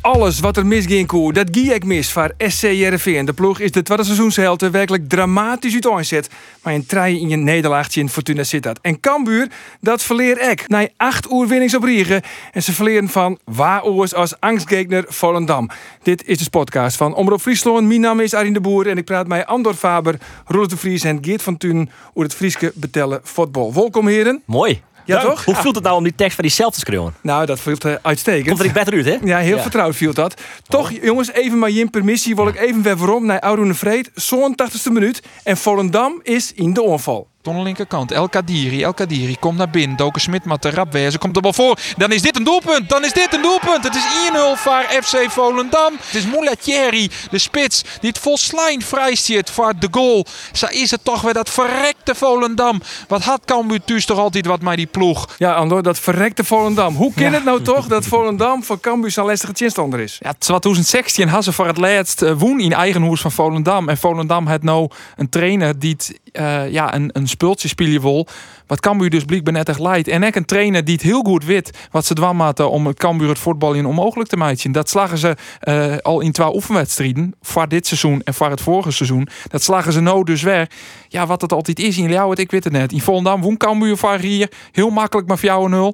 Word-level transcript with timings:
Alles 0.00 0.40
wat 0.40 0.56
er 0.56 0.66
misging 0.66 1.06
koer, 1.06 1.32
dat 1.32 1.48
gie 1.50 1.74
ik 1.74 1.84
mis 1.84 2.12
voor 2.12 2.34
SC 2.38 2.62
Jereveen. 2.62 3.24
De 3.24 3.32
ploeg 3.32 3.60
is 3.60 3.70
de 3.70 3.82
tweede 3.82 4.04
seizoenshelte 4.04 4.70
werkelijk 4.70 5.08
dramatisch 5.08 5.72
uiteenset. 5.72 6.30
Maar 6.62 6.74
een 6.74 6.86
trein 6.86 7.18
in 7.18 7.28
je 7.28 7.36
nederlaagje 7.36 8.00
in 8.00 8.08
Fortuna 8.08 8.42
Sittard. 8.42 8.78
En 8.80 9.00
Cambuur, 9.00 9.48
dat 9.80 10.02
verleer 10.02 10.50
ik. 10.50 10.68
Na 10.68 10.88
acht 10.96 11.30
uur 11.32 11.46
winnings 11.46 11.74
op 11.74 11.82
Riegen. 11.82 12.22
En 12.52 12.62
ze 12.62 12.72
verleren 12.72 13.08
van 13.08 13.38
Waaroers 13.44 14.14
als 14.14 14.40
angstgegner 14.40 15.04
Volendam. 15.08 15.70
Dit 16.02 16.26
is 16.26 16.38
de 16.38 16.50
podcast 16.50 16.96
van 16.96 17.14
Omroep 17.14 17.40
Friesland. 17.40 17.86
Mijn 17.86 18.00
naam 18.00 18.20
is 18.20 18.34
Arjen 18.34 18.52
de 18.52 18.60
Boer 18.60 18.86
en 18.86 18.96
ik 18.96 19.04
praat 19.04 19.26
met 19.26 19.46
Andor 19.46 19.74
Faber, 19.74 20.18
Roelof 20.46 20.68
de 20.68 20.76
Vries 20.76 21.04
en 21.04 21.18
Geert 21.20 21.42
van 21.42 21.56
Thun 21.56 21.90
over 22.08 22.22
het 22.22 22.34
Frieske 22.34 22.72
betellen 22.74 23.20
voetbal. 23.22 23.74
Welkom 23.74 24.06
heren. 24.06 24.42
Mooi. 24.44 24.82
Ja, 25.06 25.20
toch? 25.20 25.44
Hoe 25.44 25.54
voelt 25.54 25.74
het 25.74 25.84
nou 25.84 25.96
om 25.96 26.02
die 26.02 26.14
tekst 26.14 26.34
van 26.34 26.44
die 26.44 26.52
zelf 26.52 26.72
te 26.74 26.80
schreeuwen? 26.80 27.14
Nou, 27.20 27.46
dat 27.46 27.60
voelt 27.60 27.84
uh, 27.84 27.94
uitstekend. 28.02 28.46
Komt 28.46 28.60
er 28.60 28.66
ik 28.66 28.72
beter 28.72 28.94
uit, 28.94 29.04
hè? 29.04 29.16
Ja, 29.24 29.38
heel 29.38 29.58
vertrouwd 29.58 29.96
viel 29.96 30.14
dat. 30.14 30.40
Toch, 30.68 30.92
jongens, 31.02 31.32
even 31.32 31.58
maar 31.58 31.70
je 31.70 31.90
permissie 31.90 32.34
wil 32.34 32.48
ik 32.48 32.60
even 32.60 32.82
weer 32.82 32.96
waarom 32.96 33.26
naar 33.26 33.40
Oudoen 33.40 33.74
Vreed. 33.74 34.10
Zo'n 34.14 34.54
80ste 34.62 34.92
minuut. 34.92 35.22
En 35.44 35.56
Volendam 35.56 36.20
is 36.22 36.52
in 36.52 36.72
de 36.72 36.82
onval. 36.82 37.28
Ton 37.46 37.62
linkerkant, 37.62 38.10
El 38.12 38.28
Kadiri, 38.28 38.82
El 38.82 38.94
Kadiri 38.94 39.36
komt 39.40 39.58
naar 39.58 39.70
binnen. 39.70 39.96
Doken 39.96 40.20
Smit 40.20 40.44
met 40.44 40.62
de 40.62 40.70
rap 40.70 40.96
komt 41.18 41.36
er 41.36 41.42
wel 41.42 41.52
voor. 41.52 41.78
Dan 41.96 42.12
is 42.12 42.22
dit 42.22 42.36
een 42.36 42.44
doelpunt, 42.44 42.88
dan 42.88 43.04
is 43.04 43.12
dit 43.12 43.34
een 43.34 43.42
doelpunt. 43.42 43.84
Het 43.84 43.94
is 43.94 44.04
1-0 44.32 44.36
voor 44.54 44.82
FC 45.02 45.30
Volendam. 45.30 45.92
Het 45.92 46.14
is 46.14 46.26
Moulatieri, 46.26 47.10
de 47.30 47.38
spits, 47.38 47.82
die 48.00 48.08
het 48.08 48.18
vol 48.18 48.36
slijn 48.36 48.82
vrij 48.82 49.16
zit 49.16 49.50
voor 49.50 49.72
de 49.78 49.88
goal. 49.90 50.26
Zo 50.52 50.66
is 50.66 50.90
het 50.90 51.04
toch 51.04 51.20
weer 51.20 51.32
dat 51.32 51.50
verrekte 51.50 52.14
Volendam. 52.14 52.80
Wat 53.08 53.22
had 53.22 53.40
Cambuur 53.44 53.84
thuis 53.84 54.06
toch 54.06 54.18
altijd 54.18 54.46
wat 54.46 54.62
met 54.62 54.76
die 54.76 54.86
ploeg. 54.86 55.34
Ja, 55.38 55.52
Andor, 55.52 55.82
dat 55.82 55.98
verrekte 55.98 56.44
Volendam. 56.44 56.94
Hoe 56.94 57.12
kan 57.14 57.32
het 57.32 57.44
nou 57.44 57.62
toch 57.62 57.86
dat 57.86 58.06
Volendam 58.06 58.64
voor 58.64 58.80
Cambuur 58.80 59.10
zo'n 59.10 59.26
lastige 59.26 59.52
chinstander 59.54 60.00
is? 60.00 60.18
Ja, 60.22 60.32
2016 60.38 61.28
had 61.28 61.44
ze 61.44 61.52
voor 61.52 61.66
het 61.66 61.76
laatst 61.76 62.22
eh, 62.22 62.32
woen 62.38 62.60
in 62.60 62.72
eigen 62.72 63.02
hoes 63.02 63.20
van 63.20 63.32
Volendam. 63.32 63.88
En 63.88 63.98
Volendam 63.98 64.46
had 64.46 64.62
nou 64.62 64.90
een 65.16 65.28
trainer 65.28 65.78
die 65.78 65.92
het, 65.92 66.20
eh, 66.32 66.70
ja, 66.70 66.94
een, 66.94 67.10
een 67.12 67.28
spultje 67.36 67.68
spelen 67.68 68.00
wil. 68.00 68.26
Wat 68.66 68.80
Cambuur 68.80 69.10
dus 69.10 69.24
blijkbaar 69.24 69.52
net 69.52 69.68
echt 69.68 69.80
leidt. 69.80 70.08
En 70.08 70.24
ook 70.24 70.34
een 70.34 70.44
trainer 70.44 70.84
die 70.84 70.94
het 70.94 71.02
heel 71.02 71.22
goed 71.22 71.44
weet 71.44 71.70
wat 71.90 72.06
ze 72.06 72.14
hadden 72.20 72.70
om 72.70 72.86
het 72.86 72.98
Cambuur 72.98 73.28
het 73.28 73.38
voetbal 73.38 73.72
in 73.72 73.86
onmogelijk 73.86 74.28
te 74.28 74.36
maken. 74.36 74.72
Dat 74.72 74.88
slagen 74.88 75.18
ze 75.18 75.36
eh, 75.60 75.96
al 76.02 76.20
in 76.20 76.32
twee 76.32 76.54
oefenwedstrijden. 76.54 77.34
Voor 77.42 77.68
dit 77.68 77.86
seizoen 77.86 78.20
en 78.24 78.34
voor 78.34 78.50
het 78.50 78.60
vorige 78.60 78.90
seizoen. 78.90 79.28
Dat 79.48 79.62
slagen 79.62 79.92
ze 79.92 80.00
nou 80.00 80.24
dus 80.24 80.42
weer. 80.42 80.70
Ja, 81.08 81.26
wat 81.26 81.40
het 81.40 81.52
altijd 81.52 81.78
is 81.78 81.98
in 81.98 82.08
Ljouwert, 82.08 82.38
ik 82.38 82.50
weet 82.50 82.64
het 82.64 82.72
net. 82.72 82.92
In 82.92 83.00
Volendam 83.00 83.40
woen 83.40 83.56
Cambuur 83.56 83.96
van 83.96 84.18
hier. 84.18 84.50
Heel 84.72 84.90
makkelijk 84.90 85.28
maar 85.28 85.40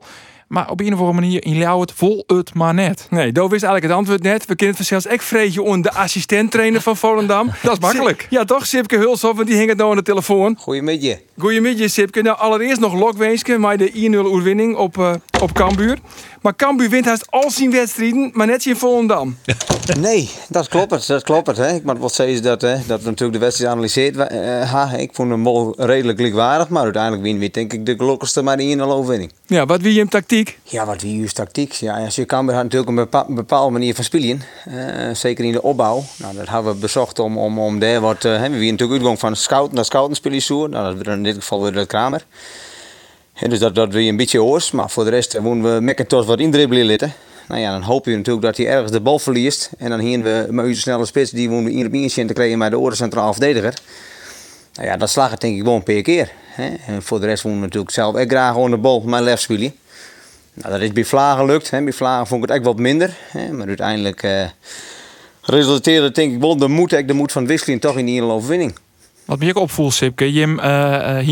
4-0. 0.00 0.04
Maar 0.52 0.70
op 0.70 0.80
een 0.80 0.92
of 0.92 0.98
andere 0.98 1.20
manier 1.20 1.44
in 1.44 1.54
Ljouwert 1.54 1.92
vol 1.92 2.24
het 2.26 2.54
maar 2.54 2.74
net. 2.74 3.06
Nee, 3.10 3.32
Doof 3.32 3.50
wist 3.50 3.62
eigenlijk 3.62 3.92
het 3.92 4.02
antwoord 4.02 4.22
net. 4.22 4.46
We 4.46 4.54
kennen 4.54 4.76
het 4.76 4.86
zelfs 4.86 5.06
echt 5.06 5.24
vreetje 5.24 5.62
om 5.62 5.82
de 5.82 5.92
assistent-trainer 5.92 6.80
van 6.80 6.96
Volendam. 6.96 7.50
Dat 7.62 7.72
is 7.72 7.78
makkelijk. 7.78 8.26
Ja, 8.30 8.44
toch? 8.44 8.66
Sipke 8.66 8.96
Hulshoff, 8.96 9.36
want 9.36 9.46
die 9.48 9.56
hing 9.56 9.68
het 9.68 9.78
nou 9.78 9.90
aan 9.90 9.96
de 9.96 10.02
telefoon. 10.02 10.56
Goedemiddag. 10.58 11.18
Goedemiddag, 11.38 11.90
Sipke. 11.90 12.22
Nou, 12.22 12.38
allereerst 12.38 12.80
nog 12.80 12.94
Lokweensken, 12.94 13.60
maar 13.60 13.76
de 13.76 13.90
1-0 13.92 13.98
oerwinning 14.32 14.76
op, 14.76 14.98
eh 14.98 15.12
op 15.42 15.52
Cambuur. 15.52 15.98
Maar 16.42 16.56
Cambuur 16.56 16.88
wint 16.90 17.04
haast 17.04 17.30
al 17.30 17.50
zijn 17.50 17.70
wedstrijden, 17.70 18.30
maar 18.34 18.46
net 18.46 18.66
in 18.66 18.76
Volendam. 18.76 19.36
Nee, 20.00 20.30
dat 20.48 20.68
klopt. 20.68 20.90
het, 20.90 21.06
Dat 21.06 21.22
klopt. 21.22 21.46
het, 21.46 21.56
Hè. 21.56 21.74
Ik 21.74 21.84
moet 21.84 21.98
wel 21.98 22.08
zeggen 22.08 22.42
dat, 22.42 22.60
hè, 22.60 22.76
dat 22.86 23.02
natuurlijk 23.02 23.32
de 23.32 23.38
wedstrijd 23.44 23.72
analyseert. 23.72 24.16
ha, 24.70 24.92
ik 24.96 25.10
vond 25.14 25.30
hem 25.30 25.44
wel 25.44 25.74
redelijk 25.76 26.20
likwaardig, 26.20 26.68
maar 26.68 26.82
uiteindelijk 26.82 27.22
win 27.22 27.38
we 27.38 27.50
denk 27.50 27.72
ik 27.72 27.86
de 27.86 27.94
gelukkigste 27.96 28.42
maar 28.42 28.56
die 28.56 28.76
1-0 28.76 28.80
overwinning. 28.80 29.32
Ja, 29.46 29.66
wat 29.66 29.80
wie 29.80 29.94
je 29.94 30.08
tactiek? 30.08 30.58
Ja, 30.62 30.86
wat 30.86 31.02
wie 31.02 31.24
is 31.24 31.32
tactiek? 31.32 31.72
Ja, 31.72 32.04
als 32.04 32.14
je 32.14 32.24
kan 32.24 32.48
had 32.50 32.62
natuurlijk 32.62 32.90
een 32.90 32.94
bepa- 32.96 33.26
bepaalde 33.28 33.72
manier 33.72 33.94
van 33.94 34.04
spelen. 34.04 34.42
eh, 34.64 35.14
zeker 35.14 35.44
in 35.44 35.52
de 35.52 35.62
opbouw. 35.62 36.04
Nou, 36.16 36.36
dat 36.36 36.48
hebben 36.48 36.72
we 36.72 36.78
bezocht 36.78 37.18
om, 37.18 37.38
om, 37.38 37.58
om 37.58 37.78
daar 37.78 38.00
wat... 38.00 38.24
eh, 38.24 38.30
hè, 38.32 38.36
we 38.36 38.42
hebben 38.42 38.60
natuurlijk 38.60 38.92
uitgang 38.92 39.18
van 39.18 39.36
scout 39.36 39.72
naar 39.72 39.84
scouten 39.84 40.16
spelen 40.16 40.42
zo. 40.42 40.66
Nou, 40.66 40.96
dat 40.96 41.06
is 41.06 41.12
in 41.12 41.22
dit 41.22 41.34
geval 41.34 41.62
weer 41.62 41.72
de 41.72 41.86
Kramer. 41.86 42.24
Dus 43.48 43.58
dat, 43.58 43.74
dat 43.74 43.92
weer 43.92 44.08
een 44.08 44.16
beetje 44.16 44.42
oors. 44.42 44.70
Maar 44.70 44.90
voor 44.90 45.04
de 45.04 45.10
rest 45.10 45.34
eh, 45.34 45.42
moeten 45.42 45.74
we 45.74 45.92
McIntosh 45.92 46.26
wat 46.26 46.38
indribbelen 46.38 46.86
laten. 46.86 47.12
Nou 47.48 47.60
ja, 47.60 47.72
dan 47.72 47.82
hoop 47.82 48.04
je 48.06 48.16
natuurlijk 48.16 48.44
dat 48.44 48.56
hij 48.56 48.66
ergens 48.66 48.92
de 48.92 49.00
bal 49.00 49.18
verliest. 49.18 49.70
En 49.78 49.90
dan 49.90 49.98
hier 49.98 50.22
we 50.22 50.46
een 50.48 50.76
snelle 50.76 51.06
spits 51.06 51.30
die 51.30 51.50
we 51.50 51.70
één 51.70 51.86
op 51.86 52.10
zien 52.10 52.26
te 52.26 52.32
krijgen 52.32 52.58
met 52.58 52.70
de 52.70 52.78
oren 52.78 52.96
centraal 52.96 53.32
verdediger. 53.32 53.74
Nou 54.74 54.88
ja, 54.88 54.96
dat 54.96 55.10
slag 55.10 55.36
denk 55.36 55.56
ik 55.56 55.62
gewoon 55.62 55.82
per 55.82 56.02
keer. 56.02 56.32
Hè. 56.44 56.74
En 56.86 57.02
voor 57.02 57.20
de 57.20 57.26
rest 57.26 57.44
moeten 57.44 57.60
we 57.60 57.66
natuurlijk 57.66 57.94
zelf 57.94 58.16
ook 58.16 58.30
graag 58.30 58.52
gewoon 58.52 58.70
de 58.70 58.76
bal 58.76 59.00
met 59.00 59.20
lef 59.20 59.40
spelen. 59.40 59.74
Nou, 60.54 60.72
dat 60.72 60.80
is 60.80 60.92
bij 60.92 61.04
Vlagen 61.04 61.44
gelukt. 61.44 61.70
Hè. 61.70 61.82
Bij 61.82 61.92
Vlagen 61.92 62.26
vond 62.26 62.42
ik 62.42 62.48
het 62.48 62.58
echt 62.58 62.66
wat 62.66 62.78
minder. 62.78 63.16
Maar 63.52 63.66
uiteindelijk 63.66 64.22
eh, 64.22 64.44
resulteerde 65.42 66.10
denk 66.10 66.32
ik 66.32 66.40
wel 66.40 66.56
de 66.56 66.68
moed, 66.68 66.90
de 66.90 67.12
moed 67.12 67.32
van 67.32 67.46
Wisseling 67.46 67.80
toch 67.80 67.98
in 67.98 68.06
die 68.06 68.22
overwinning. 68.22 68.74
Wat 69.24 69.38
me 69.38 69.48
ook 69.48 69.56
opvoelt, 69.56 69.94
Sipke, 69.94 70.32
Jim, 70.32 70.58
uh, 70.58 70.64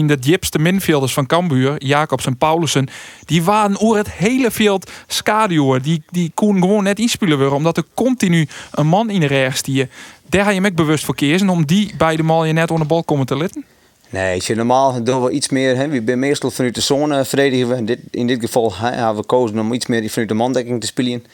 de 0.06 0.16
jipste 0.20 0.58
middenvelders 0.58 1.12
van 1.12 1.26
Cambuur, 1.26 1.84
Jacobs 1.84 2.26
en 2.26 2.36
Paulussen, 2.36 2.88
die 3.24 3.42
waren 3.42 3.80
over 3.80 3.96
het 3.96 4.10
hele 4.10 4.50
veld 4.50 4.90
schaduwen. 5.06 5.82
Die, 5.82 6.02
die 6.10 6.30
konden 6.34 6.62
gewoon 6.62 6.84
net 6.84 6.98
inspelen 6.98 7.38
worden, 7.38 7.56
omdat 7.56 7.76
er 7.76 7.84
continu 7.94 8.48
een 8.70 8.86
man 8.86 9.10
in 9.10 9.20
de 9.20 9.50
stier. 9.52 9.88
Daar 10.26 10.44
ga 10.44 10.50
je 10.50 10.64
ook 10.64 10.74
bewust 10.74 11.04
voor 11.04 11.14
kiezen, 11.14 11.48
om 11.48 11.66
die 11.66 11.94
bij 11.96 12.16
de 12.16 12.22
mal 12.22 12.44
je 12.44 12.52
net 12.52 12.70
onder 12.70 12.86
de 12.86 12.92
bal 12.92 13.04
komen 13.04 13.26
te 13.26 13.36
letten. 13.36 13.64
Nee, 14.10 14.40
je 14.44 14.54
normaal 14.54 15.04
doen 15.04 15.22
we 15.22 15.30
iets 15.30 15.48
meer. 15.48 15.76
Hè. 15.76 15.88
We 15.88 16.02
zijn 16.06 16.18
meestal 16.18 16.50
vanuit 16.50 16.74
de 16.74 16.80
zone 16.80 17.24
verdedigen. 17.24 17.76
In 17.76 17.86
dit, 17.86 17.98
in 18.10 18.26
dit 18.26 18.40
geval 18.40 18.74
hebben 18.76 19.14
we 19.14 19.20
gekozen 19.20 19.58
om 19.58 19.72
iets 19.72 19.86
meer 19.86 20.10
vanuit 20.10 20.28
de 20.28 20.34
mandekking 20.34 20.80
te 20.80 20.86
spelen. 20.86 21.24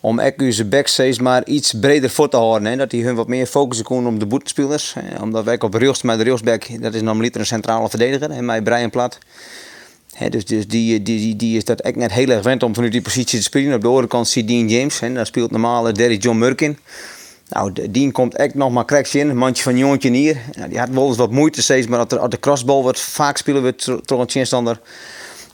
Om 0.00 0.20
ook 0.20 0.68
backs 0.68 0.92
steeds 0.92 1.18
maar 1.18 1.46
iets 1.46 1.72
breder 1.80 2.10
voor 2.10 2.28
te 2.28 2.36
houden. 2.36 2.70
Hè. 2.70 2.76
Dat 2.76 2.90
die 2.90 3.04
hun 3.04 3.14
wat 3.14 3.28
meer 3.28 3.46
focussen 3.46 3.86
kunnen 3.86 4.12
op 4.12 4.20
de 4.20 4.26
boetenspelers. 4.26 4.94
Hè. 4.94 5.22
Omdat 5.22 5.44
wij 5.44 5.60
op 5.60 5.74
rechts, 5.74 6.02
maar 6.02 6.16
de 6.16 6.22
rechtsback, 6.22 6.82
dat 6.82 6.94
is 6.94 7.00
normaliter 7.00 7.40
een 7.40 7.46
centrale 7.46 7.88
verdediger. 7.88 8.30
En 8.30 8.44
mij 8.44 8.62
Brian 8.62 8.90
Plat. 8.90 9.18
Hè, 10.14 10.28
dus 10.28 10.44
dus 10.44 10.68
die, 10.68 11.02
die, 11.02 11.18
die, 11.18 11.36
die 11.36 11.56
is 11.56 11.64
dat 11.64 11.80
echt 11.80 11.96
net 11.96 12.12
heel 12.12 12.28
erg 12.28 12.42
gewend 12.42 12.62
om 12.62 12.74
vanuit 12.74 12.92
die 12.92 13.02
positie 13.02 13.38
te 13.38 13.44
spelen. 13.44 13.74
Op 13.74 13.80
de 13.80 13.88
andere 13.88 14.06
kant 14.06 14.28
zie 14.28 14.44
Dean 14.44 14.68
James. 14.68 15.00
Hè. 15.00 15.12
Daar 15.12 15.26
speelt 15.26 15.50
normaal 15.50 15.92
Derry 15.92 16.16
John 16.16 16.38
Murkin. 16.38 16.78
Nou, 17.48 17.72
de- 17.72 17.90
Dien 17.90 18.12
komt 18.12 18.34
echt 18.36 18.54
nog 18.54 18.72
maar 18.72 18.84
cracks 18.84 19.14
in. 19.14 19.36
Mandje 19.36 19.62
van 19.62 19.76
jongetje 19.76 20.10
hier. 20.10 20.36
Nou, 20.56 20.68
die 20.68 20.78
had 20.78 20.88
wel 20.88 21.08
eens 21.08 21.16
wat 21.16 21.30
moeite 21.30 21.62
steeds, 21.62 21.86
maar 21.86 21.98
als 21.98 22.30
de, 22.30 22.40
crossbal 22.40 22.82
wordt 22.82 23.00
vaak 23.00 23.36
spelen 23.36 23.62
we 23.62 24.00
toch 24.04 24.20
een 24.20 24.30
chinstander. 24.30 24.80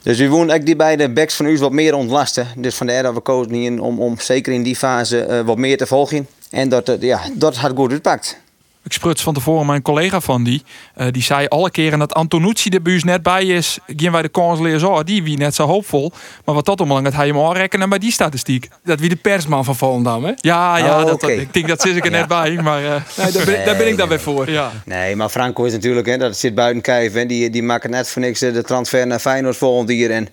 Dus 0.07 0.17
we 0.17 0.27
wonen 0.27 0.55
echt 0.55 0.65
die 0.65 0.75
beide 0.75 1.09
backs 1.09 1.35
van 1.35 1.45
u 1.45 1.57
wat 1.57 1.71
meer 1.71 1.95
ontlasten. 1.95 2.47
Dus 2.55 2.75
vandaar 2.75 3.03
dat 3.03 3.13
we 3.13 3.19
kozen 3.19 3.79
om, 3.79 3.99
om 3.99 4.19
zeker 4.19 4.53
in 4.53 4.63
die 4.63 4.75
fase 4.75 5.19
eh, 5.19 5.41
wat 5.41 5.57
meer 5.57 5.77
te 5.77 5.87
volgen. 5.87 6.27
En 6.49 6.69
dat, 6.69 6.87
het, 6.87 7.01
ja, 7.01 7.21
dat 7.33 7.55
had 7.55 7.71
goed 7.75 7.91
uitpakt. 7.91 8.37
Ik 8.87 8.93
spruts 8.93 9.21
van 9.23 9.33
tevoren 9.33 9.65
mijn 9.65 9.81
collega 9.81 10.19
van 10.21 10.43
die. 10.43 10.63
eh, 10.95 11.07
die 11.11 11.21
zei 11.23 11.47
alle 11.47 11.71
keren 11.71 11.99
dat 11.99 12.13
Antonucci 12.13 12.69
de 12.69 12.81
buus 12.81 13.03
net 13.03 13.23
bij 13.23 13.45
is. 13.45 13.77
Gaan 13.95 14.11
wij 14.11 14.21
de 14.21 14.29
kansleer 14.29 14.79
zo. 14.79 15.03
Die 15.03 15.23
wie 15.23 15.37
net 15.37 15.55
zo 15.55 15.65
hoopvol. 15.65 16.11
Maar 16.45 16.55
wat 16.55 16.65
dat 16.65 16.81
omlang, 16.81 17.03
dat 17.03 17.13
hij 17.13 17.27
hem 17.27 17.39
aanrekenen 17.39 17.89
bij 17.89 17.97
die 17.99 18.11
statistiek. 18.11 18.69
Dat 18.83 18.99
wie 18.99 19.09
de 19.09 19.15
persman 19.15 19.65
van 19.65 19.75
Volendam, 19.75 20.23
hè? 20.23 20.31
Ja, 20.35 20.77
ja 20.77 20.99
Oh, 20.99 21.05
dat, 21.05 21.13
oké. 21.13 21.31
ik 21.31 21.53
denk 21.53 21.67
dat 21.67 21.81
zit 21.81 21.95
ik 21.95 22.05
er 22.05 22.11
net 22.19 22.27
bij. 22.27 22.51
Maar 22.61 22.85
eh, 22.85 23.01
Nee, 23.17 23.31
daar, 23.31 23.45
ben, 23.45 23.65
daar 23.65 23.77
ben 23.77 23.87
ik 23.87 23.97
dan 23.97 24.09
weer 24.09 24.19
voor. 24.19 24.49
ja. 24.51 24.71
Nee, 24.85 25.15
maar 25.15 25.29
Franco 25.29 25.63
is 25.63 25.71
natuurlijk, 25.71 26.07
hè, 26.07 26.17
dat 26.17 26.37
zit 26.37 26.55
buiten 26.55 26.81
kijf. 26.81 27.13
Hè, 27.13 27.25
die, 27.25 27.49
die 27.49 27.63
maken 27.63 27.89
net 27.89 28.09
voor 28.09 28.21
niks 28.21 28.41
eh, 28.41 28.53
de 28.53 28.63
transfer 28.63 29.07
naar 29.07 29.19
Feyenoord 29.19 29.57
volgend 29.57 29.89
jaar. 29.91 30.09
En 30.09 30.27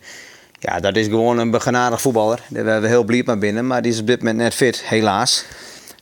ja, 0.58 0.80
dat 0.80 0.96
is 0.96 1.06
gewoon 1.06 1.38
een 1.38 1.50
begenadigd 1.50 2.02
voetballer. 2.02 2.40
Daar 2.48 2.64
zijn 2.64 2.80
we 2.80 2.88
heel 2.88 3.04
blij 3.04 3.22
mee 3.26 3.36
binnen. 3.36 3.66
Maar 3.66 3.82
die 3.82 3.92
is 3.92 4.00
op 4.00 4.06
dit 4.06 4.18
moment 4.18 4.36
net 4.38 4.54
fit, 4.54 4.82
helaas. 4.86 5.44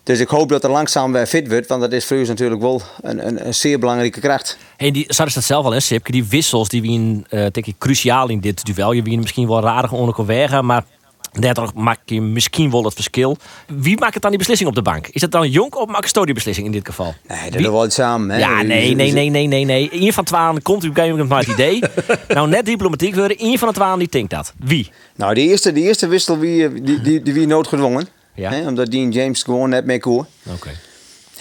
Dus 0.04 0.20
ik 0.20 0.28
hoop 0.28 0.48
dat 0.48 0.64
er 0.64 0.70
langzaam 0.70 1.12
weer 1.12 1.26
fit 1.26 1.48
wordt. 1.48 1.66
Want 1.66 1.80
dat 1.80 1.92
is 1.92 2.04
voor 2.04 2.16
u 2.16 2.26
natuurlijk 2.26 2.60
wel 2.60 2.82
een, 3.00 3.26
een, 3.26 3.46
een 3.46 3.54
zeer 3.54 3.78
belangrijke 3.78 4.20
kracht. 4.20 4.58
Hey, 4.76 4.90
die 4.90 5.04
zouden 5.08 5.36
dat 5.36 5.44
zelf 5.44 5.64
al, 5.64 5.72
hè, 5.72 5.80
Sipke? 5.80 6.12
Die 6.12 6.24
wissels 6.24 6.68
die 6.68 6.82
wien, 6.82 7.26
eh 7.28 7.40
denk 7.40 7.66
ik, 7.66 7.74
cruciaal 7.78 8.28
in 8.28 8.40
dit 8.40 8.64
duel. 8.64 8.92
Je 8.92 9.02
wien 9.02 9.20
misschien 9.20 9.48
wel 9.48 9.60
rarig 9.60 9.92
onder 9.92 10.26
wegen, 10.26 10.66
maar 10.66 10.84
daardoor 11.32 11.70
maak 11.74 11.98
je 12.04 12.20
misschien 12.20 12.70
wel 12.70 12.84
het 12.84 12.94
verschil. 12.94 13.36
Wie 13.66 13.98
maakt 13.98 14.12
het 14.12 14.22
dan 14.22 14.30
die 14.30 14.38
beslissing 14.38 14.68
op 14.68 14.74
de 14.74 14.82
bank? 14.82 15.06
Is 15.06 15.20
het 15.20 15.30
dan 15.30 15.50
Jonk 15.50 15.76
of 15.76 15.88
maakt 15.88 16.08
Sto 16.08 16.24
die 16.24 16.34
beslissing 16.34 16.66
in 16.66 16.72
dit 16.72 16.86
geval? 16.86 17.14
Nee, 17.28 17.50
dat 17.50 17.62
doen 17.62 17.80
we 17.80 17.90
samen. 17.90 18.30
Hè. 18.30 18.38
Ja, 18.38 18.62
nee, 18.62 18.94
nee, 18.94 19.12
nee, 19.12 19.28
nee, 19.28 19.46
nee, 19.46 19.64
nee. 19.64 19.88
Eén 19.92 20.12
van 20.12 20.24
twaalf 20.24 20.62
komt 20.62 20.84
u 20.84 20.88
op 20.88 20.96
een 20.96 21.26
maar 21.26 21.38
het 21.38 21.48
idee. 21.48 21.82
nou, 22.28 22.48
net 22.48 22.66
diplomatiek 22.66 23.14
worden. 23.14 23.36
Eén 23.40 23.58
van 23.58 23.68
de 23.68 23.74
twaalf 23.74 23.98
die 23.98 24.08
denkt 24.08 24.30
dat. 24.30 24.52
Wie? 24.58 24.90
Nou, 25.16 25.34
de 25.34 25.40
eerste, 25.40 25.72
de 25.72 25.80
eerste 25.80 26.06
wissel 26.06 26.38
wie, 26.38 26.82
die, 26.82 27.00
die, 27.00 27.22
die, 27.22 27.32
wie 27.32 27.46
noodgedwongen. 27.46 28.08
Ja. 28.34 28.50
Hè, 28.50 28.66
omdat 28.66 28.90
Dean 28.90 29.10
James 29.10 29.42
gewoon 29.42 29.68
net 29.68 29.84
mee 29.84 30.00
koer. 30.00 30.26
Oké. 30.46 30.70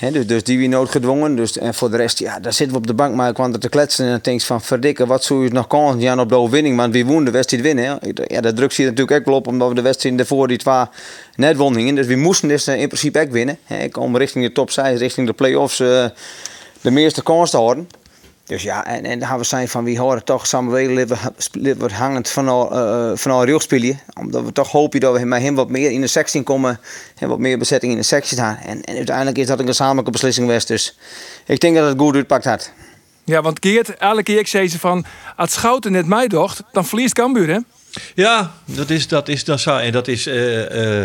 Hè, 0.01 0.11
dus, 0.11 0.27
dus 0.27 0.43
die 0.43 0.57
wie 0.57 0.67
noodgedwongen. 0.67 1.35
Dus, 1.35 1.57
en 1.57 1.73
voor 1.73 1.91
de 1.91 1.97
rest, 1.97 2.19
ja, 2.19 2.39
daar 2.39 2.53
zitten 2.53 2.75
we 2.75 2.81
op 2.81 2.87
de 2.87 2.93
bank 2.93 3.15
maar 3.15 3.33
kwam 3.33 3.53
er 3.53 3.59
te 3.59 3.69
kletsen. 3.69 4.05
En 4.05 4.11
dan 4.11 4.19
denk 4.21 4.41
van, 4.41 4.61
verdikken, 4.61 5.07
wat 5.07 5.23
zou 5.23 5.43
je 5.43 5.49
nog 5.49 5.67
kans 5.67 6.01
Jan 6.03 6.19
op 6.19 6.29
de 6.29 6.35
overwinning? 6.35 6.77
Want 6.77 6.93
wie 6.93 7.05
woont 7.05 7.25
de 7.25 7.31
wedstrijd 7.31 7.63
winnen? 7.63 7.83
Hè? 7.83 7.95
Ja, 8.35 8.41
dat 8.41 8.55
druk 8.55 8.71
zie 8.71 8.83
je 8.83 8.89
natuurlijk 8.89 9.19
ook 9.19 9.25
wel 9.25 9.35
op, 9.35 9.47
omdat 9.47 9.69
we 9.69 9.75
de 9.75 9.81
wedstrijd 9.81 10.19
ervoor 10.19 10.47
die 10.47 10.57
twee 10.57 10.85
net 11.35 11.57
wonnen. 11.57 11.95
Dus 11.95 12.07
we 12.07 12.15
moesten 12.15 12.47
dus 12.47 12.67
in 12.67 12.87
principe 12.87 13.19
ook 13.19 13.31
winnen. 13.31 13.57
Hè? 13.63 13.87
Om 13.99 14.17
richting 14.17 14.45
de 14.45 14.51
top 14.51 14.71
6, 14.71 14.99
richting 14.99 15.27
de 15.27 15.33
play-offs, 15.33 15.79
uh, 15.79 16.05
de 16.81 16.91
meeste 16.91 17.23
kans 17.23 17.49
te 17.49 17.57
houden. 17.57 17.87
Dus 18.51 18.63
ja, 18.63 18.85
en, 18.85 19.05
en 19.05 19.19
dan 19.19 19.27
gaan 19.27 19.37
we 19.37 19.43
zijn 19.43 19.67
van 19.67 19.83
wie 19.83 19.99
horen 19.99 20.23
toch 20.23 20.47
samen 20.47 21.05
liever 21.51 21.93
hangend 21.93 22.29
van 22.29 22.47
al, 22.47 22.73
uh, 22.73 23.17
van 23.17 23.31
al 23.31 23.59
spelen. 23.59 23.99
Omdat 24.19 24.43
we 24.43 24.51
toch 24.51 24.71
hopen 24.71 24.99
dat 24.99 25.17
we 25.17 25.25
met 25.25 25.41
hem 25.41 25.55
wat 25.55 25.69
meer 25.69 25.91
in 25.91 26.01
de 26.01 26.07
sectie 26.07 26.43
komen. 26.43 26.79
En 27.17 27.29
wat 27.29 27.39
meer 27.39 27.57
bezetting 27.57 27.91
in 27.91 27.97
de 27.97 28.03
sectie 28.03 28.37
staan. 28.37 28.57
En, 28.57 28.83
en 28.83 28.95
uiteindelijk 28.95 29.37
is 29.37 29.47
dat 29.47 29.59
een 29.59 29.65
gezamenlijke 29.65 30.11
beslissing 30.11 30.45
geweest. 30.45 30.67
Dus 30.67 30.97
ik 31.45 31.59
denk 31.59 31.75
dat 31.75 31.87
het 31.87 31.99
goed 31.99 32.15
uitpakt 32.15 32.45
had. 32.45 32.71
Ja, 33.23 33.41
want 33.41 33.57
Geert, 33.61 33.97
elke 33.97 34.23
keer 34.23 34.39
ik 34.39 34.47
zei 34.47 34.69
ze 34.69 34.79
van... 34.79 35.05
Als 35.35 35.51
Schouten 35.51 35.91
net 35.91 36.05
mij 36.05 36.27
docht, 36.27 36.63
dan 36.71 36.85
verliest 36.85 37.13
Cambuur, 37.13 37.47
hè? 37.47 37.59
Ja, 38.15 38.53
dat 38.65 38.89
is, 38.89 39.07
dat 39.07 39.27
is, 39.27 39.43
dat 39.43 39.59
is, 39.59 39.65
en 39.65 39.91
dat 39.91 40.07
is, 40.07 40.27
uh, 40.27 40.99
uh, 40.99 41.03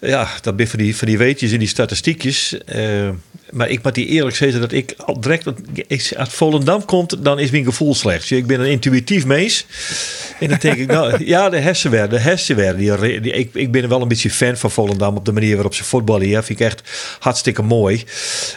ja, 0.00 0.28
dat 0.42 0.56
ben 0.56 0.68
van 0.68 0.78
die, 0.78 0.96
van 0.96 1.08
die 1.08 1.18
weetjes 1.18 1.52
en 1.52 1.58
die 1.58 1.68
statistiekjes. 1.68 2.56
Uh, 2.76 3.08
maar 3.50 3.68
ik 3.68 3.82
moet 3.82 3.94
die 3.94 4.06
eerlijk 4.06 4.36
zeggen 4.36 4.60
dat 4.60 4.72
ik 4.72 4.94
al 4.96 5.20
direct, 5.20 5.46
als 6.16 6.28
Volendam 6.28 6.84
komt, 6.84 7.24
dan 7.24 7.38
is 7.38 7.50
mijn 7.50 7.64
gevoel 7.64 7.94
slecht. 7.94 8.30
Ik 8.30 8.46
ben 8.46 8.60
een 8.60 8.70
intuïtief 8.70 9.26
mens. 9.26 9.66
En 10.40 10.48
dan 10.48 10.58
denk 10.60 10.76
ik, 10.76 10.86
nou, 10.86 11.24
ja, 11.24 11.48
de 11.48 11.58
hersenwer, 11.58 12.08
de 12.08 12.18
hersenwer. 12.18 12.76
Die, 12.76 13.20
die, 13.20 13.32
ik, 13.32 13.54
ik 13.54 13.70
ben 13.72 13.88
wel 13.88 14.02
een 14.02 14.08
beetje 14.08 14.30
fan 14.30 14.56
van 14.56 14.70
Volendam 14.70 15.16
op 15.16 15.24
de 15.24 15.32
manier 15.32 15.54
waarop 15.54 15.74
ze 15.74 15.84
voetballen. 15.84 16.28
Ja, 16.28 16.42
vind 16.42 16.60
ik 16.60 16.66
echt 16.66 16.82
hartstikke 17.18 17.62
mooi. 17.62 18.04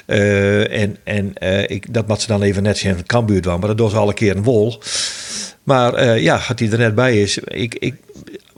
en 0.05 0.97
en 1.03 1.33
ik, 1.67 1.93
dat 1.93 2.07
moet 2.07 2.21
ze 2.21 2.27
dan 2.27 2.41
even 2.41 2.63
net 2.63 2.77
zijn 2.77 3.05
Cambuur 3.05 3.41
doen, 3.41 3.59
maar 3.59 3.67
dat 3.67 3.77
doen 3.77 3.89
ze 3.89 3.97
alle 3.97 4.13
keer 4.13 4.35
een 4.35 4.43
wol. 4.43 4.81
Maar 5.63 6.03
uh, 6.03 6.21
ja, 6.23 6.41
dat 6.47 6.59
hij 6.59 6.69
er 6.69 6.77
net 6.77 6.95
bij 6.95 7.21
is. 7.21 7.37
Ik, 7.37 7.75
ik, 7.75 7.95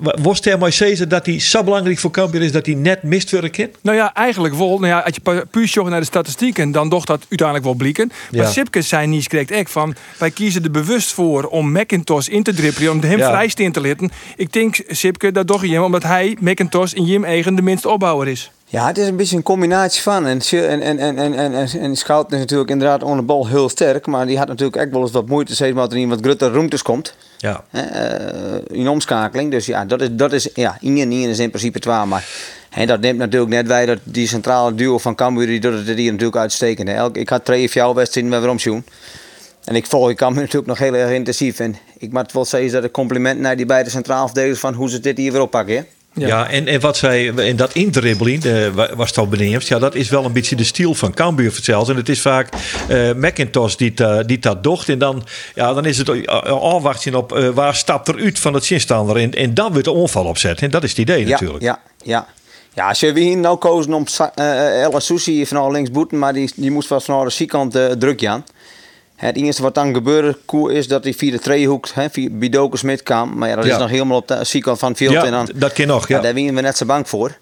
was 0.01 0.39
het 0.43 0.59
maar 0.59 1.07
dat 1.07 1.25
hij 1.25 1.39
zo 1.39 1.63
belangrijk 1.63 1.99
voor 1.99 2.11
Cambuur 2.11 2.41
is 2.41 2.51
dat 2.51 2.65
hij 2.65 2.75
net 2.75 3.03
mist 3.03 3.29
voor 3.29 3.43
een 3.43 3.51
kind? 3.51 3.77
Nou 3.81 3.97
ja, 3.97 4.13
eigenlijk 4.13 4.55
wel. 4.55 4.67
Nou 4.67 4.87
ja, 4.87 4.99
als 4.99 5.15
je 5.23 5.45
puur 5.51 5.83
naar 5.89 5.99
de 5.99 6.05
statistieken, 6.05 6.71
dan 6.71 6.89
docht 6.89 7.07
dat 7.07 7.25
uiteindelijk 7.29 7.67
wel 7.67 7.75
blikken. 7.75 8.11
Maar 8.31 8.41
ja. 8.41 8.51
Sipke 8.51 8.81
zei 8.81 9.07
niet 9.07 9.27
correct 9.27 9.51
echt 9.51 9.71
van, 9.71 9.95
wij 10.17 10.31
kiezen 10.31 10.63
er 10.63 10.71
bewust 10.71 11.11
voor 11.13 11.43
om 11.43 11.71
McIntosh 11.71 12.27
in 12.27 12.43
te 12.43 12.53
dribbelen, 12.53 12.91
om 12.91 13.01
hem 13.01 13.17
ja. 13.17 13.29
vrij 13.29 13.69
te 13.71 13.81
laten. 13.81 14.11
Ik 14.35 14.53
denk, 14.53 14.83
Sipke, 14.87 15.31
dat 15.31 15.47
toch 15.47 15.65
je 15.65 15.83
omdat 15.83 16.03
hij, 16.03 16.37
McIntosh, 16.39 16.93
in 16.93 17.05
Jim 17.05 17.23
eigen 17.23 17.55
de 17.55 17.61
minste 17.61 17.89
opbouwer 17.89 18.27
is. 18.27 18.51
Ja, 18.71 18.87
het 18.87 18.97
is 18.97 19.07
een 19.07 19.15
beetje 19.15 19.35
een 19.35 19.43
combinatie 19.43 20.01
van. 20.01 20.25
En, 20.25 20.41
en, 20.51 20.81
en, 20.81 20.99
en, 20.99 21.17
en, 21.17 21.53
en, 21.53 21.67
en 21.79 21.95
Schout 21.95 22.31
is 22.31 22.39
natuurlijk 22.39 22.69
inderdaad 22.69 23.03
onder 23.03 23.17
de 23.17 23.23
bal 23.23 23.47
heel 23.47 23.69
sterk. 23.69 24.05
Maar 24.05 24.25
die 24.25 24.37
had 24.37 24.47
natuurlijk 24.47 24.77
echt 24.77 24.91
wel 24.91 25.01
eens 25.01 25.11
wat 25.11 25.27
moeite, 25.27 25.53
steeds 25.53 25.75
maar 25.75 25.87
er 25.87 25.97
in 25.97 26.09
wat 26.09 26.19
grotere 26.21 26.51
ruimtes 26.51 26.81
komt. 26.81 27.15
Ja. 27.37 27.63
Uh, 27.71 27.81
in 28.67 28.87
omschakeling. 28.87 29.51
Dus 29.51 29.65
ja, 29.65 29.85
dat 29.85 30.01
is, 30.01 30.07
dat 30.11 30.33
is 30.33 30.49
ja, 30.53 30.77
Ingen 30.79 31.11
is 31.11 31.39
in 31.39 31.49
principe 31.49 31.79
twee. 31.79 32.05
Maar 32.05 32.25
en 32.69 32.87
dat 32.87 32.99
neemt 32.99 33.17
natuurlijk 33.17 33.51
net 33.51 33.67
wij 33.67 33.85
dat 33.85 33.99
die 34.03 34.27
centrale 34.27 34.75
duo 34.75 34.97
van 34.97 35.15
Cambuur, 35.15 35.45
die 35.45 35.59
doet 35.59 35.87
het 35.87 35.97
hier 35.97 36.11
natuurlijk 36.11 36.37
uitstekend. 36.37 36.89
Elk, 36.89 37.17
ik 37.17 37.29
had 37.29 37.45
twee 37.45 37.65
of 37.65 37.73
jouw 37.73 37.93
wedstrijden 37.93 38.31
met 38.31 38.43
Romsjoen. 38.43 38.85
En 39.63 39.75
ik 39.75 39.85
volg 39.85 40.13
Cambuur 40.13 40.41
natuurlijk 40.41 40.67
nog 40.67 40.79
heel 40.79 40.93
erg 40.93 41.11
intensief. 41.11 41.59
En 41.59 41.75
ik 41.97 42.11
moet 42.11 42.31
wel 42.31 42.45
zeggen 42.45 42.71
dat 42.71 42.83
een 42.83 42.91
compliment 42.91 43.39
naar 43.39 43.55
die 43.55 43.65
beide 43.65 43.89
centraal 43.89 44.25
verdedigers 44.25 44.59
van 44.59 44.73
hoe 44.73 44.89
ze 44.89 44.99
dit 44.99 45.17
hier 45.17 45.31
weer 45.31 45.41
oppakken. 45.41 45.85
Ja. 46.13 46.49
en, 46.49 46.67
en 46.67 46.79
wat 46.79 46.97
zij 46.97 47.25
in 47.25 47.55
dat 47.55 47.73
indribbeling, 47.73 48.43
uh, 48.45 48.67
was 48.95 49.09
het 49.09 49.17
al 49.17 49.27
benieuwd, 49.27 49.67
ja, 49.67 49.79
dat 49.79 49.95
is 49.95 50.09
wel 50.09 50.25
een 50.25 50.33
beetje 50.33 50.55
de 50.55 50.63
stil 50.63 50.93
van 50.93 51.13
Cambuur 51.13 51.57
zelfs. 51.61 51.89
En 51.89 51.95
het 51.95 52.09
is 52.09 52.21
vaak 52.21 52.49
uh, 52.89 53.13
McIntosh 53.13 53.75
die, 53.75 53.93
uh, 54.01 54.19
die 54.25 54.39
dat 54.39 54.63
docht. 54.63 54.89
En 54.89 54.99
dan, 54.99 55.23
ja, 55.55 55.73
dan 55.73 55.85
is 55.85 55.97
het 55.97 56.27
afwachten 56.45 57.15
op 57.15 57.51
waar 57.53 57.75
stapt 57.75 58.07
er 58.07 58.19
uit 58.19 58.39
van 58.39 58.53
het 58.53 58.65
zinstander. 58.65 59.17
En, 59.17 59.31
en 59.31 59.53
dan 59.53 59.71
wordt 59.71 59.85
de 59.85 59.91
onval 59.91 60.25
opzetten. 60.25 60.65
En 60.65 60.71
dat 60.71 60.83
is 60.83 60.89
het 60.89 60.99
idee 60.99 61.25
ja, 61.25 61.29
natuurlijk. 61.29 61.63
Ja, 61.63 61.79
ja. 62.03 62.27
Ja, 62.73 62.87
als 62.87 62.99
we 62.99 63.19
hier 63.19 63.37
nou 63.37 63.57
kozen 63.57 63.93
om 63.93 64.05
uh, 64.35 64.83
Ella 64.83 64.99
Susi 64.99 65.45
van 65.45 65.71
links 65.71 65.91
boeten, 65.91 66.19
maar 66.19 66.33
die, 66.33 66.51
die 66.55 66.71
moest 66.71 66.89
wel 66.89 67.01
van 67.01 67.25
de 67.25 67.29
zijkant 67.29 67.71
druk 67.71 68.25
aan. 68.25 68.43
Het 69.21 69.35
eerste 69.35 69.61
wat 69.61 69.75
dan 69.75 69.93
gebeurde 69.93 70.37
is 70.69 70.87
dat 70.87 71.03
hij 71.03 71.13
via 71.13 71.31
de 71.31 71.39
treehoek 71.39 71.87
via 72.11 72.29
Bidoke 72.31 72.77
Smit 72.77 73.03
kwam. 73.03 73.37
Maar 73.37 73.49
ja, 73.49 73.55
dat 73.55 73.65
is 73.65 73.77
nog 73.77 73.89
helemaal 73.89 74.17
op 74.17 74.27
de 74.27 74.43
zijkant 74.43 74.79
van 74.79 74.89
het 74.89 74.97
veld. 74.97 75.11
Ja, 75.11 75.25
en 75.25 75.31
dan, 75.31 75.49
dat 75.55 75.73
kan 75.73 75.87
nog, 75.87 76.07
ja. 76.07 76.15
ja 76.15 76.21
daar 76.21 76.33
winnen 76.33 76.55
we 76.55 76.61
net 76.61 76.77
zo 76.77 76.85
bang 76.85 77.09
voor. 77.09 77.37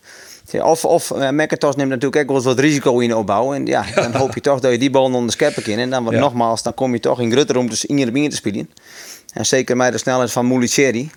Of, 0.61 0.85
of 0.85 1.09
uh, 1.09 1.29
McIntosh 1.29 1.75
neemt 1.75 1.89
natuurlijk 1.89 2.21
ook 2.21 2.27
wel 2.27 2.35
eens 2.35 2.45
wat 2.45 2.59
risico 2.59 2.99
in 2.99 3.15
opbouwen. 3.15 3.55
En 3.55 3.65
ja, 3.65 3.85
dan 3.95 4.15
hoop 4.15 4.33
je 4.33 4.41
toch 4.41 4.59
dat 4.59 4.71
je 4.71 4.77
die 4.77 4.89
bal 4.89 5.03
onder 5.03 5.25
de 5.25 5.31
scheppen 5.31 5.63
kan. 5.63 5.77
En 5.77 5.89
dan 5.89 6.07
ja. 6.09 6.19
nogmaals, 6.19 6.63
dan 6.63 6.73
kom 6.73 6.93
je 6.93 6.99
toch 6.99 7.21
in 7.21 7.31
grote 7.31 7.53
ruimtes 7.53 7.85
in 7.85 7.97
je 7.97 8.29
te 8.29 8.35
spelen. 8.35 8.69
En 9.33 9.45
zeker 9.45 9.77
met 9.77 9.91
de 9.91 9.97
snelheid 9.97 10.31
van 10.31 10.47
Muliceri. 10.47 11.11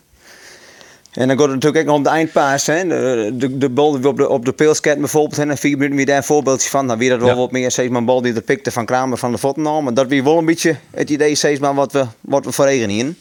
En 1.12 1.29
dan 1.29 1.38
gaat 1.38 1.47
het 1.47 1.55
natuurlijk 1.55 1.88
ook 1.88 1.94
om 1.97 2.03
de 2.03 2.09
eindpaas. 2.09 2.67
Hè. 2.67 2.87
De, 2.87 3.31
de, 3.35 3.59
de 3.59 3.69
bal 3.69 3.93
die 3.93 4.09
op 4.09 4.17
de, 4.17 4.29
op 4.29 4.44
de 4.44 4.53
peelsket 4.53 4.99
bijvoorbeeld. 4.99 5.38
En 5.38 5.59
vier 5.59 5.76
minuten 5.76 5.97
weer 5.97 6.06
daar 6.06 6.17
een 6.17 6.25
voorbeeldje 6.25 6.70
van. 6.70 6.87
Dan 6.87 6.99
weer 6.99 7.11
dat 7.11 7.19
wel 7.19 7.29
ja. 7.29 7.37
wat 7.37 7.50
meer. 7.50 7.70
Steeds 7.70 7.88
maar 7.88 7.99
een 7.99 8.05
bal 8.05 8.23
die 8.23 8.35
er 8.35 8.43
pikte 8.43 8.70
van 8.70 8.87
Kramer 8.87 9.19
van 9.19 9.32
de 9.32 9.38
voeten 9.38 9.62
nam. 9.62 9.85
Maar 9.85 9.94
dat 9.94 10.06
weer 10.06 10.25
wel 10.25 10.38
een 10.38 10.44
beetje 10.44 10.76
het 10.91 11.11
idee 11.11 11.35
steeds 11.35 11.61
maar 11.61 11.75
wat 11.75 11.93
we, 11.93 12.06
wat 12.20 12.44
we 12.44 12.53
voor 12.53 12.64
regen 12.64 12.88
hier. 12.88 13.14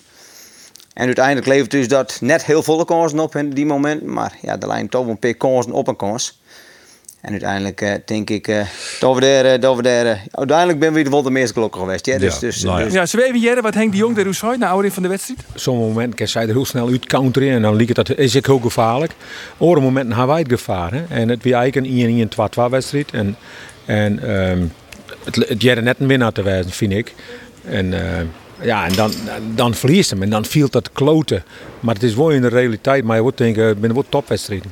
En 0.94 1.06
uiteindelijk 1.06 1.48
levert 1.48 1.72
dus 1.72 1.88
dat 1.88 2.18
net 2.22 2.46
heel 2.46 2.64
volle 2.64 2.86
kansen 2.86 3.20
op 3.20 3.36
in 3.36 3.50
die 3.50 3.66
moment. 3.66 4.06
Maar 4.06 4.38
ja, 4.42 4.58
de 4.58 4.68
lijn 4.68 4.90
toch 4.90 5.08
een 5.08 5.20
paar 5.20 5.34
kansen 5.34 5.72
op 5.72 5.88
een 5.88 5.96
kans. 5.96 6.41
En 7.22 7.32
uiteindelijk 7.32 7.82
uh, 7.82 7.92
denk 8.06 8.30
ik 8.30 8.48
uh, 8.48 8.62
dat 9.00 9.16
we 9.16 9.22
daar, 9.22 9.46
uh, 9.46 9.62
dat 9.62 9.76
we 9.76 9.82
daar 9.82 10.24
uiteindelijk 10.32 10.80
ben 10.80 10.94
we 10.94 11.10
wel 11.10 11.22
de 11.22 11.32
meest 11.32 11.54
gelukkig 11.54 11.82
geweest. 11.82 12.06
Ja, 12.06 12.18
dus, 12.18 12.34
ja, 12.34 12.40
dus, 12.40 12.64
nou 12.64 12.80
ja. 12.80 12.86
dus. 12.86 13.12
ja, 13.12 13.18
we 13.18 13.26
even 13.26 13.40
jaren 13.40 13.64
wat 13.64 13.74
Henk 13.74 13.92
de 13.92 13.98
Jong 13.98 14.16
de 14.16 14.22
Rousseau 14.22 14.58
na 14.58 14.70
oude 14.70 14.92
van 14.92 15.04
de 15.04 15.10
wedstrijd? 15.10 15.40
Sommige 15.56 15.88
momenten 15.88 16.16
kan 16.16 16.28
zij 16.28 16.42
er 16.42 16.48
heel 16.48 16.66
snel 16.66 16.88
uit 16.88 17.06
counteren 17.06 17.50
en 17.50 17.62
dan 17.62 17.76
liep 17.76 17.88
het 17.88 17.96
dat 17.96 18.18
is 18.18 18.36
ik 18.36 18.46
heel 18.46 18.60
gevaarlijk. 18.60 19.12
Andere 19.58 19.82
momenten 19.82 20.16
hebben 20.16 20.34
wij 20.36 20.40
het 20.40 20.52
gevaar. 20.52 20.94
Hè? 20.94 21.04
En 21.10 21.30
het 21.30 21.44
was 21.44 21.54
eigenlijk 21.54 21.88
een 22.18 22.30
1-1-2-2 22.66 22.70
wedstrijd. 22.70 23.12
En, 23.12 23.36
en 23.86 24.32
um, 24.32 24.72
het, 25.24 25.36
het 25.36 25.62
jaren 25.62 25.84
net 25.84 26.00
een 26.00 26.08
winnaar 26.08 26.32
te 26.32 26.44
wijzen, 26.44 26.72
vind 26.72 26.92
ik. 26.92 27.14
En 27.66 27.94
ja, 28.62 28.86
en 28.86 28.94
dan, 28.94 29.12
dan 29.56 29.74
verliest 29.74 30.10
hem 30.10 30.22
en 30.24 30.30
dan 30.30 30.46
viel 30.46 30.70
dat 30.70 30.92
kloten. 30.92 31.44
Maar 31.80 31.94
het 31.94 32.04
is 32.04 32.16
wel 32.16 32.30
in 32.30 32.42
de 32.42 32.48
realiteit, 32.48 33.04
maar 33.04 33.16
je 33.16 33.22
wordt 33.22 33.38
denken, 33.38 33.74
binnen 33.74 33.94
wat 33.94 34.06
topwedstrijden. 34.10 34.72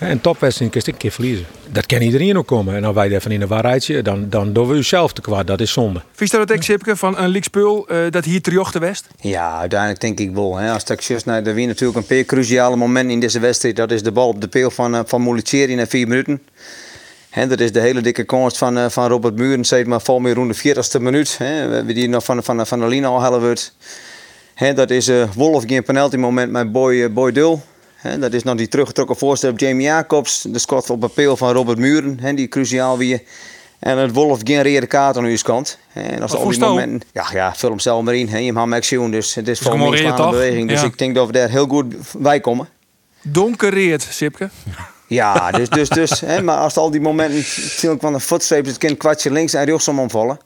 En 0.00 0.20
topwedstrijd 0.20 0.70
kun 0.70 0.80
je 0.84 0.92
een 0.92 0.98
keer 0.98 1.10
verliezen. 1.10 1.46
Dat 1.68 1.86
kan 1.86 2.00
iedereen 2.00 2.38
ook 2.38 2.46
komen. 2.46 2.76
En 2.76 2.84
als 2.84 2.94
wij 2.94 3.10
even 3.10 3.30
in 3.30 3.40
een 3.40 3.48
waarheidje, 3.48 4.02
dan, 4.02 4.26
dan 4.28 4.52
doen 4.52 4.68
we 4.68 4.74
jezelf 4.74 5.12
te 5.12 5.20
kwaad. 5.20 5.46
Dat 5.46 5.60
is 5.60 5.72
zonde. 5.72 6.02
Vies 6.12 6.30
dat 6.30 6.50
ik 6.50 6.62
Sipke 6.62 6.96
van 6.96 7.18
een 7.18 7.28
Liekspul 7.28 7.92
uh, 7.92 8.10
dat 8.10 8.24
hier 8.24 8.42
terjocht 8.42 8.72
de 8.72 8.78
West? 8.78 9.06
Ja, 9.20 9.58
uiteindelijk 9.58 10.00
denk 10.00 10.20
ik 10.20 10.34
wel. 10.34 10.56
Hè. 10.56 10.72
Als 10.72 10.84
ik 10.84 11.00
juist 11.00 11.26
naar 11.26 11.42
de 11.42 11.52
wie 11.52 11.66
natuurlijk 11.66 11.98
een 11.98 12.16
paar 12.16 12.24
cruciale 12.24 12.76
moment 12.76 13.10
in 13.10 13.20
deze 13.20 13.40
wedstrijd. 13.40 13.76
Dat 13.76 13.90
is 13.90 14.02
de 14.02 14.12
bal 14.12 14.28
op 14.28 14.40
de 14.40 14.48
peel 14.48 14.70
van, 14.70 14.94
uh, 14.94 15.00
van 15.04 15.42
na 15.68 15.86
vier 15.86 16.08
minuten. 16.08 16.42
He, 17.30 17.46
dat 17.46 17.60
is 17.60 17.72
de 17.72 17.80
hele 17.80 18.00
dikke 18.00 18.24
komst 18.24 18.58
van, 18.58 18.78
uh, 18.78 18.88
van 18.88 19.08
Robert 19.08 19.36
Muren. 19.36 19.64
Zeg 19.64 19.86
maar 19.86 20.00
vol 20.00 20.18
meer 20.18 20.34
rond 20.34 20.62
de 20.62 20.74
40ste 20.74 21.00
minuut. 21.00 21.38
Hebben 21.38 21.94
die 21.94 22.08
nog 22.08 22.24
van, 22.24 22.44
van, 22.44 22.66
van 22.66 22.80
de 22.80 22.86
lijn 22.86 23.04
al 23.04 23.20
halen 23.20 23.40
wordt. 23.40 23.74
He, 24.54 24.74
dat 24.74 24.90
is 24.90 25.08
uh, 25.08 25.24
Wolf 25.34 25.64
geen 25.66 25.82
penalty 25.82 26.16
moment 26.16 26.52
met 26.52 26.72
Boy, 26.72 26.94
uh, 26.94 27.08
Boy 27.08 27.32
Dul. 27.32 27.62
He, 28.00 28.18
dat 28.18 28.32
is 28.32 28.42
nog 28.42 28.56
die 28.56 28.68
teruggetrokken 28.68 29.16
voorstel 29.16 29.50
op 29.50 29.58
Jamie 29.58 29.86
Jacobs. 29.86 30.42
De 30.48 30.58
schot 30.58 30.90
op 30.90 31.12
een 31.14 31.36
van 31.36 31.52
Robert 31.52 31.78
Muren, 31.78 32.18
he, 32.20 32.34
die 32.34 32.48
cruciaal 32.48 32.98
weer. 32.98 33.22
En 33.78 33.98
het 33.98 34.12
Wolf 34.12 34.40
geen 34.44 34.62
rode 34.62 34.86
kaart 34.86 35.16
aan 35.16 35.24
uw 35.24 35.36
kant. 35.42 35.78
En 35.92 36.22
als 36.22 36.34
al 36.34 36.48
die 36.48 36.58
momenten, 36.58 37.08
ja, 37.12 37.26
ja, 37.32 37.54
vul 37.54 37.68
hem 37.68 37.78
zelf 37.78 38.02
maar 38.02 38.14
in. 38.14 38.28
He, 38.28 38.38
je 38.38 38.52
hebt 38.52 38.72
action, 38.72 39.10
dus 39.10 39.34
het 39.34 39.48
is 39.48 39.58
voor 39.58 39.78
mij 39.78 40.04
een 40.04 40.16
beweging. 40.16 40.68
Dus 40.68 40.80
ja. 40.80 40.86
ik 40.86 40.98
denk 40.98 41.14
dat 41.14 41.26
we 41.26 41.32
daar 41.32 41.48
heel 41.48 41.66
goed 41.66 41.94
bij 42.18 42.40
komen. 42.40 42.68
Donkereerd, 43.22 44.02
Sipke. 44.02 44.50
Ja, 45.06 45.50
dus, 45.50 45.68
dus, 45.68 45.88
dus 45.88 46.20
hè, 46.20 46.42
maar 46.42 46.56
als 46.56 46.76
al 46.76 46.90
die 46.90 47.00
momenten 47.00 47.44
van 48.00 48.12
de 48.12 48.20
voetstreep 48.20 48.66
het 48.66 48.78
kind 48.78 48.96
kwartje 48.96 49.30
links 49.32 49.54
en 49.54 49.64
rechts 49.64 49.88
om 49.88 49.98
omvallen. 49.98 50.38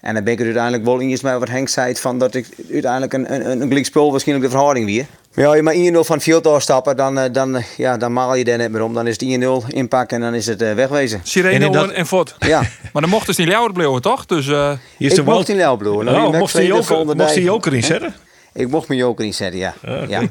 En 0.00 0.14
dan 0.14 0.24
ben 0.24 0.32
ik 0.32 0.38
er 0.38 0.44
uiteindelijk 0.44 0.84
wel 0.84 0.98
in 0.98 1.08
met 1.08 1.38
wat 1.38 1.48
Henk 1.48 1.68
zei 1.68 1.96
van 1.96 2.18
dat 2.18 2.34
ik 2.34 2.46
uiteindelijk 2.72 3.12
een, 3.12 3.50
een, 3.50 3.72
een 3.72 3.84
spul 3.84 4.10
waarschijnlijk 4.10 4.48
de 4.50 4.56
verhouding 4.56 4.86
weer. 4.86 5.06
Maar 5.34 5.44
ja, 5.44 5.54
je 5.54 5.62
maar 5.62 5.74
1-0 5.74 6.06
van 6.06 6.16
het 6.16 6.24
veld 6.24 6.46
afstappen, 6.46 6.96
dan, 6.96 7.32
dan, 7.32 7.62
ja, 7.76 7.96
dan 7.96 8.12
maal 8.12 8.34
je 8.34 8.44
daar 8.44 8.58
net 8.58 8.70
meer 8.70 8.82
om. 8.82 8.94
Dan 8.94 9.06
is 9.06 9.20
het 9.20 9.40
1-0 9.64 9.74
inpakken 9.74 10.16
en 10.16 10.22
dan 10.22 10.34
is 10.34 10.46
het 10.46 10.62
uh, 10.62 10.72
wegwezen. 10.72 11.20
Sirene 11.22 11.64
en, 11.64 11.72
dat... 11.72 11.90
en 11.90 12.06
Fot. 12.06 12.34
Ja. 12.38 12.60
maar 12.92 13.02
dan 13.02 13.10
mocht 13.10 13.26
dus 13.26 13.36
niet 13.36 13.46
Ljouwer 13.48 13.72
blijven, 13.72 14.02
toch? 14.02 14.26
Dus, 14.26 14.46
uh... 14.46 14.72
ik 14.98 15.24
mocht 15.24 15.48
niet 15.48 15.56
Ljouwer 15.56 15.78
blijven. 15.78 16.04
Nou, 16.04 16.36
mocht 16.38 16.52
hij 16.52 17.42
joker 17.42 17.74
inzetten? 17.74 18.14
Ik 18.52 18.68
mocht 18.68 18.88
mijn 18.88 19.00
joker 19.00 19.24
inzetten, 19.24 19.58
ja. 19.58 19.74
Okay. 19.82 20.30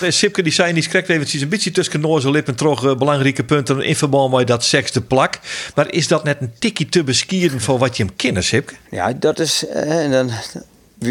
ja. 0.00 0.10
Sipke 0.10 0.42
die 0.42 0.52
zei, 0.52 0.72
die 0.72 0.82
schrikt 0.82 1.08
eventjes 1.08 1.42
een 1.42 1.48
beetje 1.48 1.70
tussen 1.70 2.00
noze 2.00 2.30
lippen 2.30 2.54
toch 2.54 2.84
uh, 2.84 2.96
belangrijke 2.96 3.44
punten 3.44 3.82
in 3.82 3.96
verband 3.96 4.32
met 4.32 4.46
dat 4.46 4.64
seks 4.64 4.92
de 4.92 5.00
plak. 5.00 5.38
Maar 5.74 5.92
is 5.92 6.08
dat 6.08 6.24
net 6.24 6.36
een 6.40 6.52
tikje 6.58 6.88
te 6.88 7.04
beskieren 7.04 7.60
voor 7.60 7.78
wat 7.78 7.96
je 7.96 8.04
hem 8.04 8.16
kent, 8.16 8.44
Sipke? 8.44 8.74
Ja, 8.90 9.12
dat 9.12 9.38
is... 9.38 9.64
Uh, 9.74 10.10
dan, 10.10 10.30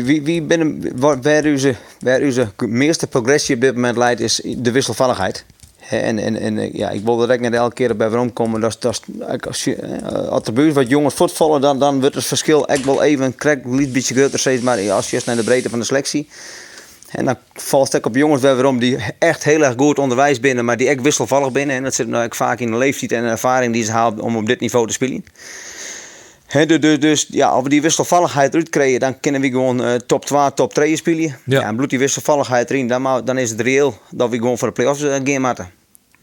wie, 0.01 0.21
wie, 0.21 0.41
binnen, 0.41 0.91
waar, 0.95 1.45
onze, 1.45 1.75
waar 1.99 2.21
onze 2.21 2.47
meeste 2.57 3.07
progressie 3.07 3.55
op 3.55 3.61
dit 3.61 3.75
moment 3.75 3.97
leidt, 3.97 4.21
is 4.21 4.41
de 4.57 4.71
wisselvalligheid. 4.71 5.45
En, 5.89 6.19
en, 6.19 6.39
en 6.39 6.57
eh, 6.57 6.73
ja, 6.73 6.89
ik 6.89 7.03
wilde 7.03 7.21
direct 7.21 7.41
net 7.41 7.53
elke 7.53 7.73
keer 7.73 7.95
bij 7.95 8.09
waarom 8.09 8.33
komen. 8.33 8.61
Dat, 8.61 8.77
dat, 8.79 9.01
als 9.47 9.63
je 9.63 9.75
eh, 9.75 10.27
als 10.27 10.53
buurt 10.53 10.73
wat 10.73 10.89
jongens 10.89 11.13
voetvallen, 11.13 11.61
dan, 11.61 11.79
dan 11.79 11.99
wordt 11.99 12.15
het 12.15 12.25
verschil 12.25 12.67
echt 12.67 12.85
wel 12.85 13.03
even 13.03 13.35
krijg 13.35 13.63
een 13.63 13.91
beetje 13.91 14.15
groter 14.15 14.39
steeds. 14.39 14.61
Maar 14.61 14.91
als 14.91 15.09
je 15.09 15.15
eens 15.15 15.25
naar 15.25 15.35
de 15.35 15.43
breedte 15.43 15.69
van 15.69 15.79
de 15.79 15.85
selectie. 15.85 16.27
En 17.11 17.25
dan 17.25 17.37
valt 17.53 17.91
het 17.91 18.05
op 18.05 18.15
jongens 18.15 18.41
bij 18.41 18.53
waarom 18.53 18.79
die 18.79 18.97
echt 19.19 19.43
heel 19.43 19.63
erg 19.63 19.73
goed 19.77 19.99
onderwijs 19.99 20.39
binnen, 20.39 20.65
maar 20.65 20.77
die 20.77 20.87
echt 20.87 21.01
wisselvallig 21.01 21.51
binnen. 21.51 21.75
En 21.75 21.83
dat 21.83 21.93
zit 21.93 22.07
nou 22.07 22.27
vaak 22.29 22.59
in 22.59 22.71
de 22.71 22.77
leeftijd 22.77 23.11
en 23.11 23.23
de 23.23 23.29
ervaring 23.29 23.73
die 23.73 23.83
ze 23.83 23.91
halen 23.91 24.19
om 24.19 24.35
op 24.35 24.45
dit 24.45 24.59
niveau 24.59 24.87
te 24.87 24.93
spelen. 24.93 25.25
Hè, 26.53 26.65
du- 26.65 26.79
du- 26.79 26.97
dus 26.97 27.25
ja, 27.29 27.47
als 27.47 27.63
we 27.63 27.69
die 27.69 27.81
wisselvalligheid 27.81 28.53
eruit 28.53 28.69
krijgen, 28.69 28.99
dan 28.99 29.19
kunnen 29.19 29.41
we 29.41 29.49
gewoon 29.49 29.83
eh, 29.83 29.93
top 29.95 30.25
2, 30.25 30.53
top 30.53 30.73
3 30.73 30.95
spelen. 30.95 31.37
Ja. 31.45 31.61
en 31.61 31.75
bloedt 31.75 31.89
die 31.89 31.99
wisselvalligheid 31.99 32.69
erin, 32.69 32.87
dan, 32.87 33.21
dan 33.25 33.37
is 33.37 33.49
het 33.49 33.61
reëel 33.61 33.97
dat 34.11 34.29
we 34.29 34.35
gewoon 34.37 34.57
voor 34.57 34.67
de 34.67 34.73
play-offs 34.73 35.01
game 35.01 35.39
maken. 35.39 35.69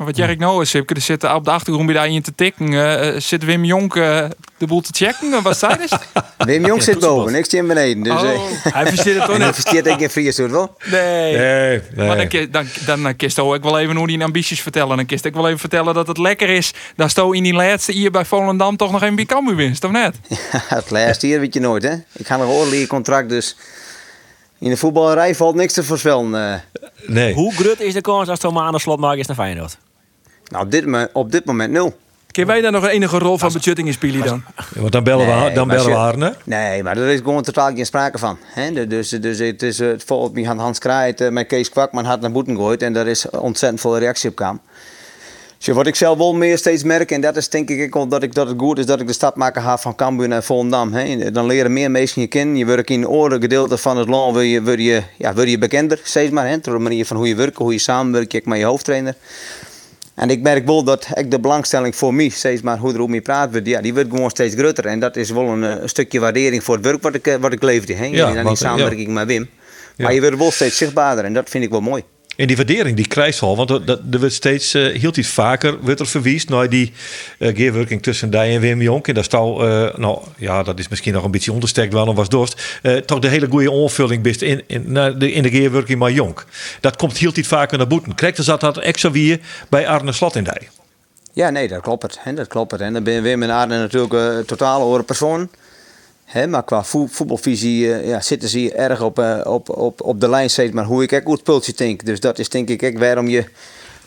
Maar 0.00 0.08
wat 0.08 0.18
jij 0.18 0.30
ik 0.30 0.38
nou 0.38 0.62
is, 0.62 0.70
Sipke, 0.70 0.94
er 0.94 1.00
zit 1.00 1.24
op 1.24 1.44
de 1.44 1.50
achtergrond 1.50 1.86
bij 1.86 1.94
daar 1.94 2.08
in 2.08 2.22
te 2.22 2.34
tikken. 2.34 2.72
eh, 2.72 3.08
eh, 3.08 3.20
zit 3.20 3.44
Wim 3.44 3.64
Jonk 3.64 3.96
eh, 3.96 4.24
de 4.58 4.66
boel 4.66 4.80
te 4.80 4.90
checken? 4.92 5.42
Wat 5.42 5.58
zei 5.58 5.76
dus? 5.76 5.90
Wim 6.46 6.66
Jong 6.66 6.82
zit 6.82 6.98
boven, 6.98 7.32
niks 7.32 7.48
in 7.48 7.66
beneden. 7.66 8.02
Dus, 8.02 8.12
Oh, 8.12 8.50
Hij 8.62 8.86
versteert 8.86 9.16
het 9.16 9.24
toch 9.26 9.34
en 9.34 9.42
hij 9.42 9.52
versteert 9.52 9.84
denk 9.84 9.96
ik 9.96 10.02
in 10.02 10.10
Fries 10.10 10.36
wel. 10.36 10.76
Nee. 10.90 11.36
Nee, 11.36 11.80
nee. 11.94 12.06
Maar 12.06 12.16
dan, 12.28 12.48
dan, 12.50 12.66
dan, 12.86 13.02
dan 13.02 13.16
kist 13.16 13.38
ook 13.38 13.62
wel 13.62 13.78
even 13.78 13.96
hoe 13.96 14.06
die 14.06 14.22
ambities 14.24 14.60
vertellen. 14.60 14.96
Dan 14.96 15.06
kist 15.06 15.24
ik 15.24 15.34
wel 15.34 15.46
even 15.46 15.58
vertellen 15.58 15.94
dat 15.94 16.06
het 16.06 16.18
lekker 16.18 16.48
is. 16.48 16.72
Dat 16.96 17.10
sto 17.10 17.30
in 17.30 17.42
die 17.42 17.54
laatste 17.54 17.92
hier 17.92 18.10
bij 18.10 18.24
Volendam 18.24 18.76
toch 18.76 18.92
nog 18.92 19.02
een 19.02 19.14
Bikambu 19.14 19.54
winst, 19.54 19.84
of 19.84 19.90
net? 19.90 20.16
het 20.76 20.90
laatste 20.90 21.26
hier 21.26 21.40
weet 21.40 21.54
je 21.54 21.60
nooit, 21.60 21.82
hè. 21.82 21.94
Ik 22.12 22.26
ga 22.26 22.36
nog 22.36 22.46
een 22.46 22.52
oorlijke 22.54 22.86
contract, 22.86 23.28
dus 23.28 23.56
in 24.58 24.70
de 24.70 24.76
voetballerij 24.76 25.34
valt 25.34 25.54
niks 25.54 25.72
te 25.72 25.84
voorspellen. 25.84 26.34
eh. 26.34 26.60
nee. 27.06 27.34
Hoe 27.34 27.52
groot 27.54 27.80
is 27.80 27.92
de 27.92 28.00
kans 28.00 28.28
als 28.28 28.38
Thomas 28.38 28.62
aan 28.62 28.72
de 28.72 28.78
slot 28.78 29.00
nog 29.00 29.14
eens 29.14 29.26
naar 29.26 29.36
Feyenoord? 29.36 29.78
Nou, 30.50 30.64
op 30.64 30.70
dit, 30.70 31.08
op 31.12 31.32
dit 31.32 31.44
moment 31.44 31.72
nul. 31.72 31.94
Kun 32.30 32.46
wij 32.46 32.60
daar 32.60 32.72
nog 32.72 32.82
een 32.82 32.88
enige 32.88 33.18
rol 33.18 33.38
van 33.38 33.52
budgetting 33.52 33.86
in 33.86 33.92
spelen 33.92 34.24
dan? 34.24 34.42
Want 34.74 34.92
dan 34.92 35.04
bellen 35.04 35.26
we, 35.26 35.32
Nee, 35.32 35.54
dan 35.54 35.68
bellen 35.68 35.84
we 35.84 35.94
als 35.94 36.12
Arne. 36.12 36.34
Nee, 36.44 36.82
maar 36.82 36.96
er 36.96 37.08
is 37.08 37.18
gewoon 37.18 37.42
totaal 37.42 37.74
geen 37.74 37.86
sprake 37.86 38.18
van. 38.18 38.38
Hè? 38.42 38.86
Dus, 38.86 39.08
dus 39.08 39.38
het 39.38 39.62
is 39.62 39.80
eh, 39.80 39.88
het 39.88 40.04
volgt 40.04 40.32
me 40.32 40.46
Hans 40.46 40.78
Kraait 40.78 41.20
eh, 41.20 41.28
met 41.28 41.46
Kees 41.46 41.70
Kwakman 41.70 42.04
had 42.04 42.20
naar 42.20 42.32
boeten 42.32 42.54
gegooid 42.54 42.82
en 42.82 42.92
daar 42.92 43.06
is 43.06 43.30
ontzettend 43.30 43.80
veel 43.80 43.98
reactie 43.98 44.30
op 44.30 44.36
kwam. 44.36 44.60
Dus 45.58 45.74
wat 45.74 45.86
ik 45.86 45.94
zelf 45.94 46.18
wel 46.18 46.34
meer 46.34 46.58
steeds 46.58 46.82
merk, 46.82 47.10
en 47.10 47.20
dat 47.20 47.36
is 47.36 47.48
denk 47.48 47.70
ik 47.70 47.96
ook 47.96 48.10
dat, 48.10 48.22
ik, 48.22 48.34
dat 48.34 48.48
het 48.48 48.58
goed 48.58 48.78
is 48.78 48.86
dat 48.86 49.00
ik 49.00 49.06
de 49.06 49.12
stap 49.12 49.36
maken 49.36 49.62
ga 49.62 49.78
van 49.78 49.94
Cambuur 49.94 50.28
naar 50.28 50.42
Volendam. 50.42 50.92
Hè? 50.92 51.30
Dan 51.32 51.46
leren 51.46 51.72
meer 51.72 51.90
mensen 51.90 52.20
je 52.20 52.26
kennen. 52.26 52.56
Je 52.56 52.64
werkt 52.64 52.90
in 52.90 53.08
oren 53.08 53.40
gedeelte 53.40 53.78
van 53.78 53.96
het 53.96 54.08
land, 54.08 54.32
wil 54.32 54.42
je, 54.42 54.62
wil 54.62 54.78
je, 54.78 55.02
ja, 55.16 55.34
wil 55.34 55.46
je 55.46 55.58
bekender, 55.58 56.00
steeds 56.02 56.30
maar. 56.30 56.48
Hè? 56.48 56.58
Door 56.58 56.74
de 56.74 56.82
manier 56.82 57.06
van 57.06 57.16
hoe 57.16 57.28
je 57.28 57.34
werkt, 57.34 57.56
hoe 57.56 57.72
je 57.72 57.78
samenwerkt 57.78 58.46
met 58.46 58.58
je 58.58 58.64
hoofdtrainer. 58.64 59.14
En 60.14 60.30
ik 60.30 60.40
merk 60.42 60.66
wel 60.66 60.84
dat 60.84 61.06
ik 61.14 61.30
de 61.30 61.40
belangstelling 61.40 61.96
voor 61.96 62.14
mij, 62.14 62.28
steeds 62.28 62.62
maar 62.62 62.78
hoe 62.78 62.94
er 62.94 63.00
om 63.00 63.10
me 63.10 63.20
praat 63.20 63.50
wordt, 63.50 63.66
ja, 63.66 63.80
die 63.80 63.94
wordt 63.94 64.10
gewoon 64.10 64.30
steeds 64.30 64.54
groter. 64.54 64.86
En 64.86 65.00
dat 65.00 65.16
is 65.16 65.30
wel 65.30 65.48
een, 65.48 65.64
eh, 65.64 65.86
stukje 65.86 66.20
waardering 66.20 66.64
voor 66.64 66.74
het 66.74 66.84
werk 66.84 67.02
wat 67.02 67.14
ik, 67.14 67.26
eh, 67.26 67.34
wat 67.34 67.52
ik 67.52 67.62
leefde. 67.62 67.94
Hè? 67.94 68.04
Ja, 68.04 68.28
in 68.28 68.42
want, 68.42 68.58
samenwerking 68.58 69.08
met 69.08 69.26
Wim. 69.26 69.48
Maar 69.96 70.14
je 70.14 70.20
wordt 70.20 70.38
wel 70.38 70.50
steeds 70.50 70.76
zichtbaarder 70.76 71.24
en 71.24 71.32
dat 71.32 71.48
vind 71.48 71.64
ik 71.64 71.70
wel 71.70 71.80
mooi. 71.80 72.02
En 72.40 72.46
die 72.46 72.56
waardering 72.56 72.96
die 72.96 73.06
krijgt 73.06 73.42
al, 73.42 73.56
want 73.56 73.68
dat, 73.68 73.86
dat- 73.86 74.00
er 74.10 74.18
wordt 74.18 74.34
steeds, 74.34 74.74
eh, 74.74 74.82
heel 75.00 75.10
iets 75.14 75.28
vaker 75.28 75.78
wordt 75.80 76.00
er 76.00 76.06
naar 76.48 76.68
die 76.68 76.92
eh 77.38 77.56
gearworking 77.56 78.02
tussen 78.02 78.30
die 78.30 78.40
en 78.40 78.60
Wim 78.60 78.82
Jonk. 78.82 79.08
En 79.08 79.14
dat 79.14 79.26
is 79.26 79.32
al, 79.32 79.66
eh, 79.68 79.98
nou 79.98 80.18
ja, 80.36 80.62
dat 80.62 80.78
is 80.78 80.88
misschien 80.88 81.12
nog 81.12 81.24
een 81.24 81.30
beetje 81.30 81.52
ondersterkt 81.52 81.92
wel, 81.92 82.14
was 82.14 82.28
dorst. 82.28 82.78
eh, 82.82 82.96
toch 82.96 83.18
de 83.18 83.28
hele 83.28 83.46
goede 83.50 83.70
onvulling 83.70 84.22
in, 84.42 84.62
in, 84.66 84.94
de, 84.94 85.32
in 85.32 85.42
de 85.42 85.50
gearworking 85.50 85.98
met 85.98 86.14
Jonk. 86.14 86.44
Dat 86.80 86.96
komt 86.96 87.16
heel 87.18 87.30
iets 87.34 87.48
vaker 87.48 87.78
naar 87.78 87.86
boeten. 87.86 88.14
Krijgt 88.14 88.38
er 88.38 88.44
zat 88.44 88.60
dat 88.60 88.78
extra 88.78 89.10
weer 89.10 89.38
bij 89.68 89.88
Arne 89.88 90.12
Slot 90.12 90.36
in 90.36 90.44
die. 90.44 90.68
Ja, 91.32 91.50
nee, 91.50 91.68
dat 91.68 91.80
klopt. 91.82 92.18
Hè, 92.20 92.34
dat 92.34 92.46
klopt. 92.48 92.72
En 92.72 92.92
dan 92.92 93.02
ben 93.02 93.22
Wim 93.22 93.42
en 93.42 93.50
Arne 93.50 93.78
natuurlijk 93.78 94.12
eh 94.12 94.38
totaal 94.46 94.82
andere 94.82 95.02
personen. 95.02 95.50
Hè, 96.30 96.46
maar 96.46 96.64
qua 96.64 96.84
voe- 96.84 97.08
voetbalvisie 97.08 97.94
eh, 97.94 98.08
ja, 98.08 98.20
zitten 98.20 98.48
ze 98.48 98.72
erg 98.72 99.02
op, 99.02 99.18
eh, 99.18 99.40
op, 99.44 99.68
op, 99.68 100.02
op 100.02 100.20
de 100.20 100.28
lijn 100.28 100.50
steeds. 100.50 100.72
Maar 100.72 100.84
hoe 100.84 101.02
ik 101.02 101.12
ook 101.12 101.24
goed 101.24 101.42
pultje 101.42 101.72
denk. 101.76 102.04
Dus 102.04 102.20
dat 102.20 102.38
is 102.38 102.48
denk 102.48 102.68
ik 102.68 102.82
ook 102.82 102.98
waarom 102.98 103.28
je 103.28 103.44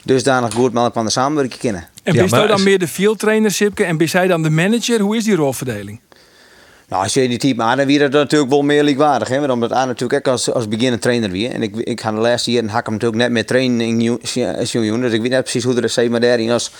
dusdanig 0.03 0.53
goed 0.53 0.73
met 0.73 0.83
elkaar 0.83 0.97
aan 0.97 1.05
de 1.05 1.11
samenwerking 1.11 1.59
kennen. 1.59 1.81
En 2.03 2.13
Ja, 2.13 2.19
ben 2.21 2.29
jij 2.29 2.47
dan 2.47 2.57
is- 2.57 2.63
meer 2.63 2.79
de 2.79 2.87
field 2.87 3.19
trainer, 3.19 3.51
Sipke? 3.51 3.83
En 3.83 3.97
ben 3.97 4.07
jij 4.07 4.27
dan 4.27 4.43
de 4.43 4.49
manager? 4.49 4.99
Hoe 4.99 5.15
is 5.17 5.23
die 5.23 5.35
rolverdeling? 5.35 5.99
Nou, 6.87 7.03
als 7.03 7.13
je 7.13 7.27
die 7.27 7.37
type 7.37 7.63
Arne 7.63 7.85
wie 7.85 7.99
dat 7.99 8.11
natuurlijk 8.11 8.51
wel 8.51 8.61
meer 8.61 8.83
likwaardig. 8.83 9.27
Hè? 9.27 9.39
Want 9.39 9.51
Omdat 9.51 9.71
Arne 9.71 9.85
natuurlijk 9.85 10.27
ook 10.27 10.33
als, 10.33 10.51
als 10.51 10.67
beginnend 10.67 11.01
trainer 11.01 11.29
weer. 11.31 11.51
En 11.51 11.61
ik, 11.63 11.75
ik 11.75 12.01
ga 12.01 12.11
de 12.11 12.17
laatste 12.17 12.51
jaren 12.51 12.69
hak 12.69 12.85
hem 12.85 12.93
natuurlijk 12.93 13.21
net 13.21 13.31
meer 13.31 13.45
trainen 13.45 13.81
in 13.81 14.19
Sjoen. 14.65 15.01
Dus 15.01 15.13
ik 15.13 15.21
weet 15.21 15.29
net 15.31 15.41
precies 15.41 15.63
hoe 15.63 15.81
er 15.81 15.89
zeg 15.89 16.09
maar 16.09 16.19
daarin 16.19 16.51
als, 16.51 16.71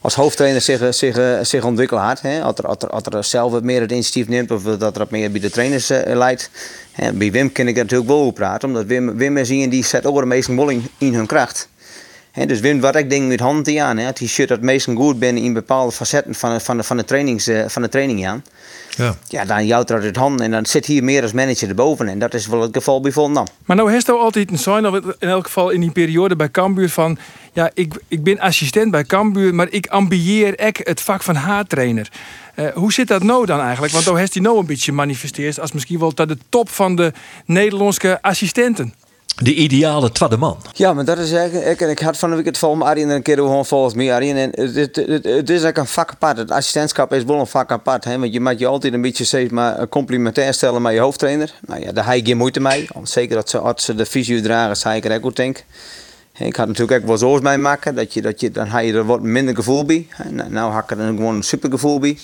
als 0.00 0.14
hoofdtrainer 0.14 0.60
zich, 0.60 0.94
zich, 0.94 1.46
zich 1.46 1.64
ontwikkeld 1.64 2.00
had. 2.00 2.20
Hè? 2.20 2.42
Als, 2.42 2.56
er, 2.56 2.66
als, 2.66 2.76
er, 2.78 2.88
als 2.88 3.02
er 3.02 3.24
zelf 3.24 3.52
wat 3.52 3.62
meer 3.62 3.80
het 3.80 3.92
initiatief 3.92 4.28
neemt 4.28 4.50
of 4.50 4.62
dat 4.62 4.98
er 4.98 5.06
meer 5.10 5.30
bij 5.30 5.40
de 5.40 5.50
trainers 5.50 5.90
eh, 5.90 6.16
leidt. 6.16 6.50
Bij 7.14 7.32
Wim 7.32 7.52
kan 7.52 7.68
ik 7.68 7.76
natuurlijk 7.76 8.08
wel 8.08 8.18
over 8.18 8.32
praten. 8.32 8.68
Omdat 8.68 8.86
Wim, 8.86 9.16
Wim 9.16 9.36
is 9.36 9.50
iemand 9.50 9.70
die 9.70 9.84
zet 9.84 10.06
ook 10.06 10.20
de 10.20 10.26
meesten 10.26 10.56
wel 10.56 10.68
in, 10.68 10.86
in 10.98 11.14
hun 11.14 11.26
kracht. 11.26 11.68
Dus 12.46 12.60
Wim, 12.60 12.80
wat 12.80 12.96
ik 12.96 13.10
denk 13.10 13.28
met 13.28 13.40
handen 13.40 13.82
aan, 13.82 13.96
het 13.96 14.20
is 14.20 14.36
dat 14.46 14.60
meesten 14.60 14.96
goed 14.96 15.18
ben 15.18 15.36
in 15.36 15.52
bepaalde 15.52 15.92
facetten 15.92 16.34
van, 16.34 16.52
de- 16.52 16.60
van, 16.60 16.84
van, 16.84 16.96
de, 16.96 17.04
trainings, 17.04 17.46
eh, 17.46 17.68
van 17.68 17.82
de 17.82 17.88
training 17.88 18.26
aan. 18.26 18.44
Ja. 18.96 19.16
Ja, 19.28 19.44
dan 19.44 19.66
jouwt 19.66 19.90
er 19.90 19.96
uit 19.96 20.04
het 20.04 20.16
handen 20.16 20.44
en 20.44 20.50
dan 20.50 20.66
zit 20.66 20.86
hier 20.86 21.04
meer 21.04 21.22
als 21.22 21.32
manager 21.32 21.68
erboven. 21.68 22.08
En 22.08 22.18
dat 22.18 22.34
is 22.34 22.46
wel 22.46 22.60
het 22.60 22.76
geval 22.76 23.00
bij 23.00 23.12
Volendam. 23.12 23.46
Maar 23.64 23.76
nou 23.76 23.92
heeft 23.92 24.08
altijd 24.10 24.50
een 24.50 24.58
sign, 24.58 24.86
of 24.86 24.94
in 25.18 25.28
elk 25.28 25.44
geval 25.44 25.70
in 25.70 25.80
die 25.80 25.90
periode 25.90 26.36
bij 26.36 26.50
Cambuur, 26.50 26.88
van... 26.90 27.18
Ja, 27.52 27.70
ik, 27.74 27.94
ik 28.08 28.22
ben 28.22 28.38
assistent 28.38 28.90
bij 28.90 29.04
Cambuur, 29.04 29.54
maar 29.54 29.66
ik 29.70 29.86
ambieer 29.86 30.54
ek 30.58 30.80
het 30.82 31.00
vak 31.00 31.22
van 31.22 31.34
haartrainer. 31.34 32.08
Eh 32.54 32.66
hoe 32.74 32.92
zit 32.92 33.08
dat 33.08 33.22
nou 33.22 33.46
dan 33.46 33.60
eigenlijk? 33.60 33.92
Want 33.92 34.04
nou 34.04 34.18
heeft 34.18 34.34
hij 34.34 34.42
nou 34.42 34.58
een 34.58 34.66
beetje 34.66 34.92
manifesteerd 34.92 35.60
als 35.60 35.72
misschien 35.72 35.98
wel 35.98 36.10
tot 36.12 36.28
de 36.28 36.38
top 36.48 36.68
van 36.68 36.96
de 36.96 37.12
Nederlandse 37.44 38.22
assistenten. 38.22 38.94
De 39.42 39.54
ideale 39.54 40.12
tweede 40.12 40.36
man. 40.36 40.56
Ja, 40.72 40.92
maar 40.92 41.04
dat 41.04 41.18
is 41.18 41.32
eigenlijk... 41.32 41.80
Ik, 41.80 41.88
ik 41.88 41.98
had 41.98 42.18
van 42.18 42.36
de 42.36 42.42
het 42.42 42.58
vol 42.58 42.74
met 42.74 42.88
Arjen 42.88 43.08
een 43.08 43.22
keer 43.22 43.36
gewoon 43.36 43.66
volgens 43.66 43.94
mij. 43.94 44.10
En 44.10 44.50
het, 44.54 44.74
het, 44.74 44.96
het, 44.96 45.26
is 45.26 45.48
eigenlijk 45.48 45.76
een 45.76 45.86
vak 45.86 46.10
apart. 46.10 46.36
Het 46.36 46.50
assistentschap 46.50 47.12
is 47.12 47.24
wel 47.24 47.40
een 47.40 47.46
vak 47.46 47.70
apart. 47.70 48.04
Hè? 48.04 48.18
Want 48.18 48.32
je 48.32 48.40
moet 48.40 48.58
je 48.58 48.66
altijd 48.66 48.92
een 48.92 49.00
beetje 49.00 49.24
steeds 49.24 49.52
maar 49.52 49.88
complimentair 49.88 50.54
stellen 50.54 50.82
met 50.82 50.92
je 50.92 51.00
hoofdtrainer. 51.00 51.54
Nou 51.66 51.82
ja, 51.82 51.92
daar 51.92 52.06
heb 52.06 52.16
je 52.16 52.24
geen 52.24 52.36
moeite 52.36 52.60
mee. 52.60 52.88
Want 52.92 53.08
zeker 53.08 53.36
dat 53.36 53.50
ze, 53.50 53.58
als 53.58 53.84
ze 53.84 53.94
de 53.94 54.06
visio 54.06 54.40
dragen, 54.40 54.76
zei 54.76 54.96
ik 54.96 55.04
er 55.04 55.24
ook 55.24 55.36
denk. 55.36 55.64
Ik 56.38 56.56
had 56.56 56.66
natuurlijk 56.66 57.00
ook 57.00 57.06
wel 57.06 57.18
zoals 57.18 57.40
mij 57.40 57.58
maken. 57.58 57.94
Dat 57.94 58.14
je, 58.14 58.22
dat 58.22 58.40
je, 58.40 58.50
dan 58.50 58.66
heb 58.66 58.84
je 58.84 58.92
er 58.92 59.06
wat 59.06 59.20
minder 59.20 59.54
gevoel 59.54 59.84
bij. 59.84 60.06
En 60.16 60.34
nou, 60.34 60.50
nou 60.50 60.72
had 60.72 60.82
ik 60.82 60.90
er 60.90 60.96
gewoon 61.06 61.34
een 61.34 61.42
super 61.42 61.70
gevoel 61.70 61.98
bij. 61.98 62.18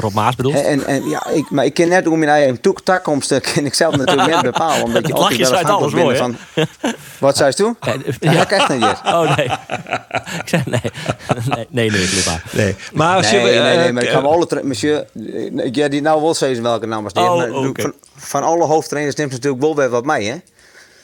Rob 0.00 0.14
Maas 0.14 0.34
bedoelt? 0.36 0.54
En, 0.62 0.86
en, 0.86 1.08
ja, 1.08 1.26
ik, 1.26 1.50
maar 1.50 1.64
ik 1.64 1.74
ken 1.74 1.88
net 1.88 2.04
hoe 2.04 2.16
mijn 2.16 2.30
eigen 2.30 2.60
toek- 2.60 2.80
toekomst 2.80 3.32
eh, 3.32 3.40
ken 3.40 3.66
ik 3.66 3.74
zelf 3.74 3.96
natuurlijk 3.96 4.28
net 4.34 4.42
bepalen. 4.42 4.84
Omdat 4.84 5.06
je 5.06 5.12
Het 5.12 5.22
altijd 5.22 5.48
wel 5.66 5.76
alles 5.78 5.92
bent 5.92 6.18
van... 6.18 6.36
Wat 7.18 7.36
zei 7.36 7.48
je 7.50 7.54
toen? 7.56 7.76
Ja, 7.80 7.96
Ja, 8.20 8.32
dat 8.32 8.46
krijg 8.46 8.68
ik 8.68 8.78
niet. 8.80 9.00
Oh 9.04 9.36
nee. 9.36 9.46
Ik 10.42 10.48
zei 10.48 10.62
nee. 10.66 10.80
Nee, 11.70 11.90
nee, 11.90 11.90
nee. 11.90 12.08
Nee. 12.52 12.76
Maar 12.92 13.16
als 13.16 13.30
Nee, 13.30 13.40
je, 13.40 13.46
nee, 13.46 13.58
eh, 13.58 13.76
nee, 13.76 13.92
maar 13.92 14.02
ik 14.02 14.08
ga 14.08 14.22
wel 14.22 14.32
alle 14.32 14.62
monsieur, 14.62 15.06
eh, 15.56 15.72
ja, 15.72 15.88
die 15.88 16.00
nou 16.02 16.22
wel 16.22 16.34
zeggen 16.34 16.62
welke 16.62 16.86
naam 16.86 17.02
was 17.02 17.12
die. 17.12 17.22
Oh, 17.22 17.36
maar 17.36 17.48
van, 17.74 17.92
van 18.16 18.42
alle 18.42 18.64
hoofdtrainers 18.64 19.16
neemt 19.16 19.30
ze 19.30 19.36
natuurlijk 19.36 19.62
wel 19.62 19.76
weer 19.76 19.88
wat 19.88 20.04
mee, 20.04 20.28
hè? 20.28 20.36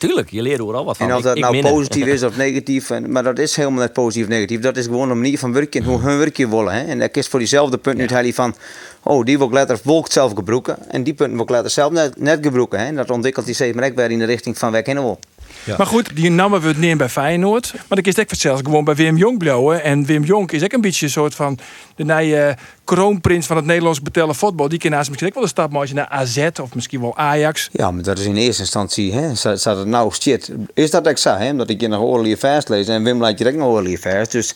Tuurlijk, 0.03 0.31
je 0.31 0.43
leert 0.43 0.59
er 0.59 0.75
al 0.75 0.85
wat 0.85 0.97
van. 0.97 1.09
En 1.11 1.17
of 1.17 1.23
dat 1.23 1.37
ik 1.37 1.43
nou 1.43 1.61
positief 1.61 2.07
is 2.07 2.23
of 2.23 2.37
negatief, 2.37 2.91
en, 2.91 3.13
maar 3.13 3.23
dat 3.23 3.39
is 3.39 3.57
helemaal 3.57 3.83
niet 3.83 3.93
positief 3.93 4.25
of 4.25 4.31
negatief. 4.31 4.61
Dat 4.61 4.77
is 4.77 4.85
gewoon 4.85 5.11
een 5.11 5.21
manier 5.21 5.39
van 5.39 5.53
werken, 5.53 5.85
hoe 5.85 6.01
hun 6.01 6.19
werkje 6.19 6.49
willen. 6.49 6.73
Hè? 6.73 6.85
En 6.85 6.99
dat 6.99 7.17
is 7.17 7.29
voor 7.29 7.39
diezelfde 7.39 7.79
punt 7.79 7.97
nu 7.97 8.07
hij 8.07 8.33
van, 8.33 8.55
oh, 9.03 9.25
die 9.25 9.39
wil 9.39 9.47
ik 9.47 9.53
later 9.53 9.81
zelf 10.09 10.33
gebruiken. 10.33 10.91
En 10.91 11.03
die 11.03 11.15
punten 11.15 11.35
wil 11.35 11.45
ik 11.45 11.51
later 11.51 11.71
zelf 11.71 11.93
net, 11.93 12.21
net 12.21 12.39
gebruiken. 12.43 12.79
Hè? 12.79 12.87
En 12.87 12.95
dat 12.95 13.11
ontwikkelt 13.11 13.47
die 13.47 13.55
steeds 13.55 13.77
weer 13.95 14.11
in 14.11 14.19
de 14.19 14.25
richting 14.25 14.59
van 14.59 14.73
wij 14.73 14.83
kennen 14.83 15.05
wel. 15.05 15.19
Ja. 15.65 15.75
Maar 15.77 15.87
goed, 15.87 16.17
die 16.17 16.31
namen 16.31 16.61
we 16.61 16.69
het 16.69 16.79
neer 16.79 16.97
bij 16.97 17.09
Feyenoord. 17.09 17.73
Maar 17.75 18.03
dan 18.03 18.05
is 18.05 18.17
het 18.17 18.41
zelfs 18.41 18.61
gewoon 18.65 18.85
bij 18.85 18.95
Wim 18.95 19.39
blijven. 19.39 19.83
En 19.83 20.05
Wim 20.05 20.25
Jonk 20.25 20.53
is 20.53 20.63
ook 20.63 20.73
een 20.73 20.81
beetje 20.81 21.07
een 21.07 21.13
soort 21.13 21.35
van 21.35 21.59
de 21.97 22.05
nieuwe 22.05 22.57
kroonprins 22.85 23.47
van 23.47 23.57
het 23.57 23.65
Nederlands 23.65 24.03
betellen 24.03 24.35
voetbal. 24.35 24.69
Die 24.69 24.79
kan 24.79 24.91
naast 24.91 25.09
misschien 25.09 25.29
ook 25.29 25.35
wel 25.35 25.43
een 25.43 25.49
stap 25.49 25.71
maken 25.71 25.95
naar 25.95 26.09
AZ 26.09 26.49
of 26.63 26.75
misschien 26.75 27.01
wel 27.01 27.17
Ajax. 27.17 27.69
Ja, 27.73 27.91
maar 27.91 28.03
dat 28.03 28.19
is 28.19 28.25
in 28.25 28.37
eerste 28.37 28.63
instantie, 28.63 29.13
hè, 29.13 29.35
staat 29.35 29.61
staat 29.61 29.77
het 29.77 29.87
nou 29.87 30.13
shit. 30.13 30.53
Is 30.75 30.91
dat 30.91 31.07
ik 31.07 31.19
zei, 31.19 31.45
hè, 31.45 31.51
omdat 31.51 31.71
ik 31.71 31.81
je 31.81 31.89
nog 31.89 32.01
oorlijke 32.01 32.39
vers 32.39 32.69
lees 32.69 32.89
en 32.89 33.05
Wim 33.05 33.21
laat 33.21 33.39
je 33.39 33.47
ook 33.47 33.55
nog 33.55 33.69
oorlijke 33.69 34.01
vers. 34.01 34.29
Dus 34.29 34.55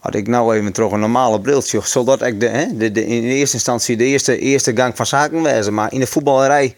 had 0.00 0.14
ik 0.14 0.26
nou 0.28 0.56
even 0.56 0.72
terug 0.72 0.92
een 0.92 1.00
normale 1.00 1.40
briltje, 1.40 1.80
zodat 1.84 2.22
ik 2.22 2.40
de, 2.40 2.46
hè, 2.48 2.76
de, 2.76 2.92
de, 2.92 3.06
in 3.06 3.24
eerste 3.24 3.56
instantie 3.56 3.96
de 3.96 4.04
eerste, 4.04 4.38
eerste 4.38 4.76
gang 4.76 4.96
van 4.96 5.06
zaken 5.06 5.42
wezen. 5.42 5.74
Maar 5.74 5.92
in 5.92 6.00
de 6.00 6.06
voetballerij, 6.06 6.74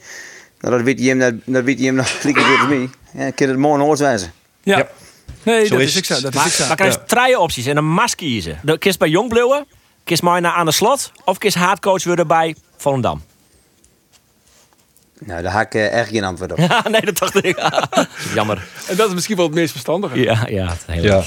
nou, 0.61 0.77
dat 0.77 0.85
weet 0.85 1.01
je 1.01 1.09
hem, 1.09 1.19
dat, 1.19 1.35
dat 1.45 1.65
weet 1.65 1.79
je 1.79 1.85
hem 1.85 1.95
nog 2.03 2.23
lekker 2.23 2.43
goed 2.43 2.59
als 2.59 2.69
mij. 2.69 2.89
Ja, 3.25 3.31
kan 3.31 3.49
het 3.49 3.57
mooi 3.57 3.79
nooit 3.83 3.99
wezen. 3.99 4.33
Ja. 4.63 4.79
Ja. 4.79 4.89
Nee, 5.43 5.67
Zo 5.67 5.71
dat 5.75 5.81
is 5.81 5.87
is 5.89 5.97
ik 5.97 6.05
zo. 6.05 6.21
Dat 6.21 6.31
is 6.33 6.37
Maar, 6.39 6.47
ik 6.47 6.53
zo. 6.53 6.67
maar 6.67 6.77
krijg 6.77 6.95
je 6.95 7.05
drie 7.07 7.39
opties 7.39 7.67
en 7.67 7.77
een 7.77 7.89
mas 7.89 8.15
kiezen. 8.15 8.61
Kist 8.79 8.99
bij 8.99 9.09
Jong 9.09 9.29
blijven, 9.29 9.67
kist 10.05 10.23
mij 10.23 10.41
naar 10.41 10.53
aan 10.53 10.67
de 10.67 10.73
slot 10.73 11.13
of 11.25 11.39
kist 11.39 11.57
haatcoach 11.57 12.05
worden 12.05 12.27
bij 12.27 12.57
Volendam. 12.77 13.23
Nou, 15.25 15.43
daar 15.43 15.59
heb 15.59 15.75
ik 15.75 15.75
echt 15.91 16.09
geen 16.09 16.25
antwoord 16.25 16.53
op. 16.53 16.59
Ja, 16.69 16.83
nee, 16.91 17.01
dat 17.01 17.19
dacht 17.19 17.45
ik. 17.45 17.59
Jammer. 18.35 18.67
En 18.89 18.97
dat 18.97 19.09
is 19.09 19.15
misschien 19.15 19.37
wel 19.37 19.45
het 19.45 19.55
meest 19.55 19.71
verstandige. 19.71 20.21
Ja, 20.23 20.47
ja. 20.49 20.67
het 20.69 20.83
heel 20.87 21.03
Ja. 21.03 21.23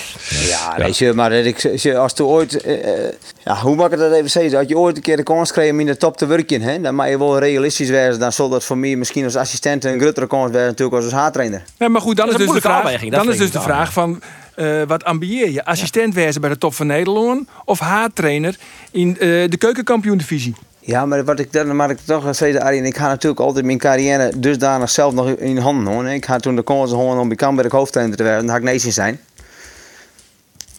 Ja, 0.48 0.76
weet 0.78 0.98
je, 0.98 1.14
maar 1.14 1.32
ik, 1.32 1.66
als 1.66 1.82
je- 2.14 2.24
ooit, 2.26 2.62
eh, 2.62 3.06
eh, 3.08 3.14
ja, 3.44 3.56
hoe 3.56 3.76
mag 3.76 3.92
ik 3.92 3.98
dat 3.98 4.12
even 4.12 4.30
zeggen? 4.30 4.58
Als 4.58 4.68
je 4.68 4.78
ooit 4.78 4.96
een 4.96 5.02
keer 5.02 5.18
de 5.18 5.24
kans 5.24 5.52
krijgt 5.52 5.72
om 5.72 5.80
in 5.80 5.86
de 5.86 5.98
top 5.98 6.18
te 6.18 6.26
werken, 6.26 6.62
hè, 6.62 6.82
dan 6.82 6.96
mag 6.96 7.08
je 7.10 7.18
wel 7.18 7.40
realistisch 7.40 7.90
wezen. 7.90 8.20
Dan 8.20 8.32
zal 8.32 8.50
dat 8.50 8.64
voor 8.64 8.78
mij 8.78 8.96
misschien 8.96 9.24
als 9.24 9.36
assistent 9.36 9.86
een 9.86 10.00
grotere 10.00 10.28
kans 10.28 10.52
zijn 10.52 10.66
natuurlijk 10.66 10.96
als 10.96 11.04
als 11.06 11.14
haartrainer. 11.14 11.64
Nee, 11.78 11.90
maar 11.90 12.02
goed, 12.02 12.16
dan 12.18 12.26
Dat 12.26 12.36
is, 12.36 12.42
is 12.42 12.48
een 12.48 12.54
dus 12.54 12.62
de 12.62 12.68
moeilijke 12.68 12.68
vraag, 12.68 12.84
afweging, 12.84 13.12
dat 13.12 13.24
dan 13.24 13.34
is 13.34 13.40
dus 13.40 13.52
de 13.52 13.62
vraag 13.62 13.94
van... 13.94 14.22
eh, 14.56 14.82
wat 14.88 15.04
ambieer 15.04 15.50
je? 15.52 15.66
Assistent 15.66 16.14
wezen 16.14 16.42
bij 16.42 16.50
de 16.50 16.58
top 16.58 16.74
van 16.74 16.88
Nederland 16.88 17.48
of 17.66 17.80
haartrainer 17.80 18.56
in 18.92 19.14
de 19.14 19.56
keukenkampioen-divisie? 19.58 20.56
Ja, 20.86 21.06
maar 21.06 21.24
wat 21.24 21.40
ik 21.40 21.52
dan 21.52 21.76
maar 21.76 21.90
ik 21.90 21.98
toch 22.06 22.36
zeggen, 22.36 22.62
Arjen, 22.62 22.86
ik 22.86 22.98
ga 22.98 23.08
natuurlijk 23.08 23.42
altijd 23.42 23.66
mijn 23.66 23.78
carrière 23.78 24.32
dusdanig 24.38 24.90
zelf 24.90 25.14
nog 25.14 25.30
in 25.30 25.58
handen 25.58 25.94
hoor. 25.94 26.08
Ik 26.08 26.24
had 26.26 26.42
toen 26.42 26.56
de 26.56 26.64
kans 26.64 26.92
gewoon 26.92 27.20
om 27.20 27.28
bij 27.28 27.38
Camberg 27.38 27.72
hoofdtrainer 27.72 28.18
te 28.18 28.24
werden, 28.24 28.42
dan 28.42 28.50
had 28.56 28.64
ik 28.64 28.70
nee 28.70 28.92
zijn. 28.92 29.20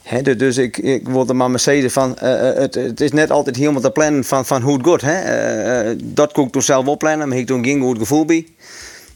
Hè, 0.02 0.22
du- 0.22 0.36
dus 0.36 0.56
ik, 0.56 0.78
ik 0.78 1.08
wilde 1.08 1.34
maar 1.34 1.50
Mercedes 1.50 1.92
van, 1.92 2.18
eh, 2.18 2.48
eh, 2.50 2.56
het, 2.56 2.74
het 2.74 3.00
is 3.00 3.12
net 3.12 3.30
altijd 3.30 3.56
helemaal 3.56 3.80
te 3.80 3.90
plannen 3.90 4.24
van, 4.24 4.46
van 4.46 4.62
hoe 4.62 4.90
het. 4.90 5.00
Hè. 5.00 5.18
Eh, 5.20 5.96
dat 6.02 6.32
kon 6.32 6.46
ik 6.46 6.52
toen 6.52 6.62
zelf 6.62 6.86
op 6.86 6.98
plannen, 6.98 7.28
maar 7.28 7.38
ik 7.38 7.46
toen 7.46 7.64
geen 7.64 7.80
goed 7.80 7.98
gevoel 7.98 8.24
bij. 8.24 8.46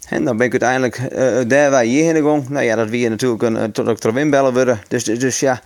En 0.08 0.24
dan 0.24 0.36
ben 0.36 0.46
ik 0.46 0.52
uiteindelijk 0.52 0.96
eh 0.96 1.38
daar 1.46 1.70
waar 1.70 1.84
je 1.84 1.90
hierheen 1.90 2.22
gegaan. 2.22 2.46
Nou 2.48 2.64
ja, 2.64 2.76
dat 2.76 2.88
weer 2.88 3.10
natuurlijk 3.10 3.42
een, 3.42 3.72
tot 3.72 3.88
ik 3.88 4.04
erin 4.04 4.30
bellen 4.30 4.52
worden. 4.54 4.80
Dus, 4.88 5.04
dus, 5.04 5.18
dus 5.18 5.40
ja, 5.40 5.60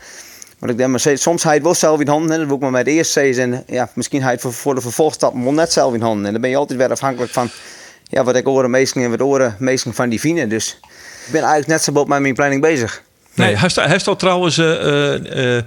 maar 0.62 0.70
ik 0.70 0.76
denk 0.76 0.90
maar 0.90 1.18
soms 1.18 1.42
hij 1.42 1.54
het 1.54 1.62
wel 1.62 1.74
zelf 1.74 2.00
in 2.00 2.08
handen. 2.08 2.38
Dat 2.38 2.46
wil 2.46 2.56
ik 2.56 2.62
maar 2.62 2.70
met 2.70 2.86
het 2.86 2.94
eerst 2.94 3.12
zeggen. 3.12 3.52
En 3.52 3.64
ja, 3.66 3.90
misschien 3.94 4.22
hij 4.22 4.32
het 4.32 4.40
voor, 4.40 4.74
de 4.74 4.80
vervolgstap 4.80 5.34
wel 5.42 5.52
net 5.52 5.72
zelf 5.72 5.94
in 5.94 6.00
handen. 6.00 6.26
En 6.26 6.32
dan 6.32 6.40
ben 6.40 6.50
je 6.50 6.56
altijd 6.56 6.78
weer 6.78 6.90
afhankelijk 6.90 7.32
van 7.32 7.50
ja, 8.04 8.24
wat 8.24 8.36
ik 8.36 8.48
oren 8.48 8.70
meestal 8.70 9.02
en 9.02 9.10
wat 9.10 9.20
oren 9.20 9.56
meestal 9.58 9.92
van 9.92 10.08
die 10.08 10.18
Fine. 10.18 10.46
Dus 10.46 10.78
ik 11.26 11.32
ben 11.32 11.40
eigenlijk 11.40 11.68
net 11.68 11.82
zo 11.82 11.92
op 11.92 12.08
met 12.08 12.20
mijn 12.20 12.34
planning 12.34 12.60
bezig. 12.60 13.02
Nee, 13.34 13.56
hij 13.56 13.68
staat, 13.68 13.86
hij 13.86 13.98
staat 13.98 14.18
trouwens, 14.18 14.58
eh, 14.58 15.14
eh, 15.14 15.56
eh, 15.56 15.64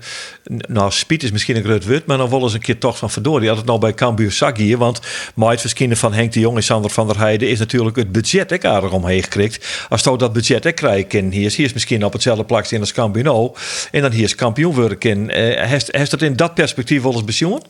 nou, 0.67 0.91
speed 0.91 1.23
is 1.23 1.31
misschien 1.31 1.55
een 1.55 1.63
groot 1.63 1.85
woord, 1.85 2.05
maar 2.05 2.17
dan 2.17 2.29
wel 2.29 2.41
eens 2.41 2.53
een 2.53 2.59
keer 2.59 2.77
toch 2.77 2.97
van 2.97 3.11
verdorie. 3.11 3.47
Had 3.47 3.57
het 3.57 3.65
nou 3.65 3.79
bij 3.79 3.93
Cambuur 3.93 4.31
zak 4.31 4.57
hier, 4.57 4.77
want 4.77 4.99
het 5.35 5.61
verschijnen 5.61 5.97
van 5.97 6.13
Henk 6.13 6.31
de 6.31 6.39
Jong 6.39 6.55
en 6.55 6.63
Sander 6.63 6.91
van 6.91 7.07
der 7.07 7.17
Heijden 7.17 7.49
is 7.49 7.59
natuurlijk 7.59 7.95
het 7.95 8.11
budget 8.11 8.53
ook 8.53 8.65
aardig 8.65 8.91
omheen 8.91 9.23
gekrikt. 9.23 9.85
Als 9.89 10.03
je 10.03 10.17
dat 10.17 10.33
budget 10.33 10.67
ook 10.67 10.75
krijgt, 10.75 11.13
en 11.13 11.31
hier 11.31 11.45
is, 11.45 11.55
hier 11.55 11.65
is 11.65 11.73
misschien 11.73 12.05
op 12.05 12.13
hetzelfde 12.13 12.45
plak 12.45 12.65
staan 12.65 12.79
als 12.79 12.93
Cambuur 12.93 13.23
nou, 13.23 13.51
en 13.91 14.01
dan 14.01 14.11
hier 14.11 14.23
is 14.23 14.35
kampioen 14.35 14.73
worden. 14.73 15.29
Eh, 15.29 15.67
heeft, 15.67 15.95
heeft 15.95 16.11
dat 16.11 16.21
in 16.21 16.35
dat 16.35 16.53
perspectief 16.53 17.01
wel 17.01 17.13
eens 17.13 17.23
bezien? 17.23 17.61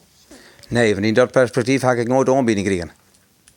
Nee, 0.68 0.94
van 0.94 1.04
in 1.04 1.14
dat 1.14 1.32
perspectief 1.32 1.82
had 1.82 1.98
ik 1.98 2.08
nooit 2.08 2.26
de 2.26 2.36
aanbieding 2.36 2.68
gekregen. 2.68 3.05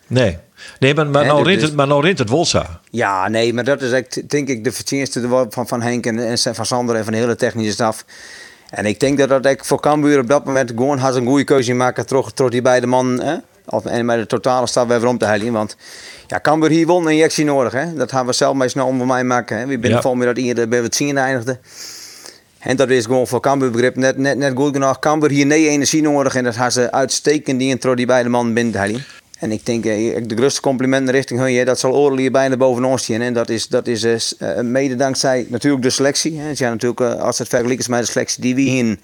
Nee. 0.09 0.39
Nee, 0.79 0.95
maar, 0.95 1.07
maar, 1.07 1.27
nou, 1.27 1.43
rint 1.43 1.63
het, 1.63 1.75
maar 1.75 1.87
nou 1.87 2.03
rint 2.03 2.19
het 2.19 2.29
Wolsa. 2.29 2.81
Ja, 2.91 3.29
nee, 3.29 3.55
maar 3.55 3.65
dat 3.65 3.83
is 3.83 3.93
echt, 3.93 4.31
denk 4.31 4.49
ik 4.49 4.65
de 4.65 4.73
verdienste 4.73 5.29
van, 5.51 5.67
van 5.69 5.83
Henk 5.83 6.07
en, 6.07 6.19
en 6.19 6.39
van 6.55 6.67
Sander 6.67 6.97
en 6.97 7.05
van 7.05 7.13
de 7.13 7.19
hele 7.19 7.37
technische 7.37 7.73
staf. 7.73 8.05
En 8.71 8.87
ik 8.87 9.01
denk 9.01 9.19
dat 9.19 9.29
dat 9.29 9.47
ik 9.47 9.65
voor 9.65 9.81
Cambuur 9.81 10.19
op 10.19 10.29
dat 10.29 10.45
moment 10.45 10.71
gewoon 10.71 10.99
had 10.99 11.15
een 11.15 11.27
goede 11.27 11.45
keuze 11.45 11.75
maken 11.75 12.07
terug 12.07 12.33
die 12.33 12.63
beide 12.63 12.87
mannen. 12.87 13.27
Hè? 13.27 13.37
Of, 13.67 13.85
en 13.85 14.05
met 14.07 14.19
de 14.19 14.27
totale 14.27 14.67
staf 14.67 14.87
weer 14.89 15.07
om 15.07 15.19
te 15.19 15.25
halen. 15.25 15.53
Want 15.53 15.77
ja, 16.27 16.41
Cambuur 16.41 16.71
hier 16.71 16.87
wel 16.87 17.01
een 17.01 17.09
injectie 17.09 17.45
nodig. 17.45 17.73
Hè? 17.73 17.95
Dat 17.95 18.11
gaan 18.11 18.27
we 18.27 18.33
zelf 18.33 18.55
maar 18.55 18.71
snel 18.71 18.87
om 18.87 18.99
voor 18.99 19.07
mij 19.07 19.25
maken. 19.25 19.59
Hè? 19.59 19.67
We 19.67 19.79
binnen 19.79 20.01
Ja. 20.03 20.15
mij 20.15 20.27
dat 20.27 20.37
eerder 20.37 20.69
bij 20.69 20.81
het 20.81 20.97
zien 20.97 21.19
eindigde. 21.19 21.59
En 22.59 22.77
dat 22.77 22.89
is 22.89 23.05
gewoon 23.05 23.27
voor 23.27 23.41
Cambuur 23.41 23.71
begrip 23.71 23.97
net, 23.97 24.17
net, 24.17 24.37
net 24.39 24.53
goed 24.57 24.73
genoeg. 24.73 24.99
Cambuur 24.99 25.31
hier 25.31 25.47
nee 25.47 25.69
energie 25.69 26.03
nodig. 26.03 26.35
En 26.35 26.45
dat 26.45 26.57
gaan 26.57 26.73
ze 26.73 26.93
uitstekend 26.93 27.59
die 27.59 27.69
intro 27.69 27.95
die 27.95 28.07
beide 28.07 28.29
mannen 28.29 28.55
binnen 28.55 28.73
te 28.73 28.79
halen. 28.79 29.05
En 29.39 29.53
ik 29.53 29.67
denk, 29.67 29.85
eh, 29.85 30.23
de 30.27 30.37
grootste 30.37 30.61
complimenten 30.61 31.15
richting 31.15 31.41
hun, 31.41 31.65
dat 31.65 31.79
zal 31.79 31.95
Orel 31.95 32.17
hier 32.17 32.31
bijna 32.31 32.57
boven 32.57 32.85
ons 32.85 33.03
staan. 33.03 33.21
En 33.21 33.33
dat 33.33 33.49
is, 33.49 33.69
dat 33.69 33.87
is 33.87 34.05
eh, 34.05 34.59
eh, 34.59 34.65
mede 34.65 34.97
dankzij 34.97 35.47
natuurlijk 35.49 35.83
de 35.83 35.91
selectie. 35.91 36.39
Hè. 36.39 36.51
Ja, 36.55 36.71
natuurlijk, 36.71 37.01
als 37.01 37.39
het 37.39 37.49
vergelijkt 37.49 37.81
is 37.81 37.89
met 37.89 38.01
de 38.01 38.07
selectie 38.07 38.43
die 38.43 38.55
we 38.55 38.61
hier 38.61 38.97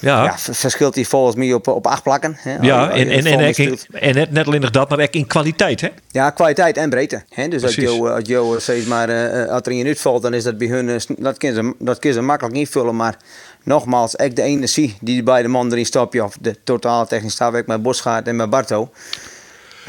Ja, 0.00 0.24
ja, 0.24 0.24
ja, 0.24 0.52
verschilt 0.52 0.94
hij 0.94 1.04
volgens 1.04 1.36
mij 1.36 1.52
op, 1.52 1.68
op 1.68 1.86
acht 1.86 2.02
plakken. 2.02 2.36
Hè, 2.38 2.52
je 2.60 2.72
en, 2.72 3.08
en, 3.08 3.26
en, 3.26 4.14
net, 4.14 4.30
net 4.30 4.46
alleen 4.46 4.60
nog 4.60 4.70
dat, 4.70 4.88
maar 4.88 5.00
ook 5.00 5.10
in 5.10 5.26
kwaliteit, 5.26 5.80
hè? 5.80 5.88
Ja, 6.10 6.30
kwaliteit 6.30 6.76
en 6.76 6.90
breedte. 6.90 7.22
Hè? 7.28 7.48
Dus 7.48 7.62
als 7.62 7.74
je, 7.74 7.88
als 7.88 8.26
je 8.26 8.56
steeds 8.58 8.86
maar 8.86 9.08
eh, 9.08 9.52
als 9.52 9.62
er 9.64 9.72
in 9.72 9.86
uitvalt, 9.86 10.22
dan 10.22 10.34
is 10.34 10.44
dat 10.44 10.58
bij 10.58 10.68
hun, 10.68 11.00
dat 11.18 11.38
kunnen 11.38 11.62
ze, 11.64 11.74
dat 11.78 11.98
kunnen 11.98 12.18
ze 12.18 12.24
makkelijk 12.24 12.56
invullen. 12.56 12.96
Maar 12.96 13.16
nogmaals, 13.64 14.16
echt 14.16 14.36
de 14.36 14.42
energie 14.42 14.96
die 15.00 15.14
die 15.14 15.22
beide 15.22 15.48
mannen 15.48 15.72
erin 15.72 15.86
stoppen, 15.86 16.24
of 16.24 16.36
de 16.40 16.56
totale 16.64 17.06
technische 17.06 17.36
staf, 17.36 17.54
ik 17.54 17.66
met 17.66 17.82
Bosgaard 17.82 18.28
en 18.28 18.36
met 18.36 18.50
Barto. 18.50 18.90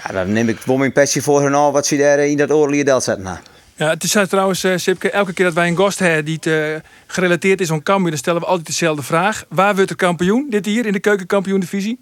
Ja, 0.04 0.14
dan 0.14 0.32
neem 0.32 0.50
ik 0.50 0.60
wel 0.60 0.78
mijn 0.78 0.92
passie 0.92 1.22
voor 1.22 1.42
hun 1.42 1.54
al 1.54 1.72
wat 1.72 1.88
ze 1.88 1.98
daar 1.98 2.20
in 2.20 2.38
dat 2.38 2.52
oorlijke 2.52 2.86
deel 2.86 3.02
zetten. 3.02 3.24
Nou. 3.24 3.38
Ja, 3.76 3.90
het 3.90 4.04
is 4.04 4.12
zo 4.12 4.26
trouwens, 4.26 4.64
eh, 4.64 4.78
Sipke, 4.78 5.10
elke 5.10 5.34
keer 5.34 5.46
dat 5.46 5.54
wij 5.54 5.68
een 5.68 5.78
gast 5.78 6.00
hebben 6.00 6.26
die 6.26 6.40
eh, 6.40 6.80
gerelateerd 7.08 7.62
is 7.62 7.72
aan 7.72 7.84
Cambuur, 7.84 8.10
dan 8.10 8.20
stellen 8.20 8.42
we 8.42 8.48
altijd 8.48 8.68
dezelfde 8.68 9.04
vraag. 9.04 9.46
Waar 9.50 9.76
wordt 9.76 9.90
er 9.90 9.96
kampioen? 9.96 10.48
Dit 10.50 10.66
hier 10.66 10.86
in 10.86 10.92
de 10.92 11.00
keukenkampioen-divisie? 11.00 12.00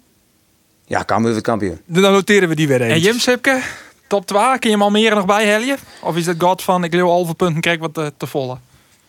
Ja, 0.86 1.04
Cambuur 1.04 1.30
wordt 1.30 1.46
kampioen. 1.46 1.80
Dan 1.86 2.12
noteren 2.12 2.48
we 2.48 2.54
die 2.54 2.68
weer 2.68 2.80
even. 2.80 2.94
En 2.94 3.00
Jim 3.00 3.18
Sipke, 3.18 3.60
top 4.06 4.26
2, 4.26 4.42
kun 4.42 4.58
je 4.60 4.70
hem 4.70 4.82
al 4.82 4.90
meer 4.90 5.14
nog 5.14 5.26
bij 5.26 5.46
helje? 5.46 5.76
Of 6.02 6.16
is 6.16 6.26
het 6.26 6.42
god 6.42 6.62
van 6.62 6.84
ik 6.84 6.92
wil 6.92 7.08
halve 7.08 7.34
punten 7.34 7.60
krijg 7.60 7.78
wat 7.78 7.94
te, 7.94 8.12
te 8.16 8.26
volle? 8.26 8.56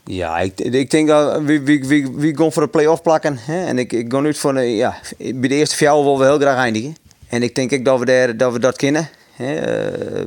Ja, 0.04 0.39
ik, 0.39 0.60
ik 0.60 0.91
denk 0.91 1.08
dat 1.08 1.41
we, 1.41 1.62
we, 1.62 1.86
we, 1.88 2.12
we 2.15 2.38
gaan 2.38 2.51
voor 2.51 2.63
de 2.63 2.69
play-off 2.69 3.01
plakken. 3.01 3.38
Hè? 3.38 3.65
En 3.65 3.80
ik, 3.80 3.93
ik 3.93 4.12
ga 4.12 4.19
nu 4.19 4.34
voor 4.34 4.54
de, 4.54 4.75
ja, 4.75 4.99
bij 5.17 5.49
de 5.49 5.56
eerste 5.56 5.75
vier 5.75 5.91
willen 5.91 6.17
we 6.17 6.25
heel 6.25 6.39
graag 6.39 6.58
eindigen. 6.58 6.95
En 7.32 7.44
ik 7.44 7.56
denk 7.56 7.74
ook 7.74 7.86
dat 7.86 8.00
we, 8.00 8.06
daar, 8.06 8.38
dat, 8.38 8.54
we 8.54 8.60
dat 8.60 8.76
kunnen. 8.76 9.10
Eh, 9.38 9.48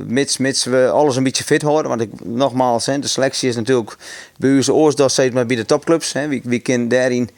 mits, 0.07 0.37
mits 0.37 0.63
we 0.63 0.89
alles 0.89 1.15
een 1.15 1.23
beetje 1.23 1.43
fit 1.43 1.61
houden. 1.61 1.89
Want 1.89 2.01
ik, 2.01 2.09
nogmaals, 2.23 2.85
hè, 2.85 2.99
de 2.99 3.07
selectie 3.07 3.49
is 3.49 3.55
natuurlijk 3.55 3.95
bij 4.37 4.55
ons 4.69 5.17
maar 5.31 5.45
bij 5.45 5.55
de 5.55 5.65
topclubs. 5.65 6.13
Hè? 6.13 6.27
Wie, 6.27 6.41
wie 6.43 6.59
kan 6.59 6.87
daarin, 6.87 7.29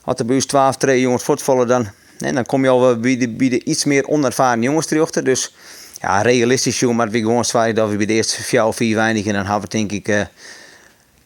had 0.00 0.26
bij 0.26 0.34
ons 0.34 0.46
12, 0.46 0.76
2 0.76 1.00
jongens 1.00 1.22
voortvallen 1.22 1.66
dan, 1.66 1.88
hè, 2.18 2.32
dan 2.32 2.46
kom 2.46 2.62
je 2.64 2.68
al 2.68 2.98
bij 3.00 3.16
de, 3.16 3.28
bij 3.28 3.48
de 3.48 3.64
iets 3.64 3.84
meer 3.84 4.08
onervaren 4.08 4.62
jongens 4.62 4.86
terug. 4.86 5.10
Dus 5.10 5.54
ja, 6.00 6.22
realistisch 6.22 6.80
jongen, 6.80 6.96
maar 6.96 7.10
we 7.10 7.18
gewoon 7.18 7.44
zwaar 7.44 7.74
dat 7.74 7.90
we 7.90 7.96
bij 7.96 8.06
de 8.06 8.12
eerste 8.12 8.42
vier 8.42 8.64
of 8.64 8.76
vier 8.76 8.98
eindigen. 8.98 9.30
En 9.30 9.36
dan 9.36 9.44
hebben 9.50 9.70
we 9.70 9.76
denk 9.76 9.92
ik... 9.92 10.08
eh, 10.08 10.20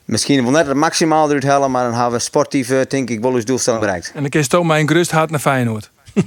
Misschien 0.05 0.43
wel 0.43 0.53
net 0.53 0.67
het 0.67 0.77
maximaal 0.77 1.29
eruit 1.29 1.45
halen, 1.45 1.71
maar 1.71 1.85
dan 1.85 1.95
hebben 1.95 2.13
we 2.13 2.19
sportief, 2.19 2.71
eh, 2.71 2.81
denk 2.89 3.11
ik, 3.11 3.21
wel 3.21 3.35
eens 3.35 3.45
bereikt. 3.79 4.07
En 4.15 4.21
dan 4.21 4.31
kun 4.31 4.41
je 4.41 4.47
mij 4.65 4.81
een 4.81 4.89
gerust 4.89 5.11
hart 5.11 5.31
naar 5.31 5.41
Feyenoord. 5.41 5.91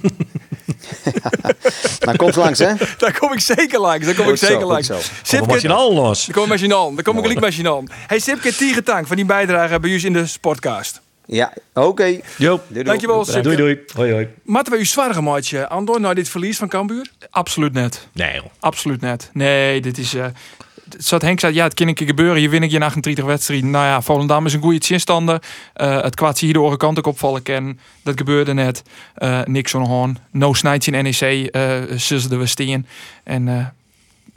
Maar 2.05 2.15
komt 2.17 2.35
langs, 2.35 2.59
hè? 2.59 2.73
Daar 2.97 3.17
kom 3.19 3.33
ik 3.33 3.39
zeker 3.39 3.79
langs. 3.79 4.05
Daar 4.05 4.15
kom 4.15 4.23
ik 4.23 4.29
Goed 4.29 4.39
zeker 4.39 4.65
langs. 4.65 4.87
zo. 4.87 4.97
Kom 5.37 5.47
maar 5.47 5.61
je 5.61 5.73
al 5.73 5.93
los. 5.93 6.25
Daar 6.25 6.35
kom 6.35 6.43
ik 6.43 6.49
met 6.49 6.59
je 6.59 6.75
aan. 6.75 6.95
Daar 6.95 7.03
kom 7.03 7.15
ik 7.17 7.21
gelijk 7.21 7.39
met 7.39 7.55
je 7.55 7.69
aan. 7.69 7.87
Hey 8.07 8.19
Sipke, 8.19 8.55
Tiegetank 8.55 9.07
van 9.07 9.15
die 9.15 9.25
bijdrage 9.25 9.79
bij 9.79 9.89
jullie 9.89 10.05
in 10.05 10.13
de 10.13 10.25
Sportcast. 10.25 11.01
Ja, 11.25 11.53
oké. 11.73 12.19
Doei. 12.37 12.59
Dankjewel, 12.69 13.25
Sipke. 13.25 13.41
doei 13.41 13.55
doei. 13.55 13.79
Hoi 13.93 14.11
hoi. 14.11 14.27
Matten 14.43 14.73
we 14.73 14.79
u 14.79 14.85
zwaar 14.85 15.23
maatje 15.23 15.67
Andor 15.67 15.99
naar 15.99 16.15
dit 16.15 16.29
verlies 16.29 16.57
van 16.57 16.67
Cambuur? 16.67 17.11
Absoluut 17.29 17.73
net. 17.73 18.07
Nee 18.13 18.33
joh. 18.33 18.45
Absoluut 18.59 19.01
net. 19.01 19.29
Nee, 19.33 19.81
dit 19.81 19.97
is... 19.97 20.13
eh 20.13 20.25
Zat 20.97 21.21
Henk 21.21 21.39
zei, 21.39 21.53
ja, 21.53 21.63
het 21.63 21.73
kan 21.73 21.87
een 21.87 21.93
keer 21.93 22.07
gebeuren. 22.07 22.37
Hier 22.37 22.49
win 22.49 22.63
ik 22.63 22.71
je 22.71 22.79
38 22.79 23.25
wedstrijden. 23.25 23.69
Nou 23.69 23.85
ja, 23.85 24.01
Volendam 24.01 24.45
is 24.45 24.53
een 24.53 24.61
goede 24.61 24.85
zinstander. 24.85 25.41
Eh 25.73 26.01
het 26.01 26.15
kwaad 26.15 26.37
zie 26.37 26.47
je 26.47 26.53
de 26.53 26.59
andere 26.59 26.77
kant 26.77 26.97
ook 26.97 27.07
opvallen 27.07 27.41
ken. 27.41 27.79
Dat 28.03 28.17
gebeurde 28.17 28.53
net. 28.53 28.83
Eh 29.15 29.41
niks 29.45 29.73
on 29.73 29.85
horn. 29.85 30.17
No 30.31 30.53
snijds 30.53 30.87
in 30.87 31.03
NEC. 31.03 31.47
eh 31.51 31.81
zullen 31.95 32.39
we 32.39 32.45
steen. 32.45 32.85
En 33.23 33.73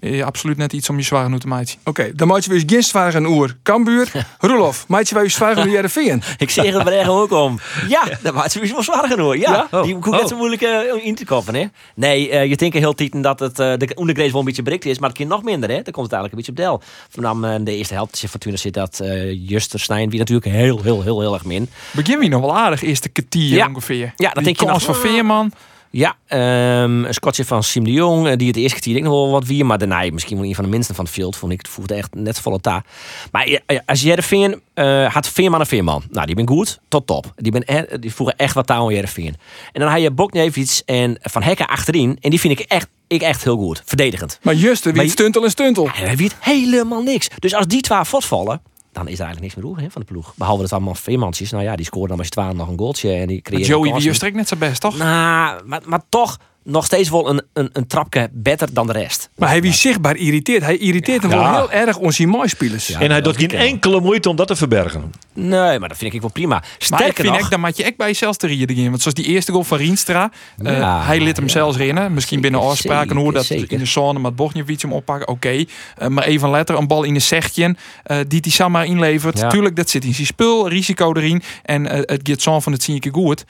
eh, 0.03 0.25
absoluut 0.25 0.57
net 0.57 0.73
iets 0.73 0.89
om 0.89 0.97
je 0.97 1.03
zware 1.03 1.39
te 1.39 1.47
maken. 1.47 1.75
Oké, 1.85 2.13
dan 2.15 2.29
maatje 2.29 2.51
we 2.51 2.57
u 2.57 2.63
geen 2.67 2.83
zwaar 2.83 3.15
een 3.15 3.27
oer. 3.27 3.57
Cambuur, 3.63 4.11
Roelof, 4.39 4.85
maatje 4.89 5.15
wij 5.15 5.25
u 5.25 5.31
zwaar 5.31 5.57
een 5.59 5.71
Jereveen. 5.71 6.23
Ik 6.39 6.51
zeg 6.51 6.65
het 6.75 6.89
er 6.89 7.11
ook 7.11 7.31
om. 7.33 7.59
Ja, 7.89 8.03
dat 8.23 8.35
maakt 8.35 8.53
ze 8.53 8.61
wel 8.73 8.83
zwaar 8.83 9.07
genoeg. 9.09 9.37
Ja, 9.37 9.67
Ja? 9.71 9.83
die 9.83 9.95
Oh. 9.95 10.03
hoeft 10.03 10.11
net 10.11 10.23
Oh. 10.23 10.29
zo 10.29 10.37
moeilijk 10.37 10.63
eh, 10.63 11.05
in 11.07 11.15
te 11.15 11.25
koppen. 11.25 11.55
Hè? 11.55 11.65
Nee, 11.95 12.31
eh, 12.31 12.47
je 12.49 12.57
denkt 12.57 12.77
heel 12.77 12.95
tieten 12.95 13.21
dat 13.21 13.41
het, 13.41 13.59
eh, 13.59 13.73
de 13.77 13.93
ondergrens 13.95 14.31
wel 14.31 14.41
een 14.41 14.47
beetje 14.47 14.63
bereikt 14.63 14.85
is, 14.85 14.99
maar 14.99 15.09
het 15.09 15.19
kan 15.19 15.27
nog 15.27 15.43
minder. 15.43 15.69
Hè? 15.71 15.83
Dan 15.83 15.93
komt 15.93 16.11
het 16.11 16.15
eigenlijk 16.21 16.49
een 16.49 16.55
beetje 16.55 16.73
op 16.73 16.81
del. 16.81 16.97
Vanaf 17.09 17.61
de 17.65 17.77
eerste 17.77 17.95
helft 17.95 18.21
van 18.21 18.29
Fortuna 18.29 18.57
zit 18.57 18.75
dat 18.75 19.01
eh 19.01 19.49
Juster 19.49 19.81
Snijn, 19.81 20.11
wie 20.11 20.19
natuurlijk 20.19 20.47
heel, 20.57 20.83
heel, 20.83 21.03
heel, 21.03 21.21
heel 21.21 21.35
erg 21.35 21.45
min. 21.45 21.69
Begin 21.91 22.19
wie 22.19 22.29
nog 22.29 22.41
wel 22.41 22.57
aardig. 22.57 22.83
Eerste 22.83 23.09
kwartier 23.09 23.57
Ja. 23.57 23.67
ongeveer. 23.69 24.13
Ja, 24.17 24.27
dat 24.27 24.35
Die 24.35 24.45
denk 24.45 24.61
je 24.61 24.67
nog. 24.67 24.83
van 24.83 24.95
Veerman. 24.95 25.53
Ja, 25.95 26.17
ehm, 26.27 27.05
een 27.05 27.15
Scotje 27.15 27.45
van 27.45 27.63
Sim 27.63 27.85
de 27.85 27.93
Jong, 27.93 28.27
eh, 28.29 28.37
die 28.37 28.47
het 28.47 28.57
eerste 28.57 28.71
kwartier 28.73 28.97
ik 28.97 29.03
nog 29.03 29.13
wel 29.13 29.31
wat 29.31 29.45
wie, 29.47 29.65
maar 29.65 29.79
daarna 29.79 30.11
misschien 30.13 30.37
wel 30.37 30.47
een 30.47 30.55
van 30.55 30.65
de 30.65 30.71
minsten 30.71 30.95
van 30.95 31.05
het 31.05 31.15
veld, 31.15 31.37
vond 31.37 31.53
ik. 31.53 31.59
Het 31.59 31.69
voelde 31.69 31.95
echt 31.95 32.15
net 32.15 32.41
volle 32.41 32.61
ta. 32.61 32.85
Maar 33.33 33.61
als 33.87 34.01
Jereveen 34.03 34.61
eh 34.75 35.15
had 35.15 35.29
Veerman 35.29 35.61
en 35.61 35.67
Veerman. 35.67 36.03
Nou, 36.11 36.27
die 36.27 36.35
ben 36.35 36.49
goed, 36.49 36.81
tot 36.89 37.07
top. 37.07 37.33
Die, 37.37 37.53
ben 37.53 37.87
die 38.01 38.15
voegen 38.15 38.37
echt 38.37 38.55
wat 38.55 38.67
taal 38.67 38.87
aan 38.87 38.95
Jereveen. 38.95 39.37
En 39.73 39.81
dan 39.81 39.91
had 39.91 40.01
je 40.01 40.11
Boknevits 40.11 40.83
en 40.85 41.19
Van 41.23 41.43
Hekken 41.43 41.67
achterin. 41.67 42.17
En 42.21 42.31
die 42.31 42.41
vind 42.41 42.61
ik 42.61 42.67
echt, 42.67 42.89
ik 43.07 43.23
echt 43.23 43.45
heel 43.45 43.57
goed. 43.57 43.83
Verdedigend. 43.85 44.39
Maar 44.43 44.55
Juster, 44.55 44.93
wie 44.93 45.03
je- 45.03 45.09
stuntel 45.09 45.45
en 45.45 45.51
stuntel. 45.51 45.89
Hij 45.93 46.17
weet 46.17 46.35
helemaal 46.41 47.03
niks. 47.03 47.29
Dus 47.39 47.55
als 47.55 47.67
die 47.67 47.81
twee 47.81 47.99
vallen, 48.05 48.63
dan 48.93 49.09
is 49.09 49.19
er 49.19 49.25
eigenlijk 49.25 49.41
niks 49.41 49.55
meer 49.55 49.67
over 49.67 49.83
hè, 49.83 49.91
van 49.91 50.01
de 50.01 50.07
ploeg. 50.07 50.35
Behalve 50.37 50.63
dat 50.63 50.73
allemaal 50.73 50.95
Veermansjes. 50.95 51.51
Nou 51.51 51.65
ja, 51.65 51.77
die 51.77 51.85
scoren 51.85 52.09
dan 52.09 52.17
maar 52.17 52.27
z'n 52.27 52.33
twaalf 52.33 52.55
nog 52.55 52.69
een 52.69 52.79
goaltje. 52.79 53.13
En 53.13 53.27
die 53.27 53.43
creëren 53.43 53.67
Joey 53.67 53.93
wie 53.93 54.13
strekt 54.13 54.37
net 54.37 54.49
zijn 54.49 54.61
best, 54.61 54.81
toch? 54.81 54.97
Nou, 54.97 55.65
maar, 55.65 55.81
maar 55.85 56.03
toch, 56.09 56.39
nog 56.65 56.85
steeds 56.85 57.11
wel 57.11 57.29
een, 57.29 57.43
een, 57.53 57.71
een 57.73 57.87
trapje 57.87 58.29
beter 58.33 58.69
dan 58.75 58.87
de 58.87 58.93
rest. 58.93 59.29
Maar 59.37 59.49
hij 59.49 59.63
wie 59.63 59.73
zichtbaar 59.73 60.17
irriteert. 60.17 60.63
Hij 60.63 60.77
irriteert 60.77 61.23
hem 61.23 61.31
Ja. 61.31 61.51
wel 61.51 61.69
heel 61.69 61.71
erg 61.71 61.97
onze 61.97 62.27
mooispelers. 62.27 62.87
Ja. 62.87 63.01
en 63.01 63.11
hij 63.11 63.21
doet 63.21 63.37
geen 63.37 63.51
enkele 63.51 64.01
moeite 64.01 64.29
om 64.29 64.37
dat 64.37 64.47
te 64.47 64.57
verbergen. 64.57 65.13
Nee, 65.33 65.79
maar 65.79 65.89
dat 65.89 65.99
vind 65.99 66.15
ik 66.15 66.21
wel 66.21 66.31
prima. 66.31 66.49
Maar 66.55 66.65
ik 66.79 66.85
Sterker 66.85 67.15
vind 67.15 67.35
nog, 67.37 67.45
ik, 67.45 67.51
dan 67.51 67.61
maak 67.61 67.75
je 67.75 67.85
echt 67.85 67.97
bij 67.97 68.07
jezelf 68.07 68.37
te 68.37 68.47
rieden. 68.47 68.91
Want 68.91 69.01
zoals 69.03 69.15
die 69.17 69.27
eerste 69.27 69.53
goal 69.53 69.65
van 69.65 69.79
Rienstra, 69.79 70.31
eh, 70.63 71.07
hij 71.07 71.21
liet 71.21 71.37
hem 71.37 71.47
ja. 71.47 71.53
zelfs 71.53 71.77
rennen. 71.77 72.15
Misschien 72.15 72.41
binnen 72.41 72.61
afspraken 72.61 73.17
hoe 73.17 73.33
dat 73.33 73.45
zeker. 73.45 73.73
in 73.73 73.79
de 73.79 73.85
zone 73.85 74.19
met 74.19 74.37
Bogniewicz 74.37 74.83
hem 74.83 74.93
oppakken. 74.93 75.29
Oké, 75.29 75.65
Eh, 75.97 76.09
maar 76.09 76.25
even 76.25 76.49
later 76.49 76.77
een 76.79 76.87
bal 76.87 77.03
in 77.03 77.15
een 77.15 77.21
zegtje 77.23 77.77
eh, 78.05 78.17
die 78.29 78.41
die 78.41 78.53
Samma 78.53 78.83
inlevert. 78.83 79.39
Ja. 79.39 79.49
Tuurlijk, 79.49 79.77
dat 79.77 79.91
zit 79.91 80.05
in 80.05 80.15
zijn 80.15 80.27
spul, 80.27 80.69
risico 80.69 81.13
erin. 81.15 81.43
En 81.63 81.87
eh, 81.87 81.97
het 82.05 82.21
gaat 82.29 82.41
zo 82.43 82.61
van 82.61 82.73
het 82.73 82.83
zie 82.83 82.95
ik 82.95 83.09
goed. 83.13 83.45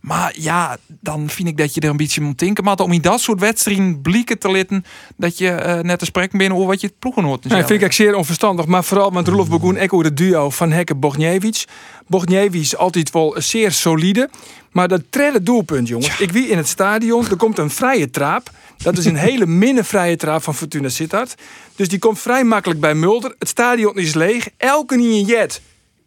Maar 0.00 0.32
ja, 0.36 0.76
dan 1.00 1.28
vind 1.28 1.48
ik 1.48 1.56
dat 1.56 1.74
je 1.74 1.80
er 1.80 1.88
een 1.88 1.96
beetje 1.96 2.20
moet 2.20 2.38
denken. 2.38 2.64
Maar 2.64 2.76
om 2.76 2.92
in 2.92 3.00
dat 3.00 3.20
soort 3.20 3.40
wedstrijden 3.40 4.00
blikken 4.00 4.38
te 4.38 4.50
litten, 4.50 4.84
dat 5.16 5.38
je 5.38 5.50
eh, 5.50 5.80
net 5.80 5.98
te 5.98 6.04
spreken 6.04 6.38
bent 6.38 6.52
over 6.52 6.66
wat 6.66 6.80
je 6.80 6.86
het 6.86 6.98
ploegen 6.98 7.24
hoort. 7.24 7.44
Nee, 7.44 7.64
vind 7.64 7.80
ik 7.80 7.86
ook 7.86 7.92
zeer 7.92 8.14
onverstandig. 8.14 8.66
Maar 8.66 8.84
vooral 8.84 9.10
met 9.10 9.28
Roelof 9.28 9.48
Bogoen, 9.48 9.88
hoor 9.88 10.04
het 10.04 10.16
duo 10.16 10.50
van 10.50 10.72
Hekken 10.72 10.98
Bogniewicz. 10.98 11.64
Bogniewicz 12.06 12.74
altijd 12.74 13.10
wel 13.10 13.34
zeer 13.38 13.72
solide. 13.72 14.30
Maar 14.72 14.88
dat 14.88 15.02
trede 15.10 15.42
doelpunt, 15.42 15.88
jongens. 15.88 16.20
Ik 16.20 16.32
wie 16.32 16.48
in 16.48 16.56
het 16.56 16.68
stadion, 16.68 17.26
er 17.28 17.36
komt 17.36 17.58
een 17.58 17.70
vrije 17.70 18.10
trap. 18.10 18.50
Dat 18.76 18.98
is 18.98 19.04
een 19.04 19.16
hele 19.28 19.46
minne 19.46 19.84
vrije 19.84 20.16
trap 20.16 20.42
van 20.42 20.54
Fortuna 20.54 20.88
Sittard. 20.88 21.34
Dus 21.76 21.88
die 21.88 21.98
komt 21.98 22.18
vrij 22.18 22.44
makkelijk 22.44 22.80
bij 22.80 22.94
Mulder. 22.94 23.34
Het 23.38 23.48
stadion 23.48 23.96
is 23.96 24.14
leeg. 24.14 24.48
Elke 24.56 24.96
niet 24.96 25.12
een 25.12 25.24
jet. 25.24 25.60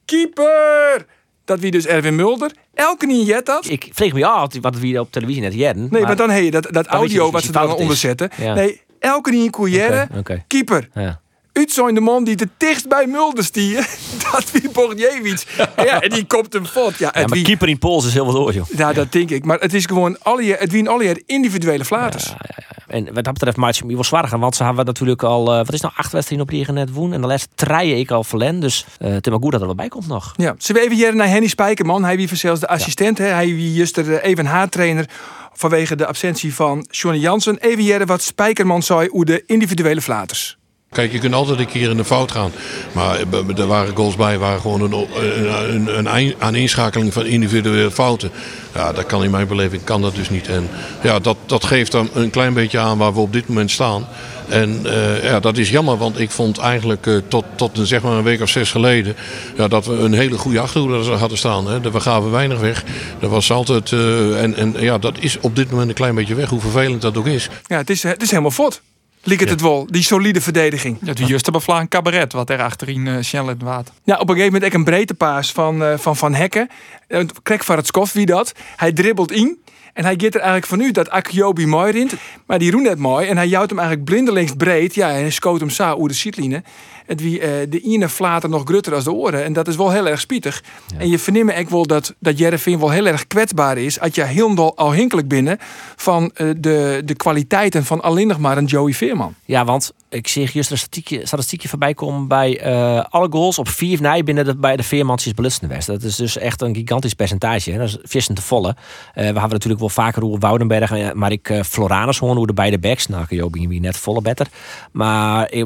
Keeper! 0.06 1.06
Dat 1.52 1.60
wie 1.60 1.72
dus 1.72 1.86
Erwin 1.86 2.16
Mulder. 2.16 2.52
Elke 2.74 3.06
niet 3.06 3.28
jet 3.28 3.46
dat. 3.46 3.70
ik 3.70 3.90
vreeg 3.94 4.14
me 4.14 4.26
af 4.26 4.54
wat 4.62 4.76
we 4.76 4.80
op 5.00 5.12
televisie 5.12 5.42
net 5.42 5.54
jedden. 5.54 5.88
Nee, 5.92 6.02
maar- 6.02 6.16
dan 6.16 6.30
heb 6.30 6.44
je 6.44 6.52
dat, 6.52 6.68
dat 6.72 6.88
audio 6.88 7.24
dus 7.24 7.32
wat 7.32 7.42
wie 7.42 7.42
ze 7.42 7.52
dan 7.52 7.64
fout 7.68 7.78
onder 7.78 7.94
is. 7.94 8.00
zetten. 8.00 8.30
Ja. 8.38 8.54
Nee, 8.54 8.82
elke 9.00 9.32
niet 9.32 9.52
een. 9.52 10.10
Keeper. 10.48 10.90
Ja. 10.94 11.22
Uit 11.54 11.72
zijn 11.72 11.94
de 11.94 12.02
man 12.02 12.24
die 12.24 12.36
te 12.36 12.50
dichtst 12.58 12.88
bij 12.88 13.08
Mulder 13.08 13.44
stier. 13.44 13.88
Dat 14.32 14.52
wie 14.52 14.70
Borjewicz. 14.70 15.46
Ja, 15.76 16.02
en 16.02 16.10
die 16.10 16.26
komt 16.26 16.54
hem 16.54 16.66
vod. 16.66 16.98
Ja, 16.98 17.12
Ja, 17.14 17.20
maar 17.22 17.30
wie, 17.30 17.44
keeper 17.44 17.68
in 17.70 17.78
Pools 17.78 18.06
is 18.06 18.14
heel 18.14 18.26
wat 18.26 18.36
door, 18.36 18.54
joh. 18.54 18.66
ja, 18.76 18.94
dat 18.94 19.12
denk 19.12 19.30
ik. 19.30 19.46
Maar 19.46 19.60
het 19.60 19.74
is 19.74 19.86
gewoon 19.86 20.18
alle, 20.22 20.56
het 20.60 20.72
wien 20.72 20.88
alle 20.88 21.24
individuele 21.26 21.86
flaters. 21.86 22.34
En 22.88 23.14
wat 23.14 23.24
dat 23.24 23.34
betreft 23.34 23.58
maakt 23.58 23.80
het 23.80 23.92
wel 23.92 24.04
zwaar 24.04 24.28
gaan. 24.28 24.40
Want 24.40 24.56
ze 24.56 24.64
hebben 24.64 24.86
natuurlijk 24.86 25.24
al, 25.24 25.52
eh, 25.52 25.58
wat 25.58 25.74
is 25.74 25.82
nou, 25.82 25.94
acht 25.98 26.12
wedstrijden 26.12 26.48
op 26.48 26.54
regen 26.54 26.74
net 26.74 26.92
woen. 26.92 27.14
En 27.14 27.22
de 27.22 27.28
laatste 27.28 27.50
treien 27.56 27.98
ik 27.98 28.12
al 28.12 28.24
verlen. 28.24 28.60
Dus 28.60 28.86
eh, 29.00 29.12
het 29.12 29.26
is 29.26 29.32
maar 29.32 29.42
goed 29.42 29.52
dat 29.52 29.62
er 29.62 29.68
wel 29.68 29.76
bij 29.76 29.88
komt 29.88 30.08
nog. 30.08 30.34
Ja, 30.36 30.56
ze 30.58 30.74
we 30.74 30.80
even 30.80 30.96
hier 30.96 31.16
naar 31.16 31.28
Henny 31.28 31.48
Spijkerman. 31.48 32.04
Hij 32.04 32.16
wie 32.16 32.36
zelfs 32.36 32.60
de 32.60 32.68
assistent. 32.68 33.18
Hè. 33.18 33.26
Hij 33.26 33.46
wie 33.46 33.74
juist 33.74 33.98
er 33.98 34.22
even 34.22 34.46
haar-trainer 34.46 35.10
vanwege 35.54 35.96
de 35.96 36.06
absentie 36.06 36.54
van 36.54 36.88
Johnny 36.90 37.20
Jansen. 37.22 37.58
Even 37.58 37.84
hier 37.84 38.06
wat 38.06 38.22
Spijkerman 38.22 38.84
zei 38.84 39.10
over 39.12 39.26
de 39.26 39.44
individuele 39.46 40.02
flaters. 40.02 40.58
Kijk, 40.96 41.12
je 41.12 41.20
kunt 41.20 41.34
altijd 41.34 41.60
een 41.60 41.68
keer 41.68 41.90
in 41.90 41.98
de 41.98 42.06
fout 42.06 42.32
gaan. 42.32 42.52
Maar 42.92 43.20
eh, 43.20 43.60
er 43.60 43.68
waren 43.68 43.96
goals 43.96 44.16
bij, 44.16 44.38
waren 44.38 44.62
gewoon 44.62 44.82
een, 44.82 45.08
een, 45.74 45.98
een, 45.98 46.36
aaninschakeling 46.40 47.14
van 47.14 47.26
individuele 47.26 47.92
fouten. 47.92 48.32
Ja, 48.74 48.94
dat 48.94 49.06
kan 49.06 49.24
in 49.24 49.32
mijn 49.32 49.48
beleving 49.48 49.84
kan 49.84 50.02
dat 50.02 50.16
dus 50.16 50.30
niet. 50.30 50.48
En 50.48 50.70
ja, 51.04 51.20
dat, 51.20 51.38
dat 51.46 51.64
geeft 51.64 51.92
dan 51.92 52.10
een 52.14 52.30
klein 52.30 52.54
beetje 52.54 52.80
aan 52.80 52.98
waar 52.98 53.14
we 53.14 53.20
op 53.20 53.34
dit 53.34 53.48
moment 53.48 53.72
staan. 53.72 54.08
En 54.50 54.80
eh, 54.84 55.24
ja, 55.24 55.40
dat 55.40 55.58
is 55.58 55.70
jammer, 55.70 55.98
want 55.98 56.20
ik 56.20 56.32
vond 56.32 56.58
eigenlijk 56.58 57.08
eh, 57.08 57.16
tot, 57.28 57.46
tot 57.56 57.78
een, 57.78 57.86
zeg 57.86 58.02
maar 58.02 58.14
een 58.14 58.24
week 58.24 58.42
of 58.42 58.50
zes 58.50 58.72
geleden... 58.72 59.16
Ja, 59.58 59.68
dat 59.68 59.86
we 59.86 59.94
een 59.94 60.14
hele 60.14 60.38
goede 60.38 60.60
achterhoede 60.60 61.12
hadden 61.12 61.38
staan. 61.38 61.68
Hè. 61.68 61.92
We 61.92 62.00
gaven 62.00 62.32
weinig 62.32 62.60
weg. 62.60 62.84
Dat 63.20 63.30
was 63.30 63.52
altijd... 63.52 63.92
en, 63.92 64.56
en 64.56 64.76
ja, 64.80 64.98
dat 64.98 65.18
is 65.20 65.40
op 65.40 65.56
dit 65.56 65.70
moment 65.70 65.90
een 65.90 65.96
klein 65.96 66.16
beetje 66.16 66.36
weg, 66.36 66.50
hoe 66.50 66.62
vervelend 66.62 67.02
dat 67.02 67.18
ook 67.18 67.28
is. 67.28 67.50
Ja, 67.66 67.78
het 67.78 67.90
is, 67.90 68.04
het 68.04 68.22
is 68.22 68.30
helemaal 68.30 68.52
fot. 68.52 68.82
Liek 69.24 69.40
het 69.40 69.50
het 69.50 69.62
wel, 69.62 69.88
die 69.90 70.04
solide 70.04 70.42
verdediging. 70.42 70.98
Ja, 71.02 71.14
die 71.14 71.26
juiste 71.26 71.52
bevlaan 71.52 71.88
cabaret, 71.88 72.34
wat 72.34 72.50
er 72.50 72.62
achterin 72.62 73.06
uh, 73.06 73.22
in 73.32 73.48
het 73.48 73.62
water. 73.62 73.94
Ja, 74.04 74.14
op 74.14 74.30
een 74.30 74.36
gegeven 74.36 74.54
moment 74.54 74.64
ik 74.64 74.74
een 74.74 74.84
breedtepaas 74.84 75.52
van 75.52 75.84
eh, 75.84 75.98
Van, 75.98 76.18
van 76.18 76.34
Hekken. 76.34 76.70
Uh, 77.08 77.26
Krek 77.44 77.64
van 77.64 77.76
het 77.76 77.88
skof 77.88 78.14
wie 78.14 78.26
dat. 78.26 78.54
Hij 78.76 78.94
dribbelt 78.94 79.32
in. 79.32 79.61
En 79.94 80.04
hij 80.04 80.14
gaat 80.18 80.34
er 80.34 80.40
eigenlijk 80.40 80.66
vanuit 80.66 80.94
dat 80.94 81.10
Akiobi 81.10 81.66
mooi 81.66 81.92
rint. 81.92 82.14
Maar 82.46 82.60
die 82.60 82.72
roet 82.72 82.82
net 82.82 82.98
mooi. 82.98 83.28
En 83.28 83.38
hij 83.38 83.48
jouwt 83.48 83.70
hem 83.70 83.80
eigenlijk 83.80 84.10
blindelings 84.10 84.54
breed. 84.54 84.96
Ja, 84.96 85.10
en 85.10 85.16
hij 85.16 85.30
scoot 85.30 85.60
hem 85.60 85.70
zo 85.70 85.92
over 85.92 86.08
de 86.08 86.14
sietline. 86.14 86.64
Het 87.06 87.22
wie 87.22 87.40
eh, 87.40 87.50
de 87.70 87.80
ene 87.80 88.10
flater 88.10 88.50
nog 88.50 88.64
grutter 88.66 88.94
als 88.94 89.04
de 89.04 89.12
oren. 89.12 89.44
En 89.44 89.54
dat 89.54 89.68
is 89.68 89.76
wel 89.76 89.92
heel 89.92 90.08
erg 90.08 90.20
spietig. 90.20 90.64
En 90.98 91.10
je 91.10 91.20
verneemt 91.20 91.56
ook 91.56 91.70
wel 91.70 91.86
dat, 91.86 92.16
dat 92.20 92.38
Jereveen 92.38 92.80
wel 92.80 92.90
heel 92.90 93.08
erg 93.08 93.28
kwetsbaar 93.28 93.78
is. 93.78 94.00
Als 94.00 94.16
je 94.16 94.24
helemaal 94.24 94.78
al 94.78 94.92
hinkelijk 94.92 95.28
binnen 95.28 95.58
van 95.96 96.32
eh, 96.34 96.48
de, 96.58 97.02
de 97.06 97.16
kwaliteiten 97.16 97.86
van 97.86 98.02
alleen 98.02 98.28
nog 98.28 98.40
maar 98.40 98.58
een 98.58 98.66
Joey 98.66 98.94
Veerman. 98.94 99.34
Ja, 99.46 99.66
want 99.66 99.94
ik 100.10 100.28
zie 100.28 100.42
juist 100.42 100.72
een 100.72 100.78
statistiekje, 100.78 101.26
statistiekje 101.26 101.68
voorbij 101.68 101.94
komen 101.94 102.28
bij 102.28 102.60
eh, 102.60 103.06
alle 103.10 103.28
goals 103.30 103.60
op 103.60 103.68
vier 103.68 104.02
nij 104.02 104.24
binnen 104.24 104.46
de, 104.46 104.56
bij 104.56 104.76
de 104.76 104.84
Veermansjes 104.84 105.34
Belutsenwest. 105.34 105.88
Dat 105.88 106.04
is 106.04 106.16
dus 106.16 106.38
echt 106.38 106.62
een 106.62 106.76
gigantisch 106.76 107.14
percentage. 107.14 107.72
Hè? 107.72 107.78
Dat 107.78 107.88
is 107.88 107.98
vissen 108.04 108.36
te 108.36 108.42
volle. 108.42 108.76
We 109.14 109.22
hebben 109.22 109.50
natuurlijk 109.50 109.81
wel 109.82 109.90
vaker 109.90 110.22
hoe 110.22 110.40
Woudenberg, 110.40 110.92
eh, 110.92 111.12
maar 111.12 111.32
ik 111.32 111.50
uh, 111.50 111.64
Floranus 111.64 112.18
gewoon 112.18 112.38
hoe 112.38 112.48
de 112.48 112.54
beide 112.54 112.80
backs. 112.80 113.08
Nou, 113.08 113.26
Joop 113.30 113.54
wie 113.54 113.80
net 113.80 113.98
volle 113.98 114.22
beter. 114.22 114.48
Maar 114.92 115.52
ik 115.52 115.66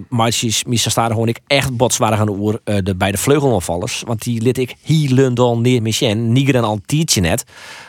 Misa 0.68 0.90
staan 0.90 1.12
gewoon 1.12 1.28
ik 1.28 1.40
echt 1.48 1.78
botswaardig 1.78 2.20
aan 2.20 2.26
de 2.26 2.32
oer 2.32 2.60
uh, 2.66 2.78
de 2.84 2.96
beide 2.96 3.18
vleugelopvallers. 3.18 4.04
Want 4.06 4.24
die 4.24 4.42
liet 4.42 4.58
ik 4.58 4.76
Hielendal 4.82 5.58
neer 5.58 5.82
Michien, 5.82 6.32
Niger 6.32 6.56
en 6.56 6.64
Altietje 6.64 7.22
net. 7.22 7.44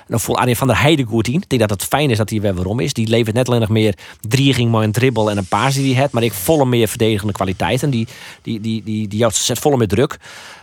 Dan 0.06 0.20
voel 0.20 0.38
Arjen 0.38 0.56
van 0.56 0.66
der 0.66 0.80
Heijden 0.80 1.06
goed 1.06 1.28
in. 1.28 1.34
Ik 1.34 1.48
denk 1.48 1.60
dat 1.60 1.70
het 1.70 1.84
fijn 1.84 2.10
is 2.10 2.16
dat 2.16 2.30
hij 2.30 2.40
weer 2.40 2.54
waarom 2.54 2.80
is. 2.80 2.92
Die 2.92 3.08
levert 3.08 3.36
net 3.36 3.48
alleen 3.48 3.60
nog 3.60 3.68
meer 3.68 3.98
drie 4.20 4.54
ging 4.54 4.70
maar 4.70 4.82
een 4.82 4.92
dribbel 4.92 5.30
en 5.30 5.36
een 5.36 5.46
paas 5.46 5.74
die 5.74 5.92
hij 5.92 6.00
heeft. 6.00 6.12
Maar 6.12 6.22
ik 6.22 6.32
volle 6.32 6.64
meer 6.64 6.88
verdedigende 6.88 7.32
kwaliteiten. 7.32 7.90
Die, 7.90 8.06
die, 8.42 8.60
die, 8.60 8.82
die, 8.82 9.08
die, 9.08 9.26
zet 9.30 9.58
volle 9.58 9.76
meer 9.76 9.88
druk. 9.88 10.18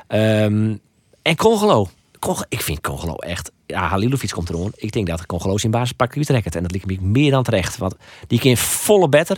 Um, 0.07 0.79
en. 1.21 1.35
Congolo. 1.35 1.89
Ik 2.49 2.61
vind 2.61 2.81
Congolo 2.81 3.15
echt... 3.15 3.51
Ja, 3.73 3.87
Halilovic 3.87 4.29
komt 4.29 4.49
erom. 4.49 4.71
Ik 4.75 4.91
denk 4.91 5.07
dat 5.07 5.25
Congolo 5.25 5.57
zijn 5.57 5.71
basispak 5.71 6.17
uitrekken. 6.17 6.51
En 6.51 6.61
dat 6.63 6.71
ligt 6.71 6.85
me 6.85 6.97
meer 7.01 7.31
dan 7.31 7.43
terecht. 7.43 7.77
Want 7.77 7.95
die 8.27 8.39
kan 8.39 8.57
volle 8.57 9.09
better. 9.09 9.37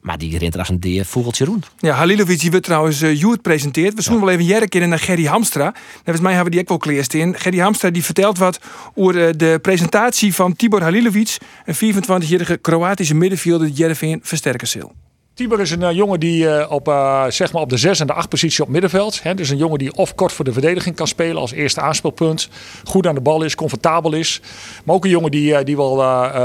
Maar 0.00 0.18
die 0.18 0.38
rent 0.38 0.54
er 0.54 0.58
als 0.58 0.68
een 0.68 0.80
deer 0.80 1.04
vogeltje 1.04 1.44
roen. 1.44 1.62
Ja, 1.78 1.94
Halilovic 1.94 2.40
die 2.40 2.50
wordt 2.50 2.66
trouwens 2.66 3.02
uh, 3.02 3.20
Joert 3.20 3.42
presenteerd. 3.42 3.94
We 3.94 4.12
ja. 4.12 4.20
wel 4.20 4.30
even 4.30 4.44
jaren 4.44 4.68
kennen 4.68 4.88
naar 4.88 4.98
Gerry 4.98 5.24
Hamstra. 5.24 5.74
Volgens 5.94 6.20
mij 6.20 6.34
hebben 6.34 6.44
we 6.44 6.50
die 6.50 6.60
ook 6.60 6.68
wel 6.68 6.78
kleerst 6.78 7.14
in. 7.14 7.38
Gerry 7.38 7.58
Hamstra 7.58 7.90
die 7.90 8.04
vertelt 8.04 8.38
wat 8.38 8.60
over 8.94 9.28
uh, 9.28 9.32
de 9.36 9.58
presentatie 9.62 10.34
van 10.34 10.56
Tibor 10.56 10.82
Halilovic. 10.82 11.36
Een 11.64 11.94
24-jarige 11.94 12.56
Kroatische 12.56 13.14
middenvelder 13.14 13.66
die 13.66 13.76
Jereveen 13.76 14.20
versterken 14.22 14.68
zal. 14.68 14.92
Tibor 15.36 15.60
is 15.60 15.70
een 15.70 15.80
uh, 15.80 15.92
jongen 15.92 16.20
die 16.20 16.44
uh, 16.44 16.66
op, 16.68 16.88
uh, 16.88 17.24
zeg 17.28 17.52
maar 17.52 17.62
op 17.62 17.70
de 17.70 17.76
6 17.76 18.00
en 18.00 18.06
de 18.06 18.12
8 18.12 18.28
positie 18.28 18.64
op 18.64 18.68
middenveld. 18.68 19.22
Hè, 19.22 19.34
dus 19.34 19.50
een 19.50 19.56
jongen 19.56 19.78
die 19.78 19.94
of 19.94 20.14
kort 20.14 20.32
voor 20.32 20.44
de 20.44 20.52
verdediging 20.52 20.96
kan 20.96 21.06
spelen 21.06 21.36
als 21.36 21.52
eerste 21.52 21.80
aanspeelpunt. 21.80 22.48
Goed 22.84 23.06
aan 23.06 23.14
de 23.14 23.20
bal 23.20 23.42
is, 23.42 23.54
comfortabel 23.54 24.12
is. 24.12 24.40
Maar 24.84 24.94
ook 24.94 25.04
een 25.04 25.10
jongen 25.10 25.30
die, 25.30 25.64
die 25.64 25.76
wel 25.76 25.96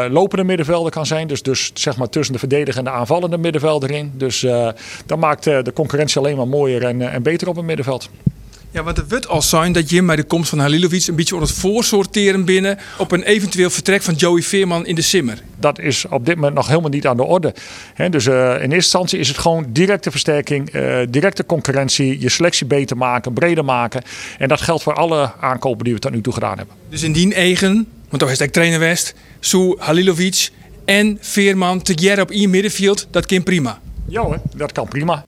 lopende 0.09 0.43
middenvelder 0.43 0.91
kan 0.91 1.05
zijn. 1.05 1.27
Dus, 1.27 1.41
dus 1.41 1.71
zeg 1.73 1.97
maar 1.97 2.09
tussen 2.09 2.33
de 2.33 2.39
verdedigende 2.39 2.89
en 2.89 2.95
de 2.95 2.99
aanvallende 3.01 3.37
middenvelder 3.37 3.91
in. 3.91 4.11
Dus 4.15 4.45
dat 5.05 5.19
maakt 5.19 5.43
de 5.43 5.71
concurrentie 5.73 6.17
alleen 6.17 6.37
maar 6.37 6.47
mooier 6.47 6.83
en, 6.83 7.01
en 7.11 7.23
beter 7.23 7.47
op 7.47 7.55
het 7.55 7.65
middenveld. 7.65 8.09
Ja, 8.73 8.83
want 8.83 8.97
het 8.97 9.09
wordt 9.09 9.27
al 9.27 9.41
zijn 9.41 9.71
dat 9.71 9.89
Jim 9.89 10.05
bij 10.05 10.15
de 10.15 10.23
komst 10.23 10.49
van 10.49 10.59
Halilovic 10.59 11.07
een 11.07 11.15
beetje 11.15 11.33
onder 11.33 11.49
het 11.49 11.57
voorsorteren 11.57 12.45
binnen 12.45 12.77
op 12.97 13.11
een 13.11 13.23
eventueel 13.23 13.69
vertrek 13.69 14.01
van 14.01 14.13
Joey 14.13 14.41
Veerman 14.41 14.85
in 14.85 14.95
de 14.95 15.01
Simmer. 15.01 15.41
Dat 15.59 15.79
is 15.79 16.05
op 16.09 16.25
dit 16.25 16.35
moment 16.35 16.53
nog 16.53 16.67
helemaal 16.67 16.89
niet 16.89 17.07
aan 17.07 17.17
de 17.17 17.23
orde. 17.23 17.53
He, 17.93 18.09
dus 18.09 18.25
uh, 18.25 18.33
in 18.33 18.59
eerste 18.59 18.75
instantie 18.75 19.19
is 19.19 19.27
het 19.27 19.37
gewoon 19.37 19.65
directe 19.69 20.11
versterking, 20.11 20.73
uh, 20.75 20.99
directe 21.09 21.45
concurrentie, 21.45 22.19
je 22.19 22.29
selectie 22.29 22.65
beter 22.65 22.97
maken, 22.97 23.33
breder 23.33 23.65
maken. 23.65 24.01
En 24.37 24.47
dat 24.47 24.61
geldt 24.61 24.83
voor 24.83 24.93
alle 24.93 25.33
aankopen 25.39 25.83
die 25.83 25.93
we 25.93 25.99
tot 25.99 26.11
nu 26.11 26.21
toe 26.21 26.33
gedaan 26.33 26.57
hebben. 26.57 26.75
Dus 26.89 27.03
indien 27.03 27.33
eigen, 27.33 27.87
want 28.09 28.21
toch 28.21 28.31
is 28.31 28.39
hij 28.39 28.47
trainer 28.47 28.79
West, 28.79 29.13
Soe, 29.39 29.75
Halilovic 29.79 30.49
en 30.85 31.17
Veerman 31.21 31.81
te 31.81 32.17
op 32.21 32.31
in 32.31 32.49
middenveld, 32.49 33.07
dat 33.11 33.25
kan 33.25 33.43
prima. 33.43 33.79
Ja 34.07 34.21
hoor, 34.21 34.41
dat 34.55 34.71
kan 34.71 34.87
prima. 34.87 35.25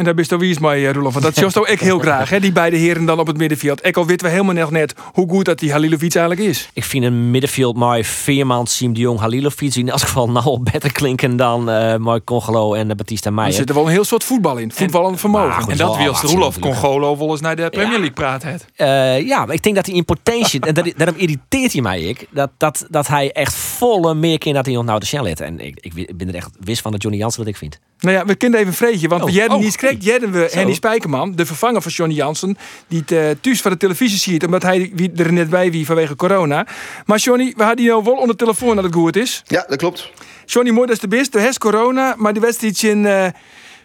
En 0.00 0.06
daar 0.06 0.14
bist 0.14 0.36
wie 0.36 0.50
is 0.50 0.58
mij, 0.58 0.92
Roelof. 0.92 1.12
Want 1.12 1.24
dat 1.24 1.52
zie 1.52 1.60
ook 1.60 1.68
heel 1.68 1.98
graag, 1.98 2.30
hè? 2.30 2.40
die 2.40 2.52
beide 2.52 2.76
heren 2.76 3.04
dan 3.04 3.18
op 3.18 3.26
het 3.26 3.36
middenveld. 3.36 3.86
Ik 3.86 3.96
al 3.96 4.06
weten 4.06 4.26
we 4.26 4.32
helemaal 4.32 4.54
nog 4.54 4.70
net 4.70 4.94
hoe 5.12 5.28
goed 5.28 5.44
dat 5.44 5.58
die 5.58 5.72
Halilovic 5.72 6.14
eigenlijk 6.14 6.48
is. 6.48 6.68
Ik 6.72 6.84
vind 6.84 7.04
een 7.04 7.30
middenveld 7.30 7.76
mooi 7.76 8.04
Veerman, 8.04 8.66
Siem 8.66 8.92
de 8.94 9.00
Jong, 9.00 9.18
Halilovic 9.18 9.74
in 9.74 9.88
elk 9.88 10.00
geval 10.00 10.30
nou 10.30 10.44
al 10.44 10.62
beter 10.62 10.92
klinken 10.92 11.36
dan 11.36 11.70
uh, 11.70 11.96
mooi 11.96 12.24
Congolo 12.24 12.74
en 12.74 12.88
uh, 12.88 12.94
Batista 12.94 13.30
Meijer. 13.30 13.52
Er 13.52 13.58
zit 13.58 13.68
er 13.68 13.74
wel 13.74 13.84
een 13.84 13.90
heel 13.90 14.04
soort 14.04 14.24
voetbal 14.24 14.56
in. 14.56 14.72
Voetballend 14.72 15.20
vermogen. 15.20 15.48
Maar, 15.48 15.68
en 15.68 15.76
dat 15.76 15.96
wil 15.96 16.14
Roelof 16.14 16.58
Congolo 16.58 17.18
wel 17.18 17.30
eens 17.30 17.40
naar 17.40 17.56
de 17.56 17.70
Premier 17.70 17.98
League 17.98 18.12
praat 18.12 18.42
het. 18.42 18.66
Uh, 18.76 19.26
ja, 19.26 19.46
maar 19.46 19.54
ik 19.54 19.62
denk 19.62 19.74
dat 19.74 19.86
hij 19.86 19.94
in 19.94 20.04
potentie, 20.04 20.60
en 20.60 20.74
dat, 20.74 20.92
daarom 20.96 21.16
irriteert 21.16 21.72
hij 21.72 21.82
mij 21.82 22.00
ik, 22.00 22.26
dat, 22.30 22.50
dat, 22.56 22.86
dat 22.90 23.06
hij 23.06 23.32
echt 23.32 23.54
volle 23.54 24.14
meer 24.14 24.38
keer 24.38 24.54
dat 24.54 24.66
hij 24.66 24.76
ons 24.76 24.86
nou 24.86 25.00
de 25.00 25.06
shell 25.06 25.32
En 25.32 25.60
ik, 25.60 25.78
ik 25.82 26.16
ben 26.16 26.28
er 26.28 26.34
echt 26.34 26.50
wist 26.60 26.80
van 26.80 26.92
dat 26.92 27.02
Johnny 27.02 27.20
Jansen 27.20 27.40
dat 27.40 27.48
ik 27.48 27.56
vind. 27.56 27.78
Nou 28.00 28.16
ja, 28.16 28.24
we 28.24 28.34
kunnen 28.34 28.58
even 28.58 28.70
een 28.70 28.76
vreetje, 28.76 29.08
want 29.08 29.24
we 29.24 29.38
hadden 29.38 29.56
oh, 29.56 29.62
niet 29.62 29.76
correct. 29.98 30.10
Hadden 30.10 30.32
we. 30.32 30.48
Henny 30.52 30.74
Spijkerman, 30.74 31.32
de 31.34 31.46
vervanger 31.46 31.82
van 31.82 31.90
Johnny 31.92 32.14
Jansen, 32.16 32.56
die 32.88 32.98
het 33.00 33.12
eh, 33.12 33.24
thuis 33.40 33.60
van 33.60 33.70
de 33.70 33.76
televisie 33.76 34.18
ziet, 34.18 34.44
omdat 34.44 34.62
hij 34.62 34.90
wie- 34.94 35.12
er 35.16 35.32
net 35.32 35.50
bij 35.50 35.70
wie 35.70 35.86
vanwege 35.86 36.16
corona. 36.16 36.66
Maar 37.06 37.18
Johnny, 37.18 37.52
we 37.56 37.62
hadden 37.62 37.84
jou 37.84 38.04
wel 38.04 38.12
onder 38.14 38.28
de 38.36 38.44
telefoon 38.44 38.74
dat 38.74 38.84
het 38.84 38.94
goed 38.94 39.16
is. 39.16 39.42
Ja, 39.46 39.64
dat 39.68 39.78
klopt. 39.78 40.10
Johnny, 40.46 40.70
mooi 40.72 40.86
dat 40.86 40.94
is 40.96 41.02
de 41.02 41.08
best. 41.08 41.34
Er 41.34 41.48
is 41.48 41.58
corona, 41.58 42.14
maar 42.18 42.32
die 42.32 42.42
wedstrijd 42.42 42.82
in, 42.82 43.06
eh, 43.06 43.26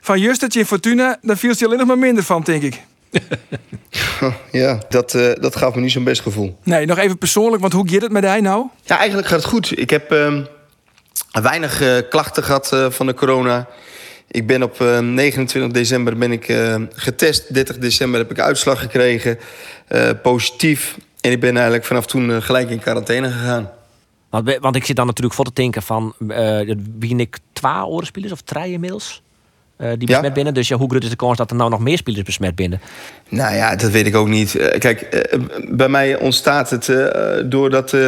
van 0.02 0.20
Justertje 0.20 0.60
in 0.60 0.66
Fortuna, 0.66 1.18
daar 1.22 1.38
viel 1.38 1.56
ze 1.56 1.66
alleen 1.66 1.78
nog 1.78 1.88
maar 1.88 1.98
minder 1.98 2.24
van, 2.24 2.42
denk 2.42 2.64
ik. 2.64 2.82
Ja, 4.52 4.80
dat, 4.90 5.14
eh, 5.14 5.32
dat 5.42 5.56
gaf 5.56 5.76
me 5.76 5.82
niet 5.82 5.92
zo'n 5.92 6.04
best 6.04 6.22
gevoel. 6.22 6.58
Nee, 6.64 6.86
nog 6.86 6.98
even 6.98 7.18
persoonlijk, 7.18 7.62
want 7.62 7.74
hoe 7.74 7.90
gaat 7.90 8.02
het 8.02 8.12
met 8.12 8.24
hij 8.24 8.42
nou? 8.42 8.66
Ja, 8.84 8.98
eigenlijk 8.98 9.28
gaat 9.28 9.40
het 9.40 9.48
goed. 9.50 9.80
Ik 9.80 9.90
heb 9.90 10.12
ehm, 10.12 10.44
weinig 11.42 11.82
eh, 11.82 11.98
klachten 12.10 12.44
gehad 12.44 12.72
eh, 12.74 12.86
van 12.90 13.06
de 13.06 13.14
corona. 13.14 13.68
Ik 14.28 14.48
ben 14.48 14.64
op 14.64 14.82
eh, 14.82 15.00
29 15.00 15.72
december 15.72 16.18
ben 16.18 16.32
ik, 16.32 16.48
eh, 16.48 16.76
getest. 16.94 17.54
30 17.54 17.78
december 17.78 18.20
heb 18.20 18.32
ik 18.32 18.40
uitslag 18.40 18.80
gekregen. 18.80 19.38
eh, 19.88 20.10
positief. 20.24 20.98
En 21.22 21.32
ik 21.32 21.40
ben 21.40 21.54
eigenlijk 21.56 21.86
vanaf 21.86 22.06
toen 22.06 22.32
eh, 22.32 22.42
gelijk 22.42 22.70
in 22.70 22.80
quarantaine 22.80 23.28
gegaan. 23.32 23.70
Want, 24.30 24.58
want 24.62 24.76
ik 24.76 24.86
zit 24.86 24.96
dan 24.96 25.06
natuurlijk 25.06 25.36
voor 25.36 25.46
te 25.46 25.52
denken 25.54 25.82
van... 25.82 26.14
eh 26.28 26.76
wie 27.00 27.16
ik 27.16 27.38
twee 27.54 27.86
orenspelers 27.86 28.32
of 28.32 28.42
drie 28.42 28.72
inmiddels... 28.72 29.22
eh, 29.78 29.88
die 29.90 29.98
besmet 30.08 30.26
Ja. 30.26 30.32
binnen. 30.32 30.54
Dus 30.54 30.68
ja, 30.68 30.78
hoe 30.78 30.90
groot 30.90 31.04
is 31.04 31.10
de 31.10 31.16
kans 31.16 31.38
dat 31.38 31.50
er 31.50 31.56
nou 31.56 31.70
nog 31.70 31.80
meer 31.80 31.98
spelers 31.98 32.24
besmet 32.24 32.56
binnen? 32.56 32.82
Nou 33.30 33.56
ja, 33.56 33.76
dat 33.76 33.92
weet 33.92 34.06
ik 34.06 34.16
ook 34.16 34.28
niet. 34.28 34.56
Eh, 34.56 34.80
kijk, 34.80 35.02
eh, 35.02 35.40
bij 35.70 35.90
mij 35.90 36.20
ontstaat 36.20 36.70
het 36.70 36.90
eh, 36.90 37.36
doordat 37.46 37.94
eh, 37.94 38.06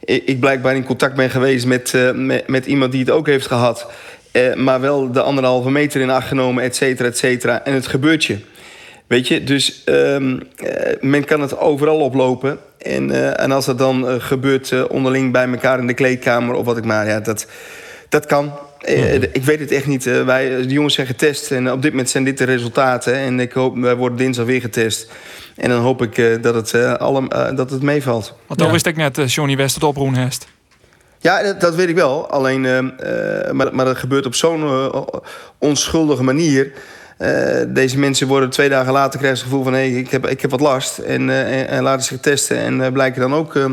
ik 0.00 0.22
ik 0.26 0.40
blijkbaar 0.40 0.76
in 0.76 0.84
contact 0.84 1.14
ben 1.14 1.30
geweest 1.30 1.66
met, 1.66 1.94
eh, 1.94 2.12
met, 2.12 2.48
met 2.48 2.66
iemand 2.66 2.92
die 2.92 3.00
het 3.00 3.10
ook 3.10 3.26
heeft 3.26 3.46
gehad. 3.46 3.86
Eh, 4.32 4.54
maar 4.54 4.80
wel 4.80 5.12
de 5.12 5.22
anderhalve 5.22 5.70
meter 5.70 6.00
in 6.00 6.10
acht 6.10 6.28
genomen, 6.28 6.64
et 6.64 6.76
cetera, 6.76 7.08
et 7.08 7.18
cetera. 7.18 7.64
En 7.64 7.74
het 7.74 7.86
gebeurt 7.86 8.24
je. 8.24 8.38
Weet 9.06 9.28
je, 9.28 9.44
dus 9.44 9.82
ehm, 9.84 10.38
eh, 10.56 10.96
men 11.00 11.24
kan 11.24 11.40
het 11.40 11.58
overal 11.58 11.98
oplopen. 11.98 12.58
En, 12.78 13.10
eh, 13.10 13.40
en 13.42 13.52
als 13.52 13.64
dat 13.66 13.78
dan 13.78 14.20
gebeurt 14.20 14.72
eh, 14.72 14.84
onderling 14.88 15.32
bij 15.32 15.48
elkaar 15.48 15.78
in 15.78 15.86
de 15.86 15.94
kleedkamer 15.94 16.54
of 16.54 16.64
wat 16.64 16.76
ik 16.76 16.84
maar, 16.84 17.06
ja, 17.06 17.20
dat, 17.20 17.46
dat 18.08 18.26
kan. 18.26 18.52
Eh, 18.80 19.14
Ik 19.14 19.44
weet 19.44 19.60
het 19.60 19.70
echt 19.70 19.86
niet. 19.86 20.04
Wij, 20.04 20.48
de 20.56 20.66
jongens 20.72 20.94
zijn 20.94 21.06
getest 21.06 21.50
en 21.50 21.72
op 21.72 21.82
dit 21.82 21.90
moment 21.90 22.10
zijn 22.10 22.24
dit 22.24 22.38
de 22.38 22.44
resultaten. 22.44 23.14
En 23.14 23.40
ik 23.40 23.52
hoop, 23.52 23.76
wij 23.76 23.96
worden 23.96 24.18
dinsdag 24.18 24.46
weer 24.46 24.60
getest. 24.60 25.10
En 25.56 25.68
dan 25.70 25.80
hoop 25.80 26.02
ik 26.02 26.18
eh, 26.18 26.42
dat, 26.42 26.54
het, 26.54 26.74
eh, 26.74 26.94
allem, 26.94 27.28
eh, 27.28 27.56
dat 27.56 27.70
het 27.70 27.82
meevalt. 27.82 28.34
Want 28.46 28.60
dan 28.60 28.70
wist 28.72 28.86
ik 28.86 28.96
net 28.96 29.32
Johnny 29.32 29.56
West 29.56 29.74
het 29.74 29.84
oproen 29.84 30.14
heeft. 30.14 30.46
Ja, 31.22 31.52
dat, 31.52 31.74
weet 31.74 31.88
ik 31.88 31.94
wel. 31.94 32.30
Alleen, 32.30 32.66
eh, 32.66 32.78
eh, 32.78 33.52
maar, 33.52 33.74
maar 33.74 33.84
dat 33.84 33.96
gebeurt 33.96 34.26
op 34.26 34.34
zo'n 34.34 34.62
eh, 34.62 35.02
onschuldige 35.58 36.22
manier. 36.22 36.72
Eh, 37.20 37.62
deze 37.68 37.98
mensen 37.98 38.26
worden 38.26 38.50
twee 38.50 38.68
dagen 38.68 38.92
later 38.92 39.18
krijgen 39.18 39.38
het 39.38 39.48
gevoel 39.48 39.64
van... 39.64 39.72
hé, 39.72 39.82
ik, 39.82 40.10
heb, 40.10 40.26
ik 40.26 40.40
heb 40.40 40.50
wat 40.50 40.60
last. 40.60 40.98
En, 40.98 41.30
eh, 41.30 41.60
en, 41.60 41.68
en 41.68 41.82
laten 41.82 42.04
zich 42.04 42.20
testen 42.20 42.56
en 42.56 42.92
blijken 42.92 43.20
dan 43.20 43.34
ook 43.34 43.56
eh, 43.56 43.64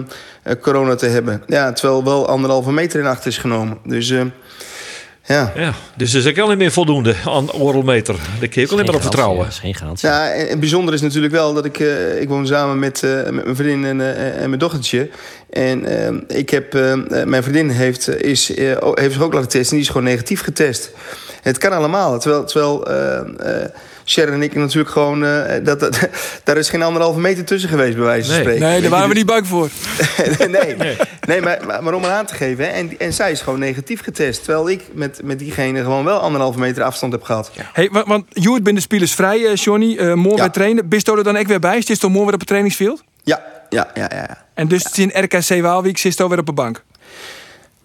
eh, 0.43 0.55
corona 0.61 0.95
te 0.95 1.05
hebben. 1.05 1.43
Ja, 1.45 1.73
terwijl 1.73 2.03
wel 2.03 2.27
anderhalve 2.27 2.71
meter 2.71 2.99
in 2.99 3.05
acht 3.05 3.25
is 3.25 3.37
genomen. 3.37 3.77
Dus 3.83 4.09
eh, 4.09 4.21
ja. 5.27 5.51
Ja, 5.55 5.73
dus 5.95 6.13
er 6.13 6.19
is 6.19 6.27
ook 6.27 6.37
al 6.39 6.47
niet 6.47 6.57
meer 6.57 6.71
voldoende 6.71 7.15
aan 7.25 7.51
oralmeter. 7.51 8.15
Daar 8.39 8.47
kun 8.49 8.61
je 8.61 8.67
ook 8.67 8.73
alleen 8.73 8.85
maar 8.85 8.95
op 8.95 9.01
vertrouwen. 9.01 9.37
Dat 9.43 9.47
is 9.53 9.59
geen 9.59 9.75
garantie. 9.75 10.09
Ja, 10.09 10.31
en, 10.33 10.49
en 10.49 10.59
bijzonder 10.59 10.93
is 10.93 11.01
natuurlijk 11.01 11.33
wel 11.33 11.53
dat 11.53 11.65
ik... 11.65 11.79
eh, 11.79 12.21
ik 12.21 12.29
woon 12.29 12.47
samen 12.47 12.79
met, 12.79 13.03
eh, 13.03 13.11
met 13.23 13.43
mijn 13.43 13.55
vriendin 13.55 13.85
en, 13.85 14.15
eh, 14.15 14.41
en 14.41 14.47
mijn 14.49 14.59
dochtertje. 14.59 15.09
En 15.49 15.85
ik 16.27 16.49
heb... 16.49 16.73
eh, 16.75 16.93
mijn 17.25 17.43
vriendin 17.43 17.69
heeft, 17.69 18.07
is, 18.21 18.53
eh, 18.55 18.77
heeft 18.93 19.13
zich 19.13 19.21
ook 19.21 19.33
laten 19.33 19.49
testen 19.49 19.69
en 19.69 19.75
die 19.75 19.85
is 19.85 19.87
gewoon 19.87 20.03
negatief 20.07 20.41
getest. 20.43 20.91
Het 21.41 21.57
kan 21.57 21.71
allemaal. 21.71 22.19
Terwijl, 22.19 22.43
terwijl 22.45 22.87
Sharon 24.09 24.33
en 24.33 24.41
ik 24.43 24.55
natuurlijk 24.55 24.89
gewoon... 24.89 25.25
eh, 25.25 25.63
dat, 25.63 25.79
dat, 25.79 25.99
daar 26.43 26.57
is 26.57 26.69
geen 26.69 26.81
anderhalve 26.83 27.19
meter 27.19 27.45
tussen 27.45 27.69
geweest, 27.69 27.95
bij 27.95 28.05
wijze 28.05 28.25
van 28.25 28.33
Nee. 28.33 28.41
spreken. 28.43 28.61
Nee, 28.63 28.73
daar 28.73 28.81
je, 28.81 28.89
waren 28.89 29.09
we 29.09 29.13
niet 29.15 29.25
bang 29.25 29.47
voor. 29.47 29.69
nee, 30.47 30.75
nee. 31.27 31.41
maar, 31.41 31.59
maar, 31.65 31.83
maar 31.83 31.93
om 31.93 32.03
het 32.03 32.11
aan 32.11 32.25
te 32.25 32.35
geven. 32.35 32.65
Hè, 32.65 32.71
en, 32.71 32.99
en 32.99 33.13
zij 33.13 33.31
is 33.31 33.41
gewoon 33.41 33.59
negatief 33.59 34.03
getest. 34.03 34.43
Terwijl 34.43 34.69
ik 34.69 34.83
met, 34.93 35.19
met 35.23 35.39
diegene 35.39 35.81
gewoon 35.81 36.03
wel 36.05 36.19
anderhalve 36.19 36.59
meter 36.59 36.83
afstand 36.83 37.11
heb 37.11 37.23
gehad. 37.23 37.51
Hey, 37.73 37.89
wa- 37.91 38.03
want 38.05 38.25
Joert 38.29 38.63
bent 38.63 38.75
de 38.75 38.81
spelers 38.81 39.13
vrij, 39.13 39.45
eh, 39.45 39.55
Johnny. 39.55 39.97
eh 39.97 40.13
morgen 40.13 40.31
Ja. 40.35 40.41
weer 40.41 40.51
trainen. 40.51 40.87
Bist 40.89 41.07
er 41.07 41.23
dan 41.23 41.37
ook 41.37 41.47
weer 41.47 41.59
bij? 41.59 41.77
Is 41.77 41.87
het 41.87 41.99
toch 41.99 42.09
morgen 42.09 42.25
weer 42.25 42.33
op 42.33 42.39
het 42.39 42.47
trainingsveld? 42.47 43.03
Ja, 43.23 43.43
ja, 43.69 43.87
ja, 43.93 44.09
ja. 44.13 44.17
ja. 44.17 44.45
En 44.53 44.67
dus 44.67 44.85
in 44.99 45.11
RKC 45.13 45.61
Waalwijk 45.61 45.97
zit 45.97 46.19
er 46.19 46.29
weer 46.29 46.39
op 46.39 46.45
de 46.45 46.53
bank. 46.53 46.83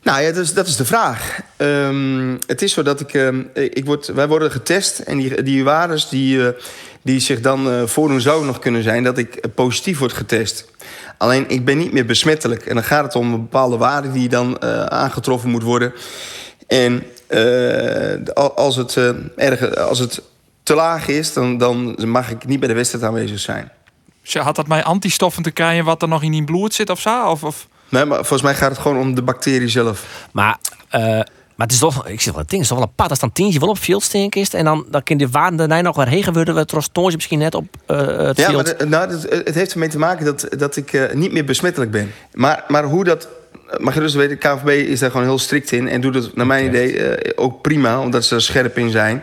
Nou 0.03 0.23
ja, 0.23 0.33
dat 0.33 0.43
is, 0.45 0.55
dat 0.55 0.67
is 0.67 0.77
de 0.77 0.85
vraag. 0.85 1.41
Ehm, 1.57 2.37
het 2.47 2.62
is 2.62 2.73
zo 2.73 2.83
dat 2.83 3.01
ik... 3.01 3.15
ehm, 3.15 3.43
ik 3.55 3.85
word, 3.85 4.07
wij 4.07 4.29
worden 4.29 4.51
getest 4.51 4.99
en 4.99 5.17
die, 5.19 5.43
die 5.43 5.65
waardes 5.65 6.09
die, 6.09 6.47
eh, 6.47 6.61
die 7.03 7.21
zich 7.21 7.41
dan 7.41 7.71
eh, 7.71 7.83
voordoen 7.87 8.21
zou 8.21 8.45
nog 8.45 8.59
kunnen 8.59 8.83
zijn... 8.83 9.03
dat 9.03 9.19
ik 9.19 9.35
eh, 9.35 9.51
positief 9.55 9.99
word 9.99 10.12
getest. 10.12 10.71
Alleen 11.19 11.49
ik 11.49 11.65
ben 11.65 11.79
niet 11.79 11.93
meer 11.93 12.07
besmettelijk. 12.07 12.67
En 12.67 12.75
dan 12.75 12.85
gaat 12.85 13.05
het 13.05 13.15
om 13.15 13.33
een 13.33 13.41
bepaalde 13.41 13.77
waarde 13.77 14.12
die 14.12 14.29
dan 14.29 14.62
aangetroffen 14.91 15.51
moet 15.51 15.62
worden. 15.62 15.93
En 16.67 17.03
al- 18.35 18.57
als, 18.57 18.77
het, 18.77 18.99
erg, 19.37 19.77
als 19.77 19.99
het 19.99 20.23
te 20.62 20.75
laag 20.75 21.09
is, 21.09 21.33
dan, 21.33 21.59
dan 21.59 22.09
mag 22.09 22.31
ik 22.31 22.47
niet 22.47 22.59
bij 22.59 22.69
de 22.69 22.75
wedstrijd 22.75 23.05
aanwezig 23.05 23.38
zijn. 23.38 23.71
Dus 24.23 24.35
had 24.35 24.57
dat 24.57 24.67
mij 24.67 24.85
antistoffen 24.85 25.43
te 25.43 25.51
krijgen 25.51 25.85
wat 25.85 26.03
er 26.03 26.09
nog 26.09 26.23
in 26.23 26.33
die 26.33 26.45
bloed 26.45 26.75
zit 26.75 26.91
of 26.91 27.01
zo? 27.01 27.27
Of, 27.31 27.45
of... 27.45 27.69
Nee, 27.92 28.05
maar 28.05 28.16
volgens 28.16 28.42
mij 28.42 28.55
gaat 28.55 28.70
het 28.70 28.78
gewoon 28.81 28.98
om 28.98 29.14
de 29.14 29.22
bacterie 29.22 29.68
zelf. 29.68 30.05
Maar, 30.33 30.57
eh, 30.88 31.00
maar 31.57 31.66
het 31.66 31.72
is 31.72 31.78
toch, 31.78 32.07
ik 32.09 32.20
zeg 32.20 32.33
wel, 32.33 32.42
het 32.42 32.50
ding 32.50 32.62
is 32.62 32.68
toch 32.68 32.78
wel 32.78 32.87
een 32.87 32.94
pad. 32.94 33.11
Als 33.11 33.18
dan 33.18 33.33
tientje 33.33 33.59
wel 33.61 33.68
op 33.68 33.78
field 33.78 34.02
stink 34.02 34.35
is 34.35 34.55
en 34.55 34.64
dan, 34.64 34.87
dan 34.90 35.02
kan 35.02 35.16
die 35.16 35.28
waarde 35.28 35.57
daarna 35.57 35.81
nog 35.81 35.96
weer 35.96 36.09
heen 36.09 36.33
worden. 36.33 36.55
We 36.55 36.64
trostontje 36.64 37.16
misschien 37.16 37.38
net 37.38 37.55
op 37.55 37.64
eh, 37.87 37.96
het 38.07 38.37
Ja, 38.37 38.48
field. 38.48 38.64
maar 38.64 38.76
de- 38.78 38.87
nou, 38.87 39.11
het 39.44 39.55
heeft 39.55 39.72
ermee 39.72 39.88
te 39.88 39.98
maken 39.98 40.24
dat, 40.24 40.46
dat 40.59 40.76
ik 40.76 40.92
eh, 40.92 41.12
niet 41.14 41.33
meer 41.33 41.44
besmettelijk 41.44 41.90
ben. 41.90 42.12
Maar, 42.33 42.64
maar 42.68 42.85
hoe 42.85 43.05
dat... 43.05 43.28
Mag 43.78 43.94
je 43.94 44.00
dus 44.00 44.14
weten, 44.14 44.38
de 44.40 44.48
KVB 44.48 44.68
is 44.88 44.98
daar 45.00 45.11
gewoon 45.11 45.26
heel 45.26 45.38
strikt 45.38 45.72
in. 45.72 45.88
En 45.88 46.00
doet 46.00 46.14
het 46.14 46.37
naar 46.37 46.46
mijn 46.46 46.66
idee 46.66 46.98
eh, 47.02 47.33
ook 47.44 47.62
prima, 47.62 48.00
omdat 48.00 48.24
ze 48.24 48.35
er 48.35 48.42
scherp 48.42 48.78
in 48.78 48.90
zijn. 48.90 49.22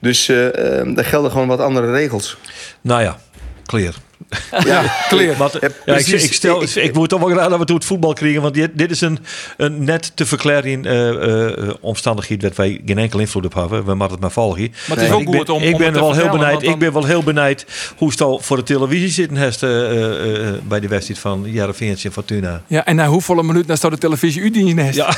Dus 0.00 0.28
eh 0.28 0.78
eh, 0.80 0.94
daar 0.94 1.04
gelden 1.04 1.30
gewoon 1.30 1.46
wat 1.48 1.60
andere 1.60 1.90
regels. 1.92 2.36
Nou 2.80 3.02
ja, 3.02 3.18
clear. 3.66 3.94
Ja, 4.64 4.94
Clear. 5.08 5.36
Wat, 5.36 5.58
Ja, 5.60 5.68
ja, 5.84 5.94
ik, 5.96 6.06
ik, 6.06 6.32
stel, 6.32 6.62
Ik- 6.62 6.74
ik, 6.74 6.94
moet 6.94 7.08
toch 7.08 7.20
wel 7.20 7.30
graag 7.30 7.48
dat 7.48 7.58
we 7.58 7.64
toe 7.64 7.76
het 7.76 7.84
voetbal 7.84 8.12
krijgen. 8.12 8.42
Want 8.42 8.54
dit, 8.54 8.70
dit 8.74 8.90
is 8.90 9.00
een, 9.00 9.18
een 9.56 9.84
net 9.84 10.12
te 10.14 10.26
verklaren 10.26 10.84
eh, 10.84 11.48
eh, 11.68 11.74
omstandigheid... 11.80 12.40
dat 12.40 12.56
wij 12.56 12.80
geen 12.86 12.98
enkel 12.98 13.18
invloed 13.18 13.44
op 13.44 13.54
hebben. 13.54 13.84
We 13.84 13.94
moeten 13.94 14.10
het 14.10 14.20
maar 14.20 14.30
volgen. 14.30 14.72
Maar 14.88 14.96
het 14.96 15.06
is 15.06 15.12
ook 15.12 15.20
ik 15.20 15.26
goed 15.26 15.46
ben, 15.46 15.54
om- 15.54 15.62
ik 15.62 15.72
om 15.72 15.78
ben 15.78 15.86
het 15.86 15.94
te 15.96 16.00
wel 16.00 16.12
heel 16.14 16.28
benijd. 16.28 16.62
Ik 16.62 16.78
ben 16.78 16.92
wel 16.92 17.04
heel 17.04 17.22
benijd 17.22 17.66
hoe 17.96 18.10
het 18.10 18.20
al 18.20 18.38
voor 18.38 18.56
de 18.56 18.62
televisie 18.62 19.08
zitten 19.08 19.36
heeft... 19.36 19.62
eh, 19.62 19.90
eh, 19.90 20.48
eh, 20.48 20.54
bij 20.62 20.80
de 20.80 20.88
wedstrijd 20.88 21.20
van 21.20 21.42
Jarre 21.46 21.74
en 21.78 22.12
Fortuna. 22.12 22.62
Ja, 22.66 22.84
en 22.84 22.96
na 22.96 23.06
hoeveel 23.06 23.34
minuten 23.42 23.66
dan 23.68 23.76
staat 23.76 23.90
de 23.90 23.98
televisie 23.98 24.42
u 24.42 24.50
dienst? 24.50 24.94
Ja, 24.96 25.06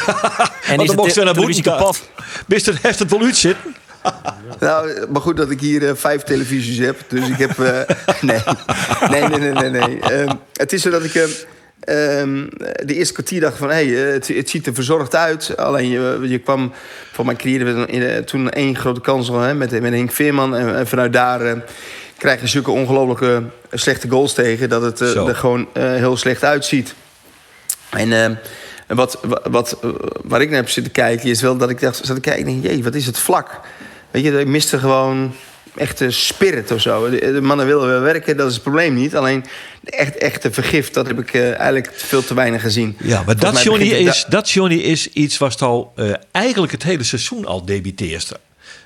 en 0.67 0.81
is 0.81 0.87
dan 0.87 0.97
mocht 0.97 1.13
ze 1.13 1.23
naar 1.23 1.35
boeten 1.35 1.63
kapot? 1.63 2.09
Bist 2.47 2.67
er 2.67 2.79
heeft 2.83 2.99
het 2.99 3.11
wel 3.11 3.21
uitzitten? 3.23 3.75
Nou, 4.61 5.07
maar 5.11 5.21
goed 5.21 5.37
dat 5.37 5.51
ik 5.51 5.61
hier 5.61 5.89
eh, 5.89 5.95
vijf 5.95 6.23
televisies 6.23 6.79
heb. 6.79 6.97
Dus 7.09 7.29
ik 7.29 7.39
heb... 7.39 7.59
eh, 7.59 7.81
nee. 8.21 8.41
nee, 9.11 9.29
nee, 9.29 9.53
nee, 9.53 9.71
nee. 9.71 9.71
nee. 9.71 10.01
Ehm, 10.01 10.35
het 10.53 10.73
is 10.73 10.83
zo 10.83 10.91
dat 10.91 11.05
ik... 11.05 11.15
ehm, 11.15 11.31
ehm, 11.81 12.47
de 12.87 12.95
eerste 12.95 13.13
kwartier 13.13 13.41
dacht 13.41 13.57
van... 13.57 13.71
Hey, 13.71 14.07
eh, 14.07 14.13
het, 14.13 14.29
het 14.29 14.51
ziet 14.51 14.67
er 14.67 14.75
verzorgd 14.75 15.15
uit. 15.15 15.57
Alleen 15.57 15.89
je, 15.89 16.19
je 16.23 16.39
kwam... 16.39 16.73
Voor 17.13 17.25
mijn 17.25 17.37
creëerde 17.37 17.87
eh, 17.87 18.23
toen 18.23 18.51
één 18.51 18.77
grote 18.77 19.01
kans 19.01 19.29
hè, 19.29 19.55
met, 19.55 19.81
met 19.81 19.93
Henk 19.93 20.13
Veerman. 20.13 20.57
En, 20.57 20.77
en 20.77 20.87
vanuit 20.87 21.13
daar... 21.13 21.41
eh, 21.41 21.53
krijg 22.19 22.41
je 22.41 22.47
zulke 22.47 22.71
ongelooflijke 22.71 23.43
slechte 23.73 24.09
goals 24.09 24.35
tegen... 24.35 24.69
dat 24.69 24.83
het 24.83 25.01
eh, 25.01 25.29
er 25.29 25.37
gewoon 25.37 25.69
eh, 25.73 25.83
heel 25.83 26.17
slecht 26.17 26.45
uitziet. 26.45 26.95
En 27.91 28.13
ehm, 28.13 28.35
wat, 28.87 29.19
wat, 29.23 29.43
wat, 29.51 29.79
eh, 29.83 29.91
waar 30.23 30.41
ik 30.41 30.49
naar 30.49 30.59
heb 30.59 30.69
zitten 30.69 30.93
kijken... 30.93 31.29
is 31.31 31.41
wel 31.41 31.57
dat 31.57 31.71
ik 31.71 31.81
dacht, 31.81 32.01
zat 32.05 32.15
te 32.15 32.21
kijken... 32.21 32.61
jee, 32.61 32.83
wat 32.85 32.95
is 32.95 33.07
het 33.07 33.19
vlak? 33.19 33.61
Weet 34.15 34.25
je, 34.25 34.41
ik 34.41 34.47
miste 34.47 34.79
gewoon 34.79 35.35
echte 35.77 36.11
spirit 36.11 36.71
of 36.71 36.81
zo. 36.81 37.11
De, 37.11 37.33
de 37.33 37.41
mannen 37.41 37.67
willen 37.67 37.89
wel 37.89 38.01
werken, 38.01 38.37
dat 38.37 38.49
is 38.49 38.55
het 38.55 38.63
probleem 38.63 38.95
niet. 38.95 39.17
Alleen 39.17 39.45
de 39.81 39.91
echt, 39.91 40.17
echte 40.17 40.53
vergift, 40.53 40.95
dat 40.95 41.07
heb 41.07 41.19
ik 41.19 41.33
eh, 41.35 41.49
eigenlijk 41.59 41.93
veel 41.95 42.25
te 42.25 42.35
weinig 42.35 42.61
gezien. 42.63 42.97
Ja, 43.03 43.23
maar 43.27 43.37
dat 43.37 43.63
Johnny, 43.63 43.87
is, 43.87 44.25
dat 44.29 44.51
Johnny 44.51 44.77
is 44.79 45.09
iets 45.13 45.39
wat 45.39 45.63
al 45.63 45.93
eh, 45.97 46.13
eigenlijk 46.33 46.73
het 46.73 46.83
hele 46.83 47.03
seizoen 47.03 47.45
al 47.47 47.65
debiteert. 47.65 48.33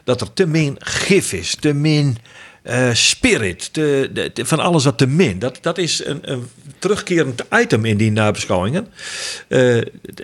Dat 0.05 0.21
er 0.21 0.33
te 0.33 0.47
min 0.47 0.77
gif 0.79 1.33
is, 1.33 1.57
te 1.61 1.73
min 1.73 2.19
eh, 2.63 2.89
spirit, 2.93 3.73
te, 3.73 4.11
de- 4.13 4.33
te- 4.33 4.47
van 4.47 4.61
alles 4.61 4.85
wat 4.85 4.99
te 4.99 5.07
min. 5.07 5.39
Dat, 5.39 5.59
dat 5.61 5.79
is 5.79 6.05
een, 6.05 6.19
een 6.23 6.49
terugkerend 6.79 7.43
item 7.61 7.85
in 7.85 7.97
die 7.97 8.11
nabeschouwingen. 8.13 8.89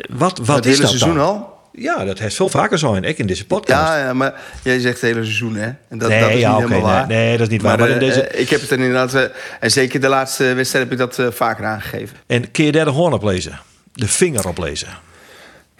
Wat 0.08 0.38
wat 0.38 0.56
het 0.56 0.66
is 0.66 0.70
hele 0.78 0.80
dat 0.80 0.90
seizoen 0.98 1.14
dan? 1.14 1.26
al. 1.26 1.53
Ja, 1.76 2.04
dat 2.04 2.18
heeft 2.18 2.36
veel 2.36 2.48
vaker 2.48 2.78
zijn, 2.78 3.04
ik 3.04 3.18
in 3.18 3.26
deze 3.26 3.46
podcast. 3.46 3.88
Ja, 3.88 3.98
ja, 3.98 4.12
maar 4.12 4.34
jij 4.62 4.80
zegt 4.80 5.00
het 5.00 5.10
hele 5.10 5.24
seizoen, 5.24 5.54
hè? 5.54 5.66
En 5.88 5.98
dat, 5.98 6.08
nee, 6.08 6.20
dat 6.20 6.30
is 6.30 6.40
ja, 6.40 6.58
niet 6.58 6.68
helemaal 6.68 6.68
nee, 6.68 6.80
waar. 6.80 7.06
nee, 7.06 7.32
dat 7.32 7.46
is 7.46 7.52
niet 7.52 7.62
waar. 7.62 7.78
Maar, 7.78 7.88
in 7.88 7.94
eh, 7.94 8.00
deze, 8.00 8.22
eh, 8.22 8.40
ik 8.40 8.48
heb 8.48 8.60
het 8.60 8.70
er 8.70 8.78
inderdaad... 8.78 9.14
eh, 9.14 9.22
en 9.60 9.70
zeker 9.70 10.00
de 10.00 10.08
laatste 10.08 10.54
wedstrijd 10.54 10.90
heb 10.90 10.92
ik 10.92 10.98
dat 10.98 11.34
vaker 11.34 11.64
aangegeven. 11.64 12.16
en 12.26 12.50
kun 12.50 12.64
je 12.64 12.72
daar 12.72 12.84
de 12.84 12.90
hoorn 12.90 13.12
op 13.12 13.22
lezen? 13.22 13.60
De 13.92 14.08
vinger 14.08 14.48
op 14.48 14.58
lezen? 14.58 14.88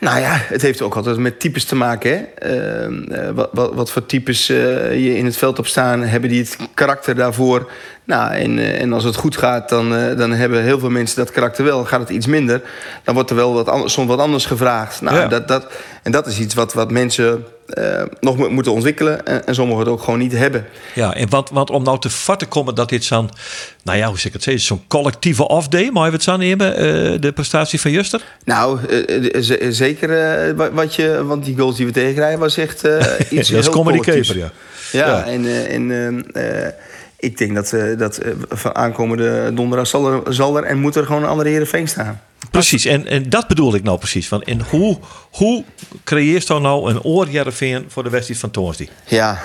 Nou 0.05 0.21
ja, 0.21 0.37
het 0.37 0.63
heeft 0.63 0.83
ook 0.83 0.95
altijd 0.95 1.17
met 1.17 1.41
types 1.41 1.65
te 1.65 1.77
maken. 1.77 2.29
Hè? 2.35 2.89
Uh, 2.89 3.31
wat, 3.35 3.49
wat, 3.53 3.75
wat, 3.75 3.91
voor 3.91 4.07
types 4.07 4.51
uh, 4.51 4.57
je 5.05 5.17
in 5.17 5.25
het 5.25 5.37
veld 5.37 5.59
op 5.59 5.67
staan, 5.67 6.03
hebben 6.03 6.31
die 6.31 6.41
het 6.41 6.57
karakter 6.75 7.15
daarvoor. 7.15 7.71
Nou, 8.05 8.33
en, 8.33 8.59
uh, 8.59 8.81
en 8.81 8.93
als 8.93 9.05
het 9.05 9.17
goed 9.17 9.37
gaat, 9.37 9.69
dan, 9.69 10.17
dan 10.17 10.33
hebben 10.33 10.63
heel 10.63 10.79
veel 10.79 10.91
mensen 10.91 11.17
dat 11.17 11.31
karakter 11.31 11.65
wel. 11.65 11.85
Gaat 11.85 12.01
het 12.01 12.09
iets 12.09 12.27
minder, 12.27 12.63
dan 13.05 13.15
wordt 13.15 13.31
er 13.31 13.37
wel 13.37 13.55
wat 13.55 13.69
anders, 13.69 13.93
soms 13.93 14.09
wat 14.09 14.19
anders 14.19 14.47
gevraagd. 14.47 15.01
Nou, 15.01 15.17
ja. 15.17 15.27
dat, 15.27 15.49
dat, 15.49 15.73
en 16.03 16.13
dat 16.13 16.27
is 16.27 16.39
iets 16.39 16.55
wat, 16.55 16.73
wat 16.73 16.91
mensen 16.91 17.45
nog 18.21 18.49
moeten 18.49 18.73
ontwikkelen. 18.73 19.27
En, 19.27 19.47
en 19.47 19.55
sommigen 19.55 19.81
het 19.81 19.93
ook 19.93 20.03
gewoon 20.03 20.19
niet 20.19 20.33
hebben. 20.33 20.67
Ja, 20.95 21.15
en 21.15 21.29
wat, 21.29 21.51
wat 21.51 21.71
om 21.71 21.83
nou 21.83 21.99
te 22.01 22.11
vatten 22.11 22.49
komen 22.49 22.75
dat 22.75 22.89
dit 22.89 23.05
zo'n, 23.05 23.31
nou 23.83 23.99
ja, 23.99 24.07
hoe 24.07 24.17
zeg 24.17 24.27
ik 24.27 24.33
het 24.33 24.43
zeggen, 24.43 24.63
zo'n 24.63 24.83
collectieve 24.89 25.49
off-day, 25.49 25.91
maar 25.93 26.07
we 26.07 26.15
het 26.15 26.23
zo 26.23 26.37
nemen, 26.37 27.21
de 27.21 27.33
prestatie 27.33 27.81
van 27.81 27.91
Juster? 27.91 28.25
Nou, 28.45 28.79
zeker 29.69 30.55
wat 30.75 30.95
je, 30.95 31.25
want 31.25 31.45
die 31.45 31.57
goals 31.57 31.77
die 31.77 31.87
we 31.87 31.93
tegenkrijgen 31.93 32.39
was 32.39 32.57
echt 32.57 32.83
iets 33.31 33.49
dat 33.49 33.61
is 33.61 33.69
comedy 33.69 33.99
collectiefs. 33.99 34.33
ja. 34.33 34.51
Ja, 34.93 35.07
ja. 35.07 35.25
en, 35.25 35.69
en 35.91 36.25
ik 37.19 37.39
denk 37.39 37.55
dat, 37.55 37.75
dat 37.99 38.21
van 38.49 38.75
aankomende 38.75 39.51
donderdag 39.55 39.87
zal 39.87 40.13
er, 40.13 40.35
zal 40.35 40.57
er 40.57 40.65
en 40.65 40.79
moet 40.79 40.97
er 40.97 41.07
gewoon 41.07 41.23
een 41.23 41.29
andere 41.29 41.49
Heerenveen 41.49 41.89
staan. 41.89 42.21
Precies, 42.51 42.85
en, 42.85 43.07
en 43.07 43.29
dat 43.29 43.47
bedoel 43.47 43.75
ik 43.75 43.83
nou 43.83 43.99
precies. 43.99 44.29
Van, 44.29 44.43
en 44.43 44.61
hoe, 44.61 44.99
hoe 45.31 45.65
creëert 46.05 46.47
dan 46.47 46.63
nou 46.63 46.91
een 46.91 47.03
oor 47.03 47.27
Heerenveen 47.27 47.85
voor 47.89 48.03
de 48.03 48.11
wedstrijd 48.11 48.41
van 48.41 48.51
Toonsdie? 48.51 48.89
Ja, 49.07 49.43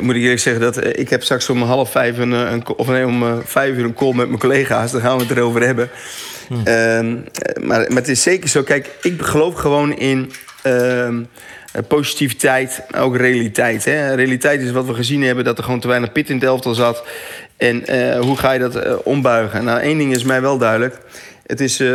moet 0.00 0.14
ik 0.14 0.22
eerlijk 0.22 0.40
zeggen, 0.40 0.62
dat, 0.62 0.98
ik 0.98 1.10
heb 1.10 1.22
straks 1.22 1.50
om 1.50 1.62
half 1.62 1.90
vijf 1.90 2.18
een, 2.18 2.32
een, 2.32 2.66
of 2.66 2.86
nee, 2.86 3.06
om 3.06 3.42
vijf 3.44 3.76
uur 3.76 3.84
een 3.84 3.94
call 3.94 4.14
met 4.14 4.26
mijn 4.26 4.40
collega's. 4.40 4.92
Daar 4.92 5.00
gaan 5.00 5.16
we 5.16 5.22
het 5.22 5.36
erover 5.36 5.62
hebben. 5.62 5.90
Hm. 6.48 6.54
Uh, 6.54 6.64
maar, 7.66 7.86
maar 7.88 7.96
het 7.96 8.08
is 8.08 8.22
zeker 8.22 8.48
zo. 8.48 8.62
Kijk, 8.62 8.90
ik 9.02 9.22
geloof 9.22 9.54
gewoon 9.54 9.96
in 9.96 10.32
uh, 10.66 11.08
positiviteit, 11.88 12.82
ook 12.96 13.16
realiteit. 13.16 13.84
Hè? 13.84 14.14
Realiteit 14.14 14.60
is 14.60 14.70
wat 14.70 14.86
we 14.86 14.94
gezien 14.94 15.22
hebben, 15.22 15.44
dat 15.44 15.58
er 15.58 15.64
gewoon 15.64 15.80
te 15.80 15.88
weinig 15.88 16.12
pit 16.12 16.28
in 16.28 16.34
het 16.34 16.44
elftal 16.44 16.74
zat. 16.74 17.04
En 17.56 17.82
hoe 18.18 18.36
ga 18.36 18.52
je 18.52 18.58
dat 18.58 19.02
ombuigen? 19.02 19.64
Nou, 19.64 19.80
één 19.80 19.98
ding 19.98 20.14
is 20.14 20.22
mij 20.22 20.40
wel 20.40 20.58
duidelijk. 20.58 20.98
Het 21.50 21.60
is, 21.60 21.80
uh, 21.80 21.88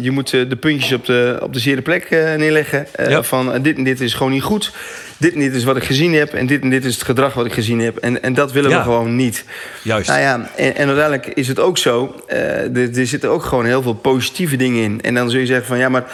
je 0.00 0.10
moet 0.10 0.30
de 0.30 0.56
puntjes 0.60 0.92
op 0.92 1.04
de, 1.06 1.38
op 1.42 1.52
de 1.52 1.58
zere 1.58 1.82
plek 1.82 2.10
neerleggen. 2.10 2.86
Ja. 3.08 3.22
Van 3.22 3.62
dit 3.62 3.76
en 3.76 3.84
dit 3.84 4.00
is 4.00 4.14
gewoon 4.14 4.32
niet 4.32 4.42
goed. 4.42 4.72
Dit 5.16 5.32
en 5.32 5.38
dit 5.38 5.54
is 5.54 5.64
wat 5.64 5.76
ik 5.76 5.84
gezien 5.84 6.14
heb. 6.14 6.34
En 6.34 6.46
dit 6.46 6.62
en 6.62 6.70
dit 6.70 6.84
is 6.84 6.94
het 6.94 7.04
gedrag 7.04 7.34
wat 7.34 7.46
ik 7.46 7.52
gezien 7.52 7.80
heb. 7.80 7.96
En, 7.96 8.22
en 8.22 8.34
dat 8.34 8.52
willen 8.52 8.70
ja. 8.70 8.76
we 8.76 8.82
gewoon 8.82 9.16
niet. 9.16 9.44
Juist. 9.82 10.08
Nou 10.08 10.20
ja, 10.20 10.50
en, 10.56 10.76
en 10.76 10.86
uiteindelijk 10.86 11.26
is 11.26 11.48
het 11.48 11.60
ook 11.60 11.78
zo. 11.78 12.14
er, 12.26 12.98
er 12.98 13.06
zitten 13.06 13.30
ook 13.30 13.44
gewoon 13.44 13.64
heel 13.64 13.82
veel 13.82 13.94
positieve 13.94 14.56
dingen 14.56 14.82
in. 14.82 15.02
En 15.02 15.14
dan 15.14 15.30
zul 15.30 15.40
je 15.40 15.46
zeggen 15.46 15.66
van 15.66 15.78
ja, 15.78 15.88
maar... 15.88 16.04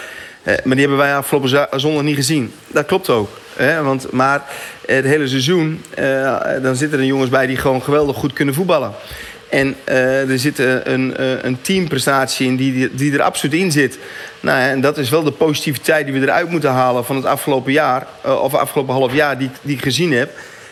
Maar 0.44 0.76
die 0.76 0.86
hebben 0.86 0.96
wij 0.96 1.16
afgelopen 1.16 1.80
zondag 1.80 2.02
niet 2.02 2.16
gezien. 2.16 2.52
Dat 2.66 2.86
klopt 2.86 3.08
ook. 3.10 3.28
Hè? 3.56 3.82
Want, 3.82 4.12
maar 4.12 4.42
het 4.86 5.04
hele 5.04 5.28
seizoen, 5.28 5.82
dan 6.62 6.76
zitten 6.76 6.98
er 6.98 7.04
jongens 7.04 7.30
bij 7.30 7.46
die 7.46 7.56
gewoon 7.56 7.82
geweldig 7.82 8.16
goed 8.16 8.32
kunnen 8.32 8.54
voetballen. 8.54 8.92
En 9.52 9.76
uh, 9.88 10.30
er 10.30 10.38
zit 10.38 10.58
een, 10.58 11.14
een 11.46 11.58
teamprestatie 11.60 12.46
in 12.46 12.56
die, 12.56 12.94
die 12.94 13.12
er 13.12 13.22
absoluut 13.22 13.60
in 13.60 13.72
zit. 13.72 13.98
Nou, 14.40 14.60
en 14.60 14.80
dat 14.80 14.98
is 14.98 15.10
wel 15.10 15.22
de 15.22 15.30
positiviteit 15.30 16.06
die 16.06 16.14
we 16.14 16.26
eruit 16.26 16.50
moeten 16.50 16.70
halen 16.70 17.04
van 17.04 17.16
het 17.16 17.24
afgelopen 17.24 17.72
jaar, 17.72 18.06
of 18.22 18.54
afgelopen 18.54 18.94
half 18.94 19.14
jaar, 19.14 19.38
die, 19.38 19.50
die 19.62 19.76
ik 19.76 19.82
gezien 19.82 20.12
heb. 20.12 20.30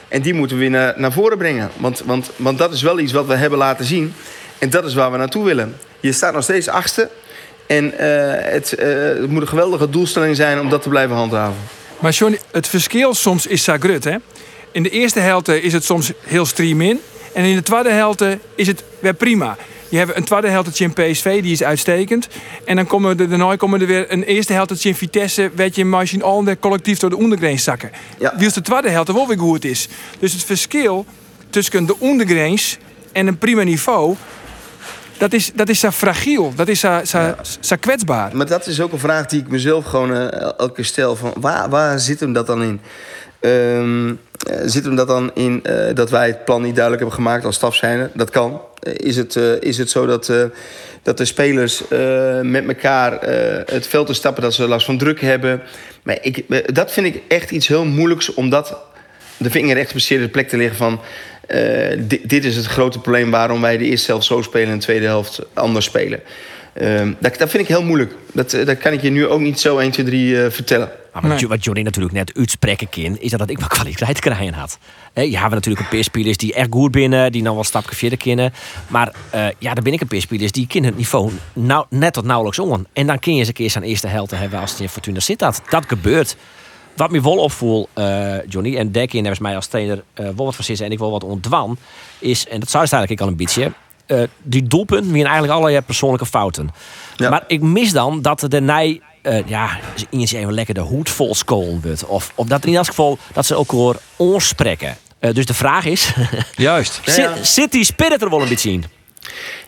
En 0.09 0.23
die 0.23 0.35
moeten 0.35 0.59
we 0.59 0.69
weer 0.69 0.95
naar, 0.97 1.13
voren 1.13 1.39
brengen. 1.39 1.71
Want, 1.77 2.03
want, 2.05 2.31
want 2.37 2.59
dat 2.59 2.73
is 2.73 2.83
wel 2.83 2.99
iets 2.99 3.13
wat 3.13 3.27
we 3.27 3.35
hebben 3.35 3.59
laten 3.59 3.85
zien. 3.85 4.15
En 4.59 4.71
dat 4.71 4.85
is 4.85 4.95
waar 4.95 5.11
we 5.11 5.17
naartoe 5.17 5.45
willen. 5.45 5.77
Je 6.01 6.13
staat 6.13 6.35
nog 6.35 6.43
steeds 6.43 6.69
achtste. 6.69 7.09
En 7.67 7.93
het, 7.97 8.77
moet 9.29 9.41
een 9.41 9.49
geweldige 9.49 9.91
doelstelling 9.91 10.37
zijn 10.37 10.61
om 10.61 10.69
dat 10.69 10.83
te 10.83 10.89
blijven 10.89 11.17
handhaven. 11.17 11.59
Maar 11.99 12.13
John, 12.13 12.39
het 12.53 12.69
verschil 12.69 13.15
soms 13.15 13.47
is 13.47 13.65
zagrut, 13.65 14.05
hè? 14.05 14.17
In 14.73 14.83
de 14.83 14.91
eerste 14.91 15.21
helft 15.21 15.49
is 15.49 15.73
het 15.73 15.85
soms 15.85 16.13
heel 16.27 16.47
stream 16.47 16.81
in. 16.81 17.01
En 17.33 17.45
in 17.45 17.57
de 17.57 17.63
tweede 17.63 17.91
helft 17.91 18.25
is 18.55 18.67
het 18.67 18.85
weer 19.01 19.15
prima. 19.15 19.57
Je 19.89 19.97
hebt 19.97 20.17
een 20.17 20.25
tweede 20.25 20.49
helft 20.49 20.81
in 20.81 20.93
PSV, 20.93 21.43
die 21.43 21.53
is 21.53 21.63
uitstekend. 21.63 22.29
En 22.65 22.77
dan 22.77 22.87
komen 22.87 23.19
er, 23.19 23.29
daarna 23.29 23.57
komen 23.57 23.81
er 23.81 23.87
weer 23.87 24.13
een 24.13 24.23
eerste 24.23 24.53
helft 24.53 24.85
in 24.85 24.95
Vitesse... 24.95 25.51
weet 25.55 25.75
je 25.75 25.85
misschien 25.85 26.23
al 26.23 26.45
collectief 26.61 26.99
door 26.99 27.11
de 27.11 27.17
ondergrens 27.17 27.65
zakken. 27.65 27.91
Ja. 28.19 28.35
Wie 28.37 28.47
is 28.47 28.53
de 28.53 28.61
tweede 28.61 28.89
helft 28.89 29.13
wel 29.13 29.27
weer 29.27 29.39
goed 29.39 29.65
is. 29.65 29.89
Dus 30.19 30.33
het 30.33 30.45
verschil 30.45 31.07
tussen 31.51 31.87
de 31.87 31.99
ondergrens 31.99 32.79
en 33.13 33.27
een 33.27 33.39
prima 33.39 33.63
niveau... 33.63 34.17
Dat 35.19 35.33
is, 35.33 35.53
dat 35.55 35.69
is 35.69 35.81
zo 35.81 35.91
fragiel, 35.91 36.53
dat 36.57 36.69
is 36.69 36.81
zo, 36.81 37.01
zo, 37.05 37.19
ja. 37.19 37.37
zo 37.61 37.77
kwetsbaar. 37.81 38.37
Maar 38.37 38.47
dat 38.47 38.67
is 38.67 38.81
ook 38.81 38.93
een 38.93 38.99
vraag 38.99 39.27
die 39.27 39.41
ik 39.41 39.49
mezelf 39.49 39.85
gewoon 39.85 40.11
uh, 40.11 40.33
elke 40.33 40.73
keer 40.73 40.85
stel. 40.85 41.17
Van 41.17 41.33
waar, 41.37 41.69
waar 41.69 41.99
zit 41.99 42.21
hem 42.21 42.33
dat 42.33 42.47
dan 42.47 42.63
in? 42.63 42.81
Um, 43.41 44.21
zit 44.65 44.85
hem 44.85 44.97
dat 44.97 45.09
dan 45.09 45.31
in 45.35 45.63
uh, 45.63 45.95
dat 45.95 46.11
wij 46.11 46.27
het 46.27 46.45
plan 46.45 46.63
niet 46.63 46.75
duidelijk 46.75 47.03
hebben 47.03 47.25
gemaakt 47.25 47.45
als 47.45 47.57
staf? 47.57 47.81
Dat 48.15 48.31
kan. 48.31 48.63
Uh, 48.83 48.95
is, 48.97 49.17
het, 49.17 49.37
is 49.61 49.79
het 49.79 49.91
zo 49.91 50.07
dat, 50.07 50.33
dat 51.03 51.17
de 51.17 51.25
spelers 51.25 51.83
met 52.43 52.69
elkaar 52.69 53.19
het 53.67 53.87
veld 53.87 54.07
te 54.07 54.15
stappen... 54.15 54.43
dat 54.43 54.55
ze 54.55 54.69
last 54.69 54.87
van 54.87 54.99
druk 54.99 55.21
hebben? 55.21 55.63
Maar 56.03 56.19
ik, 56.21 56.45
dat 56.75 56.93
vind 56.93 57.07
ik 57.07 57.23
echt 57.29 57.51
iets 57.51 57.69
heel 57.69 57.85
moeilijks... 57.85 58.35
om 58.35 58.51
dat 58.51 58.77
de 59.37 59.51
vinger 59.51 59.77
echt 59.77 59.95
op 59.95 60.01
de 60.01 60.29
plek 60.29 60.49
te 60.49 60.57
liggen 60.57 60.77
van... 60.77 61.01
Dit, 62.27 62.45
is 62.45 62.57
het 62.57 62.67
grote 62.67 62.99
probleem 62.99 63.31
waarom 63.31 63.61
wij 63.61 63.77
de 63.77 63.85
eerste 63.85 64.11
helft 64.11 64.27
zo 64.27 64.43
spelen 64.43 64.69
en 64.69 64.79
de 64.79 64.85
tweede 64.85 65.07
helft 65.07 65.41
anders 65.55 65.85
spelen. 65.85 66.21
Uh, 66.75 67.13
dat, 67.19 67.39
dat, 67.39 67.51
vind 67.51 67.63
ik 67.63 67.69
heel 67.69 67.83
moeilijk. 67.83 68.15
Dat, 68.33 68.51
dat 68.51 68.79
kan 68.79 68.93
ik 68.93 69.03
je 69.03 69.11
nu 69.11 69.27
ook 69.27 69.41
niet 69.41 69.61
zo 69.61 69.79
1, 69.79 69.91
2, 69.91 70.07
3 70.07 70.35
uh, 70.35 70.51
vertellen. 70.51 70.91
Maar 71.13 71.23
wat, 71.23 71.41
nee. 71.41 71.49
wat 71.49 71.65
Johnny 71.65 71.83
natuurlijk 71.83 72.15
net 72.15 72.33
uitspreken 72.37 72.89
kan, 72.89 73.19
is 73.19 73.31
dat, 73.31 73.39
dat 73.39 73.51
ik 73.51 73.59
wel 73.59 73.69
kwaliteit 73.79 74.19
krijgen 74.19 74.55
had. 74.55 74.79
He, 75.13 75.23
je 75.23 75.39
hebt 75.39 75.51
natuurlijk 75.51 75.85
een 75.85 75.97
paar 75.97 76.05
spelers 76.05 76.37
die 76.37 76.55
echt 76.55 76.69
goed 76.71 76.91
binnen, 76.91 77.33
die 77.33 77.43
nou 77.43 77.55
wel 77.55 77.63
een 77.63 77.69
stapje 77.69 77.97
verder 77.97 78.19
kunnen. 78.19 78.53
Maar 78.89 79.13
uh, 79.35 79.47
ja, 79.59 79.75
dan 79.75 79.85
ben 79.85 79.93
ik 79.93 80.01
een 80.01 80.07
paar 80.07 80.21
spelers 80.21 80.53
die 80.53 80.67
kennen 80.67 80.91
het 80.91 80.99
niveau 80.99 81.33
nou, 81.53 81.87
net 81.89 82.13
tot 82.13 82.25
nauwelijks 82.25 82.59
om. 82.59 82.87
En 82.93 83.07
dan 83.07 83.19
kun 83.19 83.33
je 83.33 83.39
eens 83.39 83.49
een 83.49 83.55
keer 83.55 83.71
zijn 83.71 83.85
eerste 83.85 84.07
helft 84.07 84.31
hebben 84.31 84.61
als 84.61 84.71
het 84.71 84.81
in 84.81 84.89
Fortuna 84.89 85.21
zit. 85.21 85.39
Dat, 85.39 85.63
dat 85.71 85.85
gebeurt. 85.87 86.37
Wat 86.97 87.11
me 87.11 87.21
wel 87.21 87.37
opvoel, 87.37 87.89
uh, 87.95 88.47
Johnny, 88.49 88.77
en 88.77 88.93
Dekkie 88.93 89.23
hebben 89.23 89.43
mij 89.43 89.57
als 89.57 89.67
trainer 89.67 89.97
uh, 89.97 90.25
wel 90.25 90.45
wat 90.45 90.55
van 90.55 90.65
zitten 90.65 90.87
en 90.87 90.93
ik 90.93 90.99
wil 90.99 91.11
wat 91.11 91.25
ontdwan, 91.25 91.79
is, 92.19 92.47
en 92.49 92.61
dat 92.61 92.71
zou 92.71 92.87
eigenlijk 92.91 93.21
al 93.21 93.29
een 93.29 93.37
beetje, 93.37 93.73
uh, 94.11 94.23
die 94.43 94.63
doelpunten 94.63 95.13
wie 95.13 95.23
eigenlijk 95.23 95.53
allerlei 95.53 95.81
persoonlijke 95.81 96.27
fouten. 96.27 96.71
Ja. 97.17 97.31
Maar 97.31 97.45
ik 97.47 97.63
mis 97.63 97.93
dan 97.93 98.23
dat 98.23 98.45
de 98.49 98.61
nij, 98.61 99.01
ja, 99.47 99.79
eens 100.11 100.33
even 100.33 100.53
lekker 100.53 100.75
de 100.75 100.81
hoed 100.81 101.11
vol 101.11 101.35
scoren 101.35 101.81
wordt. 101.83 102.05
Of, 102.05 102.33
of 102.35 102.47
dat 102.47 102.63
in 102.63 102.69
ieder 102.69 102.85
geval 102.85 103.19
dat 103.33 103.47
ze 103.47 103.55
ook 103.55 103.71
hoor 103.71 103.97
onspreken. 104.17 104.97
dus 105.19 105.47
de 105.47 105.55
vraag 105.55 105.85
is, 105.85 106.13
juist, 106.57 107.01
zit, 107.05 107.17
ja, 107.17 107.35
ja. 107.35 107.45
zit 107.45 107.73
die 107.73 107.85
spirit 107.85 108.23
er 108.23 108.31
wel 108.31 108.43
een 108.43 108.49
beetje 108.49 108.71
in? 108.71 108.85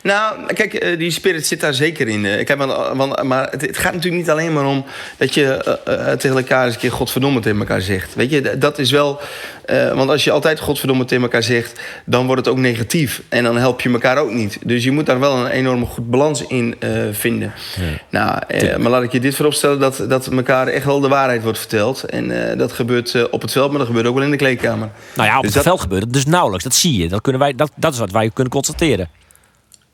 Nou, 0.03 0.53
kijk, 0.55 0.99
die 0.99 1.11
spirit 1.11 1.47
zit 1.47 1.61
daar 1.61 1.75
zeker 1.75 2.09
in. 2.09 2.25
Ik 2.25 2.49
heb, 2.49 2.59
want, 2.95 3.23
maar 3.23 3.49
het, 3.51 3.61
het, 3.61 3.79
gaat 3.79 3.93
natuurlijk 3.93 4.23
niet 4.23 4.31
alleen 4.31 4.53
maar 4.53 4.67
om 4.67 4.85
dat 5.17 5.35
je 5.35 5.77
uh, 5.89 6.13
tegen 6.13 6.37
elkaar 6.37 6.65
eens 6.65 6.75
een 6.75 6.81
keer 6.81 6.93
godverdomme 6.93 7.41
tegen 7.41 7.59
elkaar 7.59 7.81
zegt. 7.81 8.15
Weet 8.15 8.31
je, 8.31 8.59
dat 8.59 8.79
is 8.79 8.91
wel. 8.91 9.21
Uh, 9.71 9.95
want 9.95 10.11
als 10.11 10.25
je 10.25 10.31
altijd 10.31 10.61
godverdomme 10.61 11.05
tegen 11.05 11.23
elkaar 11.23 11.43
zegt, 11.43 11.81
dan 12.05 12.27
wordt 12.27 12.45
het 12.45 12.55
ook 12.55 12.61
negatief. 12.61 13.23
En 13.29 13.45
dan 13.45 13.57
help 13.57 13.81
je 13.81 13.91
elkaar 13.91 14.19
ook 14.19 14.31
niet. 14.31 14.59
Dus 14.65 14.85
je 14.85 14.91
moet 14.91 15.07
daar 15.07 15.21
wel 15.21 15.37
een 15.37 15.47
enorme 15.47 15.87
goed 15.87 16.11
balans 16.11 16.47
in 16.47 16.77
vinden. 17.13 17.53
Ja. 18.11 18.39
Nou, 18.49 18.79
maar 18.79 18.91
laat 18.91 19.03
ik 19.03 19.13
je 19.13 19.21
dit 19.21 19.35
vooropstellen: 19.35 19.79
dat, 19.79 20.05
dat 20.09 20.27
elkaar 20.27 20.67
echt 20.67 20.85
wel 20.85 21.01
de 21.01 21.09
waarheid 21.09 21.43
wordt 21.43 21.59
verteld. 21.59 22.03
En 22.03 22.59
dat 22.59 22.73
gebeurt 22.73 23.31
op 23.31 23.43
het 23.43 23.53
veld, 23.53 23.69
maar 23.71 23.79
dat 23.79 23.87
gebeurt 23.87 24.07
ook 24.07 24.15
wel 24.15 24.25
in 24.25 24.31
de 24.31 24.37
kleedkamer. 24.37 24.91
Nou 25.15 25.29
ja, 25.29 25.37
op 25.37 25.43
dus 25.43 25.55
het 25.55 25.65
dat... 25.65 25.73
veld 25.73 25.81
gebeurt 25.81 26.03
het 26.03 26.13
dus 26.13 26.27
nauwelijks. 26.27 26.65
Dat 26.65 26.75
zie 26.75 27.03
je. 27.03 27.09
Dat, 27.09 27.21
kunnen 27.21 27.41
wij, 27.41 27.55
dat, 27.55 27.71
dat 27.77 27.93
is 27.93 27.99
wat 27.99 28.11
wij 28.11 28.31
kunnen 28.35 28.53
constateren. 28.53 29.09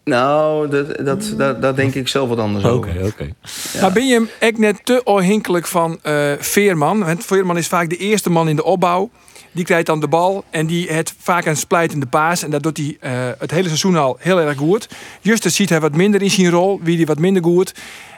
Nou, 0.09 0.69
dat, 0.69 1.05
dat, 1.05 1.33
dat, 1.37 1.63
daar 1.63 1.75
denk 1.75 1.95
ik 1.95 2.09
zelf 2.09 2.29
wat 2.29 2.39
anders 2.39 2.65
Oké, 2.65 2.77
over. 2.77 2.91
oké. 2.91 3.07
Okay. 3.07 3.35
Ja. 3.73 3.81
Maar 3.81 3.93
ben 3.93 4.07
je 4.07 4.27
echt 4.39 4.59
net 4.59 4.81
te 4.85 5.03
afhankelijk 5.05 5.67
van 5.67 5.99
uh, 6.03 6.33
Veerman? 6.39 7.05
Want 7.05 7.25
Veerman 7.25 7.57
is 7.57 7.67
vaak 7.67 7.91
de 7.91 7.97
eerste 7.97 8.31
man 8.31 8.49
in 8.49 8.57
de 8.57 8.65
opbouw. 8.65 9.11
Die 9.53 9.65
krijgt 9.65 9.87
dan 9.87 10.01
de 10.01 10.09
bal 10.09 10.45
en 10.51 10.67
die 10.67 10.93
heeft 10.93 11.15
vaak 11.19 11.47
een 11.47 11.57
splijtende 11.57 12.07
paas. 12.07 12.43
En 12.43 12.51
dat 12.51 12.63
doet 12.63 12.77
hij 12.77 12.97
uh, 13.01 13.11
het 13.39 13.51
hele 13.51 13.67
seizoen 13.67 13.97
al 13.97 14.17
heel 14.21 14.41
erg 14.41 14.57
goed. 14.57 14.89
Justus 15.21 15.55
ziet 15.55 15.69
hij 15.69 15.81
wat 15.81 15.97
minder 15.97 16.23
in 16.23 16.31
zijn 16.31 16.51
rol, 16.51 16.81
wie 16.83 16.97
die 16.97 17.07
wat 17.07 17.19
minder 17.19 17.43
goed. 17.43 17.75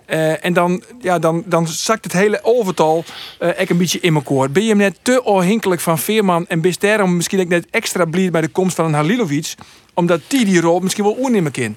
Uh, 0.06 0.44
en 0.44 0.52
dan, 0.52 0.82
ja, 1.00 1.18
dan, 1.18 1.42
dan 1.46 1.68
zakt 1.68 2.04
het 2.04 2.12
hele 2.12 2.40
overtal 2.42 3.04
uh, 3.40 3.48
een 3.56 3.76
beetje 3.76 4.00
in 4.00 4.14
elkaar. 4.14 4.50
Ben 4.50 4.64
je 4.64 4.74
net 4.74 4.98
te 5.02 5.22
afhankelijk 5.22 5.80
van 5.80 5.98
Veerman 5.98 6.46
en 6.48 6.60
best 6.60 6.80
daarom 6.80 7.16
misschien 7.16 7.48
net 7.48 7.66
extra 7.70 8.04
blij 8.04 8.30
bij 8.30 8.40
de 8.40 8.48
komst 8.48 8.76
van 8.76 8.84
een 8.84 8.94
Halilovic, 8.94 9.54
omdat 9.94 10.20
die 10.26 10.44
die 10.44 10.60
rol 10.60 10.80
misschien 10.80 11.04
wel 11.04 11.16
oernemen 11.18 11.52
kan? 11.52 11.76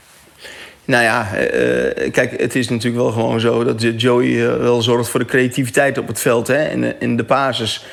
Nou 0.86 1.04
ja, 1.04 1.28
uh, 1.34 2.12
kijk, 2.12 2.40
het 2.42 2.56
is 2.56 2.70
natuurlijk 2.70 3.04
wel 3.04 3.12
gewoon 3.12 3.40
zo 3.40 3.64
dat 3.64 4.02
Joey 4.02 4.60
wel 4.60 4.82
zorgt 4.82 5.10
voor 5.10 5.20
de 5.20 5.26
creativiteit 5.26 5.98
op 5.98 6.08
het 6.08 6.20
veld 6.20 6.48
hè, 6.48 6.64
en 6.64 7.00
in 7.00 7.18
de 7.18 7.24
basis. 7.24 7.86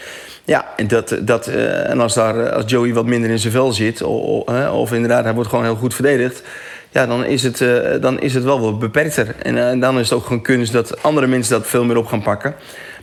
Ja, 0.50 0.68
en, 0.76 0.88
dat, 0.88 1.16
dat, 1.20 1.48
uh, 1.48 1.90
en 1.90 2.00
als, 2.00 2.14
daar, 2.14 2.50
als 2.50 2.64
Joey 2.66 2.92
wat 2.92 3.06
minder 3.06 3.30
in 3.30 3.38
zijn 3.38 3.52
vel 3.52 3.72
zit, 3.72 4.02
of, 4.02 4.44
of 4.72 4.92
inderdaad 4.92 5.24
hij 5.24 5.34
wordt 5.34 5.48
gewoon 5.48 5.64
heel 5.64 5.76
goed 5.76 5.94
verdedigd, 5.94 6.42
ja, 6.90 7.06
dan 7.06 7.24
is 7.24 7.42
het, 7.42 7.64
dan 8.02 8.20
is 8.20 8.34
het 8.34 8.44
wel 8.44 8.60
wat 8.60 8.78
beperkter. 8.78 9.34
En 9.42 9.80
dan 9.80 9.98
is 9.98 10.10
het 10.10 10.18
ook 10.18 10.24
gewoon 10.24 10.42
kunst 10.42 10.72
dat 10.72 11.02
andere 11.02 11.26
mensen 11.26 11.52
dat 11.52 11.66
veel 11.66 11.84
meer 11.84 11.96
op 11.96 12.06
gaan 12.06 12.22
pakken. 12.22 12.54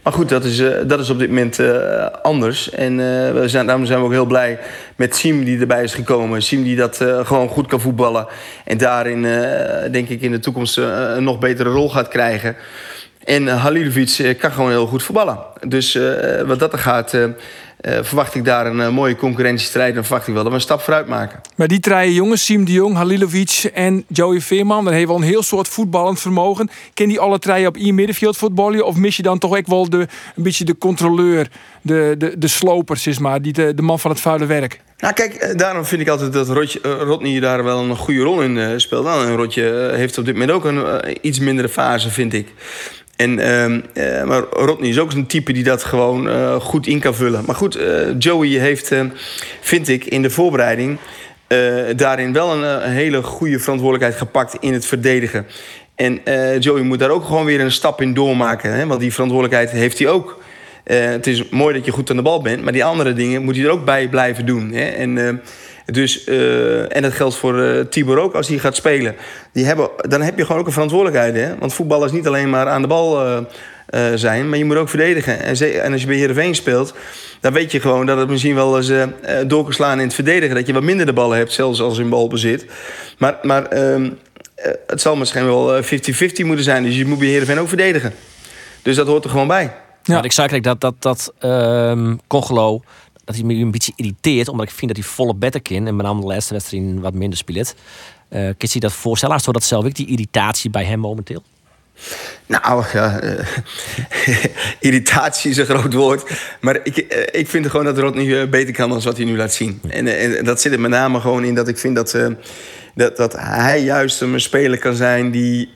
Maar 0.07 0.15
goed, 0.15 0.29
dat 0.29 0.43
is, 0.43 0.59
eh, 0.59 0.69
dat 0.85 0.99
is 0.99 1.09
op 1.09 1.19
dit 1.19 1.27
moment 1.27 1.59
eh, 1.59 2.05
anders. 2.21 2.69
En 2.69 2.91
eh, 2.91 3.31
we 3.31 3.43
zijn, 3.45 3.65
daarom 3.65 3.85
zijn 3.85 3.99
we 3.99 4.05
ook 4.05 4.11
heel 4.11 4.25
blij 4.25 4.59
met 4.95 5.15
Siem 5.15 5.43
die 5.43 5.59
erbij 5.59 5.83
is 5.83 5.93
gekomen. 5.93 6.41
Siem 6.41 6.63
die 6.63 6.75
dat 6.75 7.01
eh, 7.01 7.25
gewoon 7.25 7.47
goed 7.47 7.67
kan 7.67 7.79
voetballen. 7.79 8.27
En 8.65 8.77
daarin 8.77 9.25
eh, 9.25 9.91
denk 9.91 10.09
ik 10.09 10.21
in 10.21 10.31
de 10.31 10.39
toekomst 10.39 10.77
eh, 10.77 10.85
een 11.15 11.23
nog 11.23 11.39
betere 11.39 11.69
rol 11.69 11.89
gaat 11.89 12.07
krijgen. 12.07 12.55
En 13.27 13.43
uh, 13.43 13.63
Halilovic 13.63 14.09
eh, 14.09 14.39
kan 14.39 14.51
gewoon 14.51 14.69
heel 14.69 14.87
goed 14.87 15.03
voetballen. 15.03 15.37
Dus 15.67 15.95
eh, 15.95 16.41
wat 16.41 16.59
dat 16.59 16.73
er 16.73 16.79
gaat, 16.79 17.13
eh, 17.13 17.23
eh, 17.23 17.31
verwacht 18.01 18.35
ik 18.35 18.45
daar 18.45 18.65
een 18.65 18.81
eh, 18.81 18.89
mooie 18.89 19.15
concurrentiestrijd. 19.15 19.95
En 19.95 20.03
verwacht 20.05 20.27
ik 20.27 20.33
wel 20.33 20.43
dat 20.43 20.51
we 20.51 20.57
een 20.57 20.63
stap 20.63 20.81
vooruit 20.81 21.07
maken. 21.07 21.41
Maar 21.55 21.67
die 21.67 21.79
drie 21.79 22.13
jongens, 22.13 22.45
Siem 22.45 22.65
de 22.65 22.71
Jong, 22.71 22.95
Halilovic 22.95 23.69
en 23.73 24.05
Joey 24.07 24.41
Veerman, 24.41 24.83
dan 24.83 24.93
heeft 24.93 25.07
wel 25.07 25.15
een 25.15 25.21
heel 25.21 25.43
soort 25.43 25.67
voetballend 25.67 26.19
vermogen. 26.19 26.69
Ken 26.93 27.07
die 27.07 27.19
alle 27.19 27.39
drie 27.39 27.67
op 27.67 27.77
één 27.77 27.95
middenveld 27.95 28.37
voetballen? 28.37 28.85
Of 28.85 28.95
mis 28.95 29.17
je 29.17 29.23
dan 29.23 29.37
toch 29.37 29.57
ook 29.57 29.67
wel 29.67 29.89
de, 29.89 30.07
een 30.35 30.43
beetje 30.43 30.65
de 30.65 30.77
controleur, 30.77 31.47
de, 31.81 32.15
de, 32.17 32.37
de 32.37 32.47
sloper, 32.47 32.97
zeg 32.97 33.19
maar, 33.19 33.41
die 33.41 33.53
de, 33.53 33.73
de 33.73 33.81
man 33.81 33.99
van 33.99 34.11
het 34.11 34.19
vuile 34.21 34.45
werk? 34.45 34.79
Nou, 34.97 35.13
kijk, 35.13 35.33
eh, 35.33 35.55
daarom 35.57 35.85
vind 35.85 36.01
ik 36.01 36.07
altijd 36.07 36.33
dat 36.33 36.49
Rotje, 36.49 36.81
eh, 36.81 36.91
Rodney 36.91 37.39
daar 37.39 37.63
wel 37.63 37.79
een 37.79 37.95
goede 37.95 38.21
rol 38.21 38.41
in 38.41 38.57
eh, 38.57 38.69
speelt. 38.75 39.03
Nou, 39.03 39.25
en 39.27 39.35
Rotje 39.35 39.87
eh, 39.87 39.95
heeft 39.95 40.17
op 40.17 40.25
dit 40.25 40.33
moment 40.33 40.51
ook 40.51 40.65
een 40.65 40.85
eh, 40.85 41.15
iets 41.21 41.39
mindere 41.39 41.69
fase, 41.69 42.09
vind 42.09 42.33
ik. 42.33 42.47
En, 43.17 43.39
ehm, 43.39 43.79
eh, 43.93 44.23
maar 44.23 44.43
Rodney 44.51 44.89
is 44.89 44.99
ook 44.99 45.11
een 45.11 45.25
type 45.25 45.51
die 45.51 45.63
dat 45.63 45.83
gewoon 45.83 46.29
eh, 46.29 46.55
goed 46.55 46.87
in 46.87 46.99
kan 46.99 47.15
vullen. 47.15 47.43
Maar 47.45 47.55
goed, 47.55 47.75
eh, 47.75 48.19
Joey 48.19 48.47
heeft, 48.47 48.91
eh, 48.91 49.01
vind 49.61 49.87
ik, 49.87 50.05
in 50.05 50.21
de 50.21 50.29
voorbereiding... 50.29 50.97
daarin 51.95 52.33
wel 52.33 52.63
een, 52.63 52.91
hele 52.91 53.23
goede 53.23 53.59
verantwoordelijkheid 53.59 54.21
gepakt 54.21 54.55
in 54.59 54.73
het 54.73 54.85
verdedigen. 54.85 55.45
En 55.95 56.19
Joey 56.59 56.81
moet 56.81 56.99
daar 56.99 57.09
ook 57.09 57.25
gewoon 57.25 57.45
weer 57.45 57.59
een 57.59 57.71
stap 57.71 58.01
in 58.01 58.13
doormaken. 58.13 58.73
Hè? 58.73 58.85
Want 58.85 58.99
die 58.99 59.13
verantwoordelijkheid 59.13 59.71
heeft 59.71 59.99
hij 59.99 60.07
ook. 60.07 60.39
Het 60.83 61.27
is 61.27 61.49
mooi 61.49 61.73
dat 61.73 61.85
je 61.85 61.91
goed 61.91 62.09
aan 62.09 62.15
de 62.15 62.21
bal 62.21 62.41
bent, 62.41 62.63
maar 62.63 62.73
die 62.73 62.85
andere 62.85 63.13
dingen 63.13 63.43
moet 63.43 63.55
hij 63.55 63.65
er 63.65 63.71
ook 63.71 63.85
bij 63.85 64.07
blijven 64.09 64.45
doen. 64.45 64.71
Hè? 64.71 64.85
En, 64.85 65.41
dus, 65.91 66.23
eh, 66.23 66.95
en 66.95 67.01
dat 67.01 67.13
geldt 67.13 67.35
voor 67.35 67.61
eh, 67.61 67.85
Tibor 67.85 68.19
ook 68.19 68.33
als 68.33 68.47
hij 68.47 68.57
gaat 68.57 68.75
spelen. 68.75 69.15
Die 69.51 69.65
hebben, 69.65 69.89
dan 69.97 70.21
heb 70.21 70.37
je 70.37 70.45
gewoon 70.45 70.61
ook 70.61 70.67
een 70.67 70.73
verantwoordelijkheid. 70.73 71.35
Hè? 71.35 71.57
Want 71.57 71.73
voetbal 71.73 72.05
is 72.05 72.11
niet 72.11 72.27
alleen 72.27 72.49
maar 72.49 72.67
aan 72.67 72.81
de 72.81 72.87
bal 72.87 73.25
eh, 73.25 73.37
eh, 73.87 74.01
zijn, 74.15 74.49
maar 74.49 74.57
je 74.57 74.65
moet 74.65 74.77
ook 74.77 74.89
verdedigen. 74.89 75.39
En, 75.39 75.81
en 75.83 75.91
als 75.91 76.01
je 76.01 76.07
bij 76.07 76.15
Heerenveen 76.15 76.55
speelt, 76.55 76.93
dan 77.39 77.53
weet 77.53 77.71
je 77.71 77.79
gewoon 77.79 78.05
dat 78.05 78.17
het 78.17 78.29
misschien 78.29 78.55
wel 78.55 78.77
eens 78.77 78.91
door 79.47 79.63
kan 79.63 79.73
slaan 79.73 79.99
in 79.99 80.05
het 80.05 80.13
verdedigen. 80.13 80.55
Dat 80.55 80.67
je 80.67 80.73
wat 80.73 80.83
minder 80.83 81.05
de 81.05 81.13
ballen 81.13 81.37
hebt, 81.37 81.51
zelfs 81.51 81.81
als 81.81 81.97
in 81.97 82.09
balbezit. 82.09 82.65
Maar, 83.17 83.37
maar 83.41 83.65
ehm, 83.65 84.09
eh, 84.57 84.71
het 84.87 85.01
zal 85.01 85.15
misschien 85.15 85.45
wel 85.45 85.75
eh, 85.75 85.83
50-50 85.83 86.45
moeten 86.45 86.63
zijn. 86.63 86.83
Dus 86.83 86.97
je 86.97 87.05
moet 87.05 87.19
bij 87.19 87.27
Heerenveen 87.27 87.59
ook 87.59 87.67
verdedigen. 87.67 88.13
Dus 88.81 88.95
dat 88.95 89.07
hoort 89.07 89.23
er 89.23 89.29
gewoon 89.29 89.47
bij. 89.47 89.73
Ja. 90.03 90.23
Ik 90.23 90.31
zei 90.31 90.47
eigenlijk 90.47 90.63
dat, 90.63 90.81
dat, 90.81 91.01
dat 91.01 91.33
ehm 91.39 92.15
dat 93.27 93.35
hij 93.35 93.45
me 93.45 93.53
een 93.53 93.71
beetje 93.71 93.93
irriteert. 93.95 94.47
Omdat 94.47 94.65
ik 94.65 94.73
vind 94.73 94.95
dat 94.95 95.03
hij 95.03 95.13
volle 95.13 95.35
beter 95.35 95.61
kan. 95.61 95.87
En 95.87 95.95
met 95.95 96.05
name 96.05 96.21
de 96.21 96.27
laatste 96.27 96.53
wedstrijd 96.53 96.99
wat 96.99 97.13
minder 97.13 97.37
speelt. 97.37 97.75
Eh 98.29 98.49
kun 98.57 98.69
je 98.71 98.79
dat 98.79 98.93
voorstellen? 98.93 99.35
Als 99.35 99.45
dat 99.45 99.63
zelf 99.63 99.85
ook 99.85 99.95
die 99.95 100.07
irritatie 100.07 100.69
bij 100.69 100.83
hem 100.83 100.99
momenteel? 100.99 101.43
Nou, 102.45 102.83
ja, 102.93 103.19
eh, 103.19 103.45
irritatie 104.79 105.51
is 105.51 105.57
een 105.57 105.65
groot 105.65 105.93
woord. 105.93 106.31
Maar 106.61 106.79
ik, 106.83 106.97
eh, 106.97 107.39
ik 107.39 107.47
vind 107.47 107.67
gewoon 107.67 107.85
dat 107.85 107.97
Rodney 107.97 108.41
eh, 108.41 108.49
beter 108.49 108.73
kan 108.73 108.89
dan 108.89 109.01
wat 109.01 109.17
hij 109.17 109.25
nu 109.25 109.37
laat 109.37 109.53
zien. 109.53 109.81
En, 109.87 110.07
en 110.07 110.45
dat 110.45 110.61
zit 110.61 110.71
er 110.71 110.79
met 110.79 110.91
name 110.91 111.19
gewoon 111.19 111.43
in 111.43 111.55
dat 111.55 111.67
ik 111.67 111.77
vind 111.77 111.95
dat, 111.95 112.17
dat, 112.95 113.17
dat 113.17 113.33
hij 113.37 113.81
juist 113.83 114.21
een 114.21 114.41
speler 114.41 114.77
kan 114.79 114.95
zijn 114.95 115.31
die... 115.31 115.69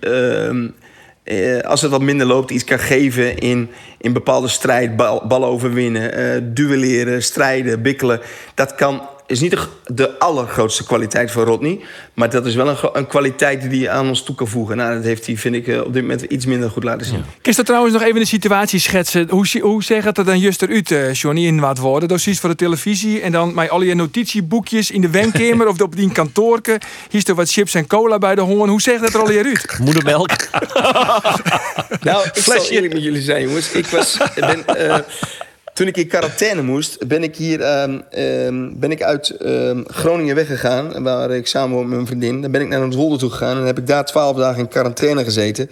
eh, 1.23 1.59
als 1.59 1.81
het 1.81 1.91
wat 1.91 2.01
minder 2.01 2.27
loopt, 2.27 2.51
iets 2.51 2.63
kan 2.63 2.79
geven 2.79 3.37
in, 3.37 3.69
in 3.97 4.13
bepaalde 4.13 4.47
strijd, 4.47 4.95
bal, 4.95 5.27
ballen 5.27 5.47
overwinnen, 5.47 6.13
eh 6.13 6.41
duelleren, 6.43 7.23
strijden, 7.23 7.81
bikkelen. 7.81 8.19
Dat 8.55 8.75
kan, 8.75 9.01
is 9.31 9.39
niet 9.39 9.51
de, 9.51 9.67
de 9.85 10.19
allergrootste 10.19 10.83
kwaliteit 10.83 11.31
van 11.31 11.43
Rodney, 11.43 11.79
maar 12.13 12.29
dat 12.29 12.45
is 12.45 12.55
wel 12.55 12.67
een, 12.67 12.77
een 12.93 13.07
kwaliteit 13.07 13.69
die 13.69 13.85
hij 13.85 13.89
aan 13.89 14.07
ons 14.07 14.23
toe 14.23 14.35
kan 14.35 14.47
voegen. 14.47 14.77
Nou, 14.77 14.95
dat 14.95 15.03
heeft 15.03 15.25
hij, 15.25 15.37
vind 15.37 15.55
ik, 15.55 15.67
eh, 15.67 15.81
op 15.81 15.93
dit 15.93 16.01
moment 16.01 16.21
iets 16.21 16.45
minder 16.45 16.69
goed 16.69 16.83
laten 16.83 17.05
zien. 17.05 17.23
Kun 17.41 17.53
je 17.55 17.63
trouwens 17.63 17.93
nog 17.93 18.03
even 18.03 18.19
de 18.19 18.25
situatie 18.25 18.79
schetsen? 18.79 19.29
Hoe, 19.29 19.59
hoe 19.61 19.83
zeg 19.83 20.03
het 20.03 20.17
er 20.17 20.25
dan 20.25 20.39
juist 20.39 20.61
eruit, 20.61 20.91
eh, 20.91 21.13
Johnny, 21.13 21.45
in 21.45 21.59
wat 21.59 21.77
woorden? 21.77 22.09
Dat 22.09 22.27
is 22.27 22.39
voor 22.39 22.49
de 22.49 22.55
televisie 22.55 23.21
en 23.21 23.31
dan 23.31 23.53
met 23.53 23.69
al 23.69 23.81
je 23.81 23.95
notitieboekjes 23.95 24.91
in 24.91 25.01
de 25.01 25.09
wenkamer 25.09 25.67
of 25.67 25.81
op 25.81 25.95
die 25.95 26.11
kantoorke. 26.11 26.71
Hier 27.09 27.21
is 27.21 27.27
er 27.27 27.35
wat 27.35 27.51
chips 27.51 27.73
en 27.73 27.87
cola 27.87 28.17
bij 28.17 28.35
de 28.35 28.41
hoorn. 28.41 28.69
Hoe 28.69 28.81
zegt 28.81 29.01
het 29.01 29.13
er 29.13 29.19
al 29.19 29.29
hier 29.29 29.45
uit? 29.45 29.79
Moedermelk. 29.79 30.29
Nou, 32.01 32.27
ik 32.33 32.43
zal 32.43 32.65
eerlijk 32.69 32.93
met 32.93 33.03
jullie 33.03 33.21
zijn, 33.21 33.41
jongens. 33.41 33.71
Ik 33.71 33.87
was, 33.87 34.17
ben, 34.35 34.65
eh, 34.65 34.97
toen 35.81 35.89
ik 35.89 35.97
in 35.97 36.07
quarantaine 36.07 36.61
moest, 36.61 37.07
ben 37.07 37.23
ik 37.23 37.35
hier 37.35 37.61
ehm, 37.61 37.99
ehm, 38.09 38.69
ben 38.73 38.91
ik 38.91 39.03
uit 39.03 39.29
ehm, 39.29 39.83
Groningen 39.87 40.35
weggegaan. 40.35 41.03
Waar 41.03 41.31
ik 41.31 41.47
samen 41.47 41.79
met 41.79 41.87
mijn 41.87 42.05
vriendin. 42.05 42.41
Dan 42.41 42.51
ben 42.51 42.61
ik 42.61 42.67
naar 42.67 42.81
een 42.81 42.91
Zolder 42.91 43.19
toe 43.19 43.29
gegaan. 43.29 43.57
En 43.57 43.65
heb 43.65 43.77
ik 43.77 43.87
daar 43.87 44.05
twaalf 44.05 44.37
dagen 44.37 44.59
in 44.59 44.67
quarantaine 44.67 45.23
gezeten. 45.23 45.69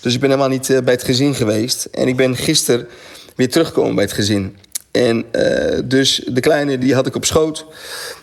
Dus 0.00 0.14
ik 0.14 0.20
ben 0.20 0.28
helemaal 0.30 0.50
niet 0.50 0.70
eh, 0.70 0.78
bij 0.78 0.92
het 0.92 1.02
gezin 1.02 1.34
geweest. 1.34 1.84
En 1.84 2.08
ik 2.08 2.16
ben 2.16 2.36
gisteren 2.36 2.88
weer 3.36 3.50
teruggekomen 3.50 3.94
bij 3.94 4.04
het 4.04 4.12
gezin. 4.12 4.56
En 4.90 5.24
eh, 5.30 5.78
dus 5.84 6.22
de 6.26 6.40
kleine 6.40 6.78
die 6.78 6.94
had 6.94 7.06
ik 7.06 7.16
op 7.16 7.24
schoot. 7.24 7.66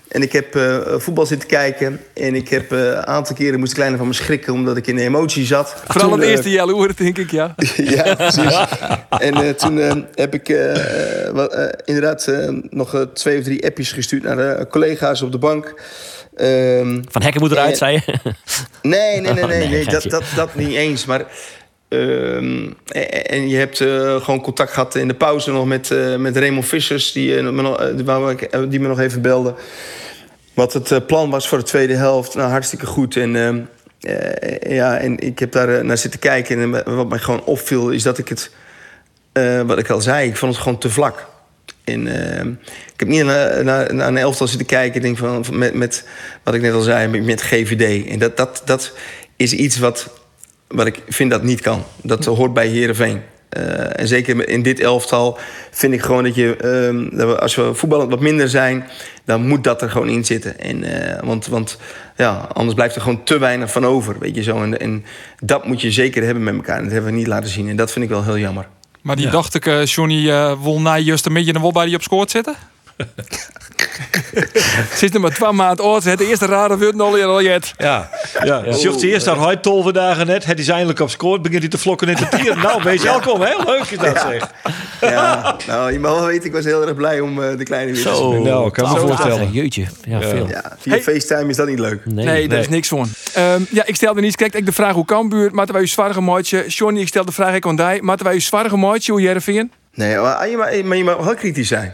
En 0.09 0.21
ik 0.21 0.31
heb 0.31 0.55
eh, 0.55 0.77
voetbal 0.97 1.25
zitten 1.25 1.47
kijken. 1.47 1.99
En 2.13 2.35
ik 2.35 2.49
heb 2.49 2.71
eh, 2.71 2.79
een 2.79 3.05
aantal 3.05 3.35
keren 3.35 3.59
moest 3.59 3.71
de 3.71 3.75
kleine 3.77 3.97
van 3.97 4.07
me 4.07 4.13
schrikken 4.13 4.53
omdat 4.53 4.77
ik 4.77 4.87
in 4.87 4.95
de 4.95 5.01
emotie 5.01 5.45
zat. 5.45 5.75
Vooral 5.87 6.09
Toen, 6.09 6.19
het 6.19 6.27
eh, 6.27 6.33
eerste 6.33 6.49
jelle 6.49 6.75
oor, 6.75 6.91
denk 6.95 7.17
ik, 7.17 7.31
ja. 7.31 7.55
ja, 7.95 8.15
precies. 8.15 8.57
En 9.09 9.33
eh, 9.33 9.49
toen 9.49 10.05
heb 10.15 10.33
ik 10.33 10.49
eh, 10.49 11.25
eh, 11.27 11.33
wat, 11.33 11.53
eh, 11.53 11.65
inderdaad 11.85 12.27
eh, 12.27 12.47
nog 12.69 13.07
twee 13.13 13.37
of 13.37 13.43
drie 13.43 13.65
appjes 13.65 13.91
gestuurd 13.91 14.23
naar 14.23 14.35
de 14.35 14.67
collega's 14.69 15.21
op 15.21 15.31
de 15.31 15.37
bank. 15.37 15.81
Ehm, 16.35 17.01
Van 17.09 17.21
Hekken 17.21 17.41
moet 17.41 17.51
eruit, 17.51 17.77
zei 17.77 18.01
je. 18.05 18.13
nee, 18.81 19.21
nee, 19.21 19.33
nee, 19.33 19.45
nee, 19.45 19.57
Nee, 19.59 19.67
nee 19.69 19.85
dat, 19.85 20.03
dat, 20.03 20.23
dat 20.35 20.55
niet 20.55 20.75
eens. 20.75 21.05
Maar, 21.05 21.25
ehm, 21.87 22.71
en, 22.87 23.25
en 23.25 23.49
je 23.49 23.57
hebt 23.57 23.81
eh, 23.81 24.21
gewoon 24.21 24.41
contact 24.41 24.71
gehad 24.71 24.95
in 24.95 25.07
de 25.07 25.13
pauze 25.13 25.51
nog 25.51 25.65
met, 25.65 25.91
eh, 25.91 26.15
met 26.15 26.37
Raymond 26.37 26.65
Vissers, 26.65 27.11
die, 27.11 27.37
eh, 27.37 27.49
me 27.49 28.67
die 28.69 28.79
me 28.79 28.87
nog 28.87 28.99
even 28.99 29.21
belde. 29.21 29.53
Wat 30.53 30.73
het 30.73 31.07
plan 31.07 31.29
was 31.29 31.47
voor 31.47 31.57
de 31.57 31.63
tweede 31.63 31.95
helft. 31.95 32.35
Nou, 32.35 32.49
hartstikke 32.49 32.85
goed. 32.85 33.15
En, 33.15 33.35
ehm, 33.35 33.59
eh, 34.01 34.75
ja, 34.75 34.97
en 34.97 35.19
ik 35.19 35.39
heb 35.39 35.51
daar 35.51 35.85
naar 35.85 35.97
zitten 35.97 36.19
kijken. 36.19 36.59
En 36.59 36.95
wat 36.95 37.09
mij 37.09 37.19
gewoon 37.19 37.43
opviel, 37.43 37.89
is 37.89 38.03
dat 38.03 38.17
ik 38.17 38.27
het... 38.27 38.51
wat 39.65 39.77
ik 39.77 39.89
al 39.89 40.01
zei, 40.01 40.27
ik 40.29 40.37
vond 40.37 40.53
het 40.53 40.61
gewoon 40.61 40.79
te 40.79 40.89
vlak. 40.89 41.27
En, 41.83 42.07
ehm, 42.07 42.49
ik 42.93 42.99
heb 42.99 43.07
niet 43.07 43.23
naar, 43.23 43.63
naar, 43.63 43.89
een 43.89 44.17
elftal 44.17 44.47
zitten 44.47 44.67
kijken. 44.67 45.01
Denk 45.01 45.17
van 45.17 45.45
met, 45.51 45.73
met 45.73 46.03
wat 46.43 46.53
ik 46.53 46.61
net 46.61 46.73
al 46.73 46.81
zei, 46.81 47.07
met, 47.07 47.25
met 47.25 47.41
GVD. 47.41 48.07
En 48.07 48.19
dat, 48.19 48.37
dat, 48.37 48.61
dat 48.65 48.93
is 49.35 49.53
iets 49.53 49.77
wat, 49.77 50.09
wat 50.67 50.85
ik 50.85 51.01
vind 51.07 51.31
dat 51.31 51.43
niet 51.43 51.61
kan. 51.61 51.83
Dat 52.01 52.25
hoort 52.25 52.53
bij 52.53 52.67
Herenveen. 52.67 53.21
en 53.95 54.07
zeker 54.07 54.49
in 54.49 54.61
dit 54.61 54.79
elftal 54.79 55.37
vind 55.71 55.93
ik 55.93 56.01
gewoon 56.01 56.23
dat 56.23 56.35
je, 56.35 56.55
ehm, 56.55 57.17
dat 57.17 57.27
we, 57.27 57.39
als 57.39 57.55
we 57.55 57.73
voetballend 57.73 58.09
wat 58.09 58.19
minder 58.19 58.49
zijn, 58.49 58.85
dan 59.27 59.47
moet 59.47 59.63
dat 59.63 59.81
er 59.81 59.89
gewoon 59.89 60.09
in 60.09 60.25
zitten. 60.25 60.59
En, 60.59 60.83
eh, 60.83 61.23
want 61.23 61.47
want 61.47 61.77
ja, 62.15 62.49
anders 62.53 62.75
blijft 62.75 62.95
er 62.95 63.01
gewoon 63.01 63.23
te 63.23 63.37
weinig 63.37 63.71
van 63.71 63.85
over. 63.85 64.15
Weet 64.19 64.35
je 64.35 64.43
zo. 64.43 64.61
En, 64.61 64.79
en 64.79 65.05
dat 65.39 65.65
moet 65.65 65.81
je 65.81 65.91
zeker 65.91 66.23
hebben 66.23 66.43
met 66.43 66.55
elkaar. 66.55 66.77
En 66.77 66.83
dat 66.83 66.91
hebben 66.91 67.11
we 67.11 67.17
niet 67.17 67.27
laten 67.27 67.49
zien. 67.49 67.69
En 67.69 67.75
dat 67.75 67.91
vind 67.91 68.05
ik 68.05 68.11
wel 68.11 68.23
heel 68.23 68.37
jammer. 68.37 68.67
Maar 69.01 69.15
die 69.15 69.29
dacht 69.29 69.53
ik, 69.53 69.65
eh, 69.65 69.85
Johnny 69.85 70.29
eh 70.29 70.63
wil 70.63 70.81
na 70.81 70.97
juist 70.97 71.25
een 71.25 71.33
beetje 71.33 71.53
een 71.53 71.61
wel 71.61 71.71
bij 71.71 71.85
die 71.85 71.95
op 71.95 72.01
scoort 72.01 72.31
zitten. 72.31 72.55
Zit 74.93 75.13
er 75.13 75.19
maar 75.19 75.33
twee 75.33 75.51
maanden 75.51 75.85
oud. 75.85 76.03
Het 76.03 76.19
eerste 76.19 76.45
rare 76.45 76.77
woord 76.77 76.99
al 76.99 77.21
al 77.21 77.41
jet. 77.41 77.73
Ja, 77.77 78.09
ja. 78.43 78.61
ja. 78.65 78.71
Zocht 78.71 78.99
ze 78.99 79.07
eerst 79.07 79.25
naar 79.25 79.39
hij 79.39 79.55
tolve 79.55 79.91
dagen 79.93 80.27
net. 80.27 80.45
Het 80.45 80.59
is 80.59 80.67
eindelijk 80.67 80.99
op 80.99 81.09
scoort. 81.09 81.41
Begint 81.41 81.61
hij 81.61 81.69
te 81.69 81.77
vlokken 81.77 82.07
in 82.09 82.15
te 82.15 82.27
tieren. 82.27 82.55
Nou, 82.67 82.83
wees 82.83 83.03
welkom. 83.03 83.41
Heel 83.43 83.63
leuk 83.65 83.83
is 83.89 83.97
dat 83.97 84.19
zeg. 84.29 84.51
Ja, 85.01 85.55
nou, 85.67 85.91
je 85.91 85.99
mag 85.99 86.11
wel 86.11 86.25
weten, 86.25 86.45
ik 86.45 86.51
was 86.51 86.65
heel 86.65 86.81
erg 86.87 86.95
blij 86.95 87.19
om 87.19 87.43
eh, 87.43 87.57
de 87.57 87.63
kleine 87.63 87.91
weer 87.91 88.01
te 88.03 88.09
Zo, 88.09 88.31
zien. 88.31 88.41
Nou, 88.41 88.67
ik 88.67 88.73
kan 88.73 88.93
me 88.93 88.99
voorstellen. 88.99 89.51
Jeetje, 89.51 89.85
ja, 90.07 90.21
veel. 90.21 90.47
Ja, 90.47 90.75
via 90.79 90.91
Hey. 90.91 91.01
FaceTime 91.01 91.49
is 91.49 91.55
dat 91.55 91.67
niet 91.67 91.79
leuk. 91.79 92.05
Nee, 92.05 92.25
Nee, 92.25 92.47
daar 92.47 92.59
is 92.59 92.69
niks 92.69 92.87
van. 92.87 93.09
Ehm, 93.33 93.61
ja, 93.69 93.85
ik 93.85 93.95
stelde 93.95 94.21
niet. 94.21 94.35
Kijk, 94.35 94.53
ik 94.53 94.65
de 94.65 94.71
vraag 94.71 94.93
hoe 94.93 95.05
Cambuur. 95.05 95.49
Moeten 95.53 95.73
wij 95.73 95.83
u 95.83 95.87
zwaarige 95.87 96.21
maatje? 96.21 96.65
Johnny, 96.67 97.01
ik 97.01 97.07
stel 97.07 97.25
de 97.25 97.31
vraag 97.31 97.55
ik 97.55 97.65
aan 97.65 97.75
die. 97.75 98.03
Moeten 98.03 98.25
wij 98.25 98.35
u 98.35 98.39
zwaarige 98.39 98.77
maatje? 98.77 99.11
Hoe 99.11 99.21
Jervin? 99.21 99.71
Nee, 99.93 100.17
maar 100.17 100.49
je, 100.49 100.57
mag, 100.57 100.83
maar 100.83 100.97
je 100.97 101.03
mag 101.03 101.17
wel 101.17 101.33
kritisch 101.33 101.67
zijn. 101.67 101.93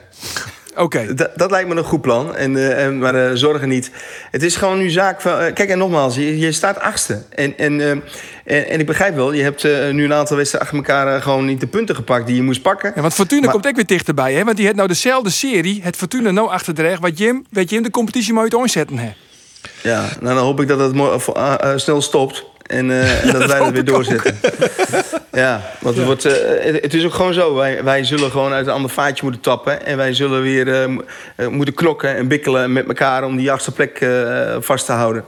Oké. 0.75 1.13
Dat, 1.13 1.29
dat 1.35 1.51
lijkt 1.51 1.69
me 1.69 1.75
een 1.75 1.83
goed 1.83 2.01
plan. 2.01 2.35
En, 2.35 2.55
eh, 2.57 2.85
en, 2.85 2.97
maar 2.97 3.15
eh, 3.15 3.31
zorgen 3.33 3.69
niet. 3.69 3.91
Het 4.31 4.43
is 4.43 4.55
gewoon 4.55 4.77
nu 4.77 4.89
zaak 4.89 5.21
van... 5.21 5.39
eh, 5.39 5.53
kijk, 5.53 5.69
en 5.69 5.77
nogmaals, 5.77 6.15
je, 6.15 6.39
je 6.39 6.51
staat 6.51 6.79
achtste. 6.79 7.21
En, 7.29 7.57
en, 7.57 7.81
en, 7.81 8.03
en 8.45 8.79
ik 8.79 8.85
begrijp 8.85 9.15
wel, 9.15 9.31
je 9.31 9.43
hebt 9.43 9.63
nu 9.91 10.03
een 10.03 10.13
aantal 10.13 10.37
wedstrijden 10.37 10.71
achter 10.71 10.77
elkaar... 10.77 11.21
gewoon 11.21 11.45
niet 11.45 11.59
de 11.59 11.67
punten 11.67 11.95
gepakt 11.95 12.27
die 12.27 12.35
je 12.35 12.43
moest 12.43 12.61
pakken. 12.61 12.91
Ja, 12.95 13.01
want 13.01 13.13
Fortuna 13.13 13.41
Maar- 13.41 13.51
komt 13.51 13.67
ook 13.67 13.75
weer 13.75 13.85
dichterbij, 13.85 14.33
hè? 14.33 14.43
Want 14.43 14.55
die 14.55 14.65
heeft 14.65 14.77
nou 14.77 14.87
dezelfde 14.87 15.29
serie, 15.29 15.81
het 15.83 15.95
Fortuna 15.95 16.31
nou 16.31 16.49
achter 16.49 16.75
de 16.75 16.81
reg, 16.81 16.99
wat 16.99 17.17
Jim, 17.17 17.45
weet 17.49 17.69
Jim, 17.69 17.83
de 17.83 17.89
competitie 17.89 18.33
maar 18.33 18.43
uit 18.43 18.55
aanzetten, 18.55 18.97
hè? 18.97 19.11
Ja, 19.83 20.01
nou, 20.19 20.35
dan 20.35 20.43
hoop 20.43 20.61
ik 20.61 20.67
dat 20.67 20.79
het 20.79 21.81
snel 21.81 22.01
stopt. 22.01 22.45
En, 22.73 23.01
eh, 23.01 23.31
dat, 23.33 23.45
wij 23.45 23.59
dat 23.59 23.71
weer 23.71 23.85
doorzetten. 23.85 24.35
ja, 25.43 25.61
want 25.79 25.95
het, 25.95 26.05
wordt, 26.05 26.25
eh, 26.25 26.33
het, 26.65 26.81
het 26.81 26.93
is 26.93 27.05
ook 27.05 27.13
gewoon 27.13 27.33
zo. 27.33 27.55
Wij, 27.55 27.83
wij 27.83 28.03
zullen 28.03 28.31
gewoon 28.31 28.51
uit 28.51 28.67
een 28.67 28.73
ander 28.73 28.89
vaatje 28.91 29.23
moeten 29.23 29.41
tappen. 29.41 29.85
En 29.85 29.97
wij 29.97 30.13
zullen 30.13 30.41
weer 30.41 30.81
eh, 30.81 30.87
mo- 30.87 31.03
moeten 31.49 31.73
knokken 31.73 32.15
en 32.15 32.27
bikkelen 32.27 32.73
met 32.73 32.87
elkaar 32.87 33.23
om 33.23 33.35
die 33.37 33.51
achtste 33.51 33.71
plek 33.71 34.05
vast 34.59 34.85
te 34.85 34.91
houden. 34.91 35.23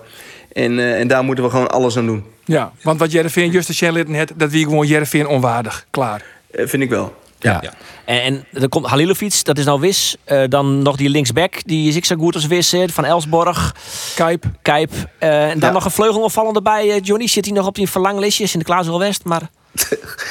En, 0.52 0.80
en 0.80 1.08
daar 1.08 1.24
moeten 1.24 1.44
we 1.44 1.50
gewoon 1.50 1.72
alles 1.72 1.98
aan 1.98 2.06
doen. 2.06 2.26
Ja, 2.46 2.72
want 2.82 3.00
wat 3.00 3.12
Jereveen 3.12 3.52
juist 3.52 3.68
de 3.68 3.74
Shellit 3.74 4.08
net, 4.08 4.32
dat 4.36 4.52
wie 4.52 4.64
gewoon 4.64 4.88
Jereveen 4.88 5.28
onwaardig. 5.28 5.86
Klaar. 5.90 6.22
Vind 6.52 6.84
ik 6.84 6.90
wel. 6.90 7.16
Ja. 7.52 7.74
En, 8.06 8.22
en 8.22 8.62
er 8.62 8.70
komt 8.70 8.86
Halilovic, 8.86 9.44
dat 9.44 9.58
is 9.58 9.66
nou 9.66 9.80
Wis. 9.80 10.16
Eh, 10.24 10.44
dan 10.50 10.82
nog 10.82 10.96
die 10.96 11.10
linksback, 11.10 11.62
die 11.66 11.88
is 11.88 11.96
ik 11.96 12.06
zo 12.06 12.16
goed 12.16 12.36
als 12.36 12.46
Wis. 12.48 12.74
Van 12.86 13.06
Elsborg, 13.06 13.76
Kijp. 14.16 14.46
Kijp. 14.62 14.92
Eh, 15.18 15.44
en 15.50 15.60
dan 15.60 15.70
Ja. 15.70 15.74
nog 15.76 15.86
een 15.86 15.92
vleugelopvallende 15.92 16.62
bij. 16.62 16.90
eh, 16.92 17.00
Johnny 17.04 17.28
zit 17.28 17.46
hij 17.46 17.54
nog 17.54 17.66
op 17.68 17.76
die 17.76 17.90
verlanglistjes 17.90 18.54
in 18.54 18.60
de 18.60 18.66
Klaasel 18.66 19.00
West. 19.00 19.24
Maar 19.24 19.42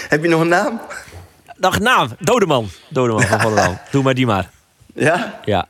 Heb 0.08 0.22
je 0.22 0.28
nog 0.28 0.40
een 0.40 0.48
naam? 0.48 0.80
nog 1.56 1.78
naam, 1.78 2.08
Dodeman. 2.18 2.68
Dodeman 2.88 3.22
van 3.22 3.40
Volendam. 3.40 3.78
Doe 3.90 4.02
maar 4.02 4.14
die 4.14 4.26
maar. 4.26 4.50
Ja? 4.94 5.40
Ja. 5.44 5.66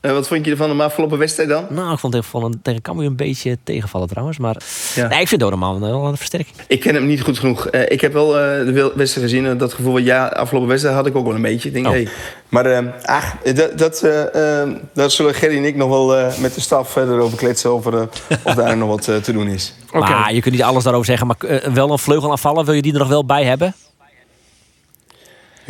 En 0.00 0.14
wat 0.14 0.28
vond 0.28 0.44
je 0.44 0.50
ervan 0.50 0.76
de 0.76 0.82
afgelopen 0.82 1.18
wedstrijd 1.18 1.48
dan? 1.48 1.66
Nou, 1.70 1.92
ik 1.92 1.98
vond 1.98 2.14
het 2.14 2.24
tegen, 2.32 2.60
tegen 2.62 2.82
Cambuur 2.82 3.06
een 3.06 3.16
beetje 3.16 3.58
tegenvallen 3.64 4.08
trouwens. 4.08 4.38
Maar 4.38 4.56
Ja. 4.94 5.08
nee, 5.08 5.20
ik 5.20 5.28
vind 5.28 5.40
Dodeman 5.40 5.80
wel 5.80 6.04
een 6.06 6.16
versterking. 6.16 6.54
Ik 6.66 6.80
ken 6.80 6.94
hem 6.94 7.06
niet 7.06 7.20
goed 7.22 7.38
genoeg. 7.38 7.66
Eh, 7.66 7.82
ik 7.88 8.00
heb 8.00 8.12
wel 8.12 8.38
eh, 8.38 8.42
de 8.66 8.92
wedstrijd 8.94 9.26
gezien. 9.28 9.46
en 9.46 9.58
dat 9.58 9.72
gevoel 9.72 9.98
ja, 9.98 10.26
afgelopen 10.26 10.68
wedstrijd 10.68 10.96
had 10.96 11.06
ik 11.06 11.16
ook 11.16 11.26
wel 11.26 11.34
een 11.34 11.42
beetje. 11.42 11.68
Ik 11.68 11.74
denk, 11.74 11.86
Oh. 11.86 11.92
hey. 11.92 12.08
Maar 12.48 12.66
eh, 12.66 12.84
ach, 13.02 13.36
dat, 13.54 13.78
dat, 13.78 14.02
eh, 14.02 14.60
eh, 14.62 14.68
daar 14.94 15.10
zullen 15.10 15.34
Gerry 15.34 15.56
en 15.56 15.64
ik 15.64 15.76
nog 15.76 15.88
wel 15.88 16.16
eh, 16.16 16.38
met 16.38 16.54
de 16.54 16.60
staf 16.60 16.90
verder 16.90 17.18
over 17.20 17.38
kletsen. 17.38 17.70
Over 17.70 17.94
eh, 18.00 18.02
of 18.42 18.54
daar 18.54 18.76
nog 18.76 18.88
wat 18.88 19.08
eh, 19.08 19.16
te 19.16 19.32
doen 19.32 19.48
is. 19.48 19.74
Oké. 19.88 19.98
Maar 19.98 20.34
je 20.34 20.40
kunt 20.40 20.54
niet 20.54 20.62
alles 20.62 20.82
daarover 20.84 21.06
zeggen. 21.06 21.26
Maar 21.26 21.36
eh, 21.38 21.72
wel 21.72 21.90
een 21.92 21.98
vleugel 21.98 22.30
aanvallen, 22.30 22.64
wil 22.64 22.74
je 22.74 22.82
die 22.82 22.92
er 22.92 22.98
nog 22.98 23.08
wel 23.08 23.24
bij 23.24 23.44
hebben? 23.44 23.74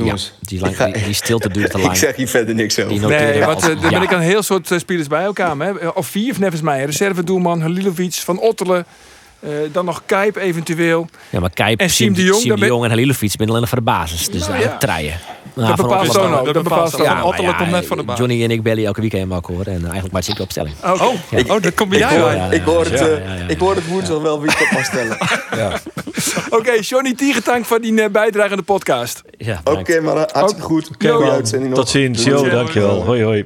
Jongens, 0.05 0.33
Ja, 0.41 0.47
die, 0.49 0.61
lang, 0.61 0.77
ga- 0.77 0.87
die, 0.91 1.05
die 1.05 1.15
stilte 1.15 1.49
duurt 1.49 1.71
te 1.73 1.79
lang. 1.79 1.91
ik 1.93 1.99
zeg 1.99 2.17
hier 2.17 2.29
verder 2.29 2.55
niks 2.55 2.79
over. 2.79 3.09
Nee, 3.09 3.19
eh, 3.19 3.39
ja. 3.39 3.89
ben 3.91 4.03
ik 4.03 4.11
een 4.11 4.21
heel 4.21 4.43
soort 4.43 4.71
eh, 4.71 4.79
spelers 4.79 5.07
bij 5.09 5.23
elkaar. 5.23 5.57
Hè? 5.59 5.89
Of 5.89 6.07
vier, 6.07 6.35
nevens 6.39 6.61
mij. 6.63 6.85
Reservedoelman, 6.85 7.61
Halilovic, 7.61 8.15
Van 8.15 8.41
Ottelen. 8.41 8.85
eh, 9.41 9.51
dan 9.73 9.85
nog 9.85 10.03
Kijp 10.07 10.37
eventueel. 10.37 11.09
Ja, 11.31 11.41
maar 11.41 11.51
Kijp, 11.51 11.81
En 11.81 11.91
Siem 11.91 12.15
de 12.15 12.23
Jong, 12.23 12.41
Siem 12.41 12.57
de 12.61 12.67
Jong 12.67 12.85
en 12.85 12.91
Halilovic 12.91 13.37
ben 13.37 13.49
alleen 13.49 13.67
voor 13.67 13.79
de 13.79 13.85
basis. 13.85 14.29
Dus 14.29 14.47
Nou, 14.49 14.61
ja. 14.61 14.77
treien. 14.77 15.15
Dat 15.67 15.77
van 15.77 15.89
bepaalt 15.89 16.13
Tono. 16.13 16.45
Dat 16.45 16.63
bepaalt 16.63 16.91
Van 16.91 17.01
Tono. 17.01 17.53
komt 17.57 17.71
net 17.71 17.87
voor 17.87 17.97
de 17.97 18.03
baas. 18.03 18.19
Johnny 18.19 18.43
en 18.45 18.51
ik 18.51 18.63
bellen 18.63 18.85
elke 18.85 19.01
weekend 19.01 19.31
elkaar 19.31 19.57
hoor. 19.57 19.67
En 19.67 19.83
eigenlijk 19.83 20.13
maakt 20.13 20.29
ik 20.29 20.39
op 20.39 20.51
stelling. 20.51 20.75
Oké. 20.85 21.03
Oh, 21.05 21.55
oh, 21.55 21.63
dat 21.63 21.75
komt 21.75 21.89
bij 21.89 21.99
Ik 21.99 22.05
jou 22.11 22.21
hoor, 22.21 22.29
uit. 22.29 22.39
ja, 22.39 22.51
ik, 22.51 22.63
hoor 22.63 22.85
het, 22.85 22.99
ja, 22.99 23.07
eh, 23.07 23.25
ja, 23.25 23.35
ja. 23.35 23.49
ik 23.49 23.59
hoor 23.59 23.75
het 23.75 23.87
woensdag 23.87 24.21
wel 24.21 24.41
wie 24.41 24.51
ik 24.51 24.61
op 24.61 24.71
mag 24.71 24.85
stellen. 24.85 25.17
Oké, 26.59 26.73
Johnny 26.81 27.15
Tiegetank 27.15 27.65
voor 27.65 27.81
die 27.81 28.03
eh, 28.03 28.11
bijdrage 28.11 28.51
aan 28.51 28.57
de 28.57 28.63
podcast. 28.63 29.23
Ja, 29.39 29.61
Oké, 29.65 30.01
maar 30.01 30.17
eh, 30.17 30.35
hartstikke 30.35 30.67
goed. 30.67 30.91
Goeie 30.99 31.19
man. 31.19 31.31
uitzending. 31.31 31.75
Tot 31.75 31.89
ziens. 31.89 32.25
Jo, 32.25 32.49
dankjewel. 32.49 33.05
Hoi, 33.05 33.23
hoi. 33.23 33.45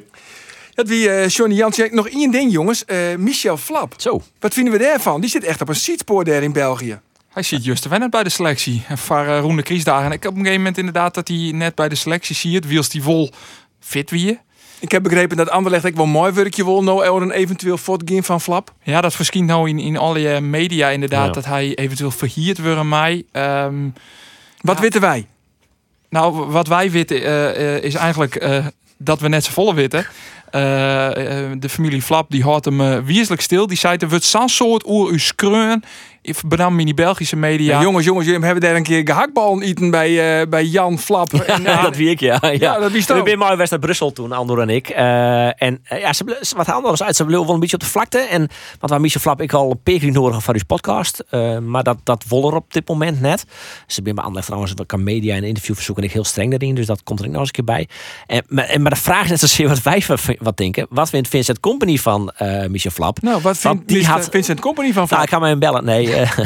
Dat 0.75 0.89
wie 0.89 1.11
eh 1.11 1.29
Johnny 1.29 1.55
Jansen. 1.57 1.95
Nog 1.95 2.09
één 2.09 2.31
ding, 2.31 2.53
jongens. 2.53 2.85
Eh, 2.85 2.99
Michel 3.19 3.57
Flap. 3.57 3.95
Zo. 3.97 4.23
Wat 4.39 4.55
vinden 4.55 4.73
we 4.73 4.79
daarvan? 4.79 5.21
Die 5.21 5.31
zit 5.31 5.45
echt 5.45 5.61
op 5.61 5.69
een 5.69 5.75
seatspoor 5.75 6.25
daar 6.25 6.43
in 6.43 6.53
België. 6.53 7.01
Hij 7.33 7.43
ziet 7.43 7.65
juist 7.65 7.83
te 7.83 7.89
wennen 7.89 8.11
bij 8.11 8.23
de 8.23 8.31
selectie. 8.31 8.83
En 8.89 8.99
voor 8.99 9.25
uh, 9.27 9.39
Roende 9.39 9.63
Kriesdagen. 9.63 10.05
En 10.05 10.13
ik 10.13 10.23
heb 10.23 10.33
op 10.33 10.37
een 10.39 10.43
gegeven 10.45 10.63
moment 10.63 10.79
inderdaad 10.79 11.15
dat 11.15 11.29
hij 11.29 11.51
net 11.55 11.75
bij 11.75 11.89
de 11.89 11.95
selectie 11.95 12.35
ziet. 12.37 12.67
Wiels 12.67 12.89
die 12.89 13.03
vol 13.03 13.31
fit 13.81 14.11
wie. 14.11 14.39
Ik 14.79 14.91
heb 14.91 15.03
begrepen 15.03 15.37
dat 15.37 15.51
Anderlecht 15.51 15.85
ik 15.85 15.97
wel 15.97 16.07
mooi 16.07 16.33
werkje 16.33 16.65
wil. 16.65 16.83
Nou, 16.83 17.05
er 17.05 17.23
een 17.23 17.31
eventueel 17.31 17.79
voortgaan 17.79 18.25
van 18.25 18.41
Flap. 18.41 18.73
Ja, 18.83 19.01
dat 19.01 19.15
verschijnt 19.15 19.47
nou 19.47 19.69
in, 19.69 19.79
in 19.79 19.97
alle 19.97 20.29
eh, 20.29 20.41
media 20.41 20.89
inderdaad. 20.89 21.27
Ja. 21.27 21.33
Dat 21.33 21.45
hij 21.45 21.75
eventueel 21.75 22.11
verhierd 22.11 22.59
wordt 22.59 22.83
mij. 22.83 23.25
Ehm, 23.33 23.89
Wat 24.61 24.81
weten 24.81 25.01
wij? 25.01 25.27
nou, 26.09 26.35
wat 26.51 26.67
wij 26.67 26.91
weten 26.91 27.25
eh, 27.25 27.77
eh, 27.77 27.83
is 27.85 27.95
eigenlijk 27.95 28.35
eh, 28.35 28.67
dat 28.97 29.21
we 29.21 29.29
net 29.29 29.45
z'n 29.45 29.53
volle 29.53 29.75
weten. 29.75 30.07
Eh, 30.53 31.43
eh, 31.43 31.51
de 31.59 31.69
familie 31.69 32.03
Flap 32.03 32.31
die 32.31 32.43
houdt 32.43 32.65
hem 32.65 32.81
uh, 32.81 33.27
stil. 33.37 33.67
Die 33.67 33.77
zei 33.77 33.97
er 33.97 34.09
wordt 34.09 34.25
zo'n 34.25 34.49
soort 34.49 34.87
oer 34.87 35.11
u 35.11 35.19
skreun. 35.19 35.85
Benam 36.47 36.79
in 36.79 36.85
die 36.85 36.95
Belgische 36.95 37.37
media. 37.37 37.77
Ja. 37.77 37.83
jongens, 37.83 38.05
jongens, 38.05 38.27
jullie 38.27 38.45
hebben 38.45 38.63
daar 38.63 38.75
een 38.77 38.83
keer 38.83 39.01
gehaktbal 39.05 39.63
eten 39.63 39.91
bij, 39.91 40.41
eh, 40.41 40.49
bij 40.49 40.65
Jan 40.65 40.99
Flap. 40.99 41.33
En, 41.35 41.63
Ja, 41.63 41.83
dat 41.83 41.97
wie 41.97 42.11
ik, 42.11 42.21
ja. 42.21 42.39
ja. 42.59 42.79
dat 42.79 42.93
We 42.93 43.15
ook. 43.15 43.27
zijn 43.27 43.39
maar 43.39 43.57
wedstrijd 43.57 43.83
Brussel 43.85 44.13
toen, 44.13 44.33
Andor 44.33 44.61
en 44.61 44.69
ik. 44.69 44.89
Eh, 44.89 45.63
en 45.63 45.81
eh, 45.85 46.01
ja, 46.01 46.13
ze, 46.13 46.25
wat 46.57 46.69
anders 46.71 47.03
uit. 47.03 47.17
Ze 47.17 47.25
bleven 47.25 47.45
wel 47.45 47.55
een 47.55 47.61
beetje 47.61 47.77
op 47.77 47.83
de 47.83 47.89
vlakte. 47.89 48.19
En 48.19 48.49
wat 48.81 48.91
waar 48.91 49.01
Michel 49.01 49.21
Flap 49.21 49.41
ik 49.41 49.53
al 49.53 49.71
een 49.71 49.83
peking 49.83 50.13
nodig 50.15 50.43
van 50.43 50.55
uw 50.55 50.61
podcast. 50.67 51.25
Eh, 51.31 51.59
maar 51.59 51.83
dat, 51.83 51.97
dat 52.03 52.25
wil 52.29 52.49
er 52.49 52.55
op 52.55 52.73
dit 52.73 52.89
moment 52.89 53.21
net. 53.21 53.45
Ze 53.87 54.03
ben 54.03 54.15
bij 54.15 54.23
Anderlecht 54.23 54.47
trouwens, 54.47 54.73
wat 54.77 54.87
kan 54.87 55.03
media 55.03 55.35
en 55.37 55.45
interview 55.45 55.75
verzoeken. 55.75 56.05
Ik 56.05 56.13
heel 56.13 56.25
streng 56.25 56.51
daarin. 56.51 56.75
Dus 56.75 56.87
dat 56.87 57.03
komt 57.03 57.19
er 57.21 57.25
ook 57.27 57.31
nog 57.33 57.41
eens 57.41 57.49
een 57.57 57.65
keer 57.65 57.75
bij. 57.75 57.89
En, 58.27 58.45
maar, 58.49 58.65
en, 58.65 58.83
maar 58.83 58.91
de 58.91 58.97
vraag 59.01 59.25
is 59.25 59.31
net 59.31 59.41
zozeer 59.41 59.69
wat 59.69 59.83
wij 59.83 60.03
van- 60.03 60.37
wat 60.39 60.57
denken. 60.57 60.87
Wat 60.91 61.09
vindt 61.11 61.29
Vincent 61.29 61.61
Company 61.61 61.97
van 61.99 62.31
eh, 62.37 62.67
Michel 62.67 62.91
Flap? 62.91 63.23
Nou, 63.23 63.43
wat 63.43 63.59
vindt 63.59 63.89
die 63.89 64.07
had- 64.07 64.29
Vincent 64.31 64.61
Company 64.61 64.87
van 64.93 65.07
Flap? 65.09 65.11
Nou, 65.11 65.23
ik 65.23 65.29
ga 65.31 65.39
mij 65.39 65.51
hem 65.51 65.59
bellen. 65.59 65.85
Nee, 65.85 66.11
eh, 66.13 66.39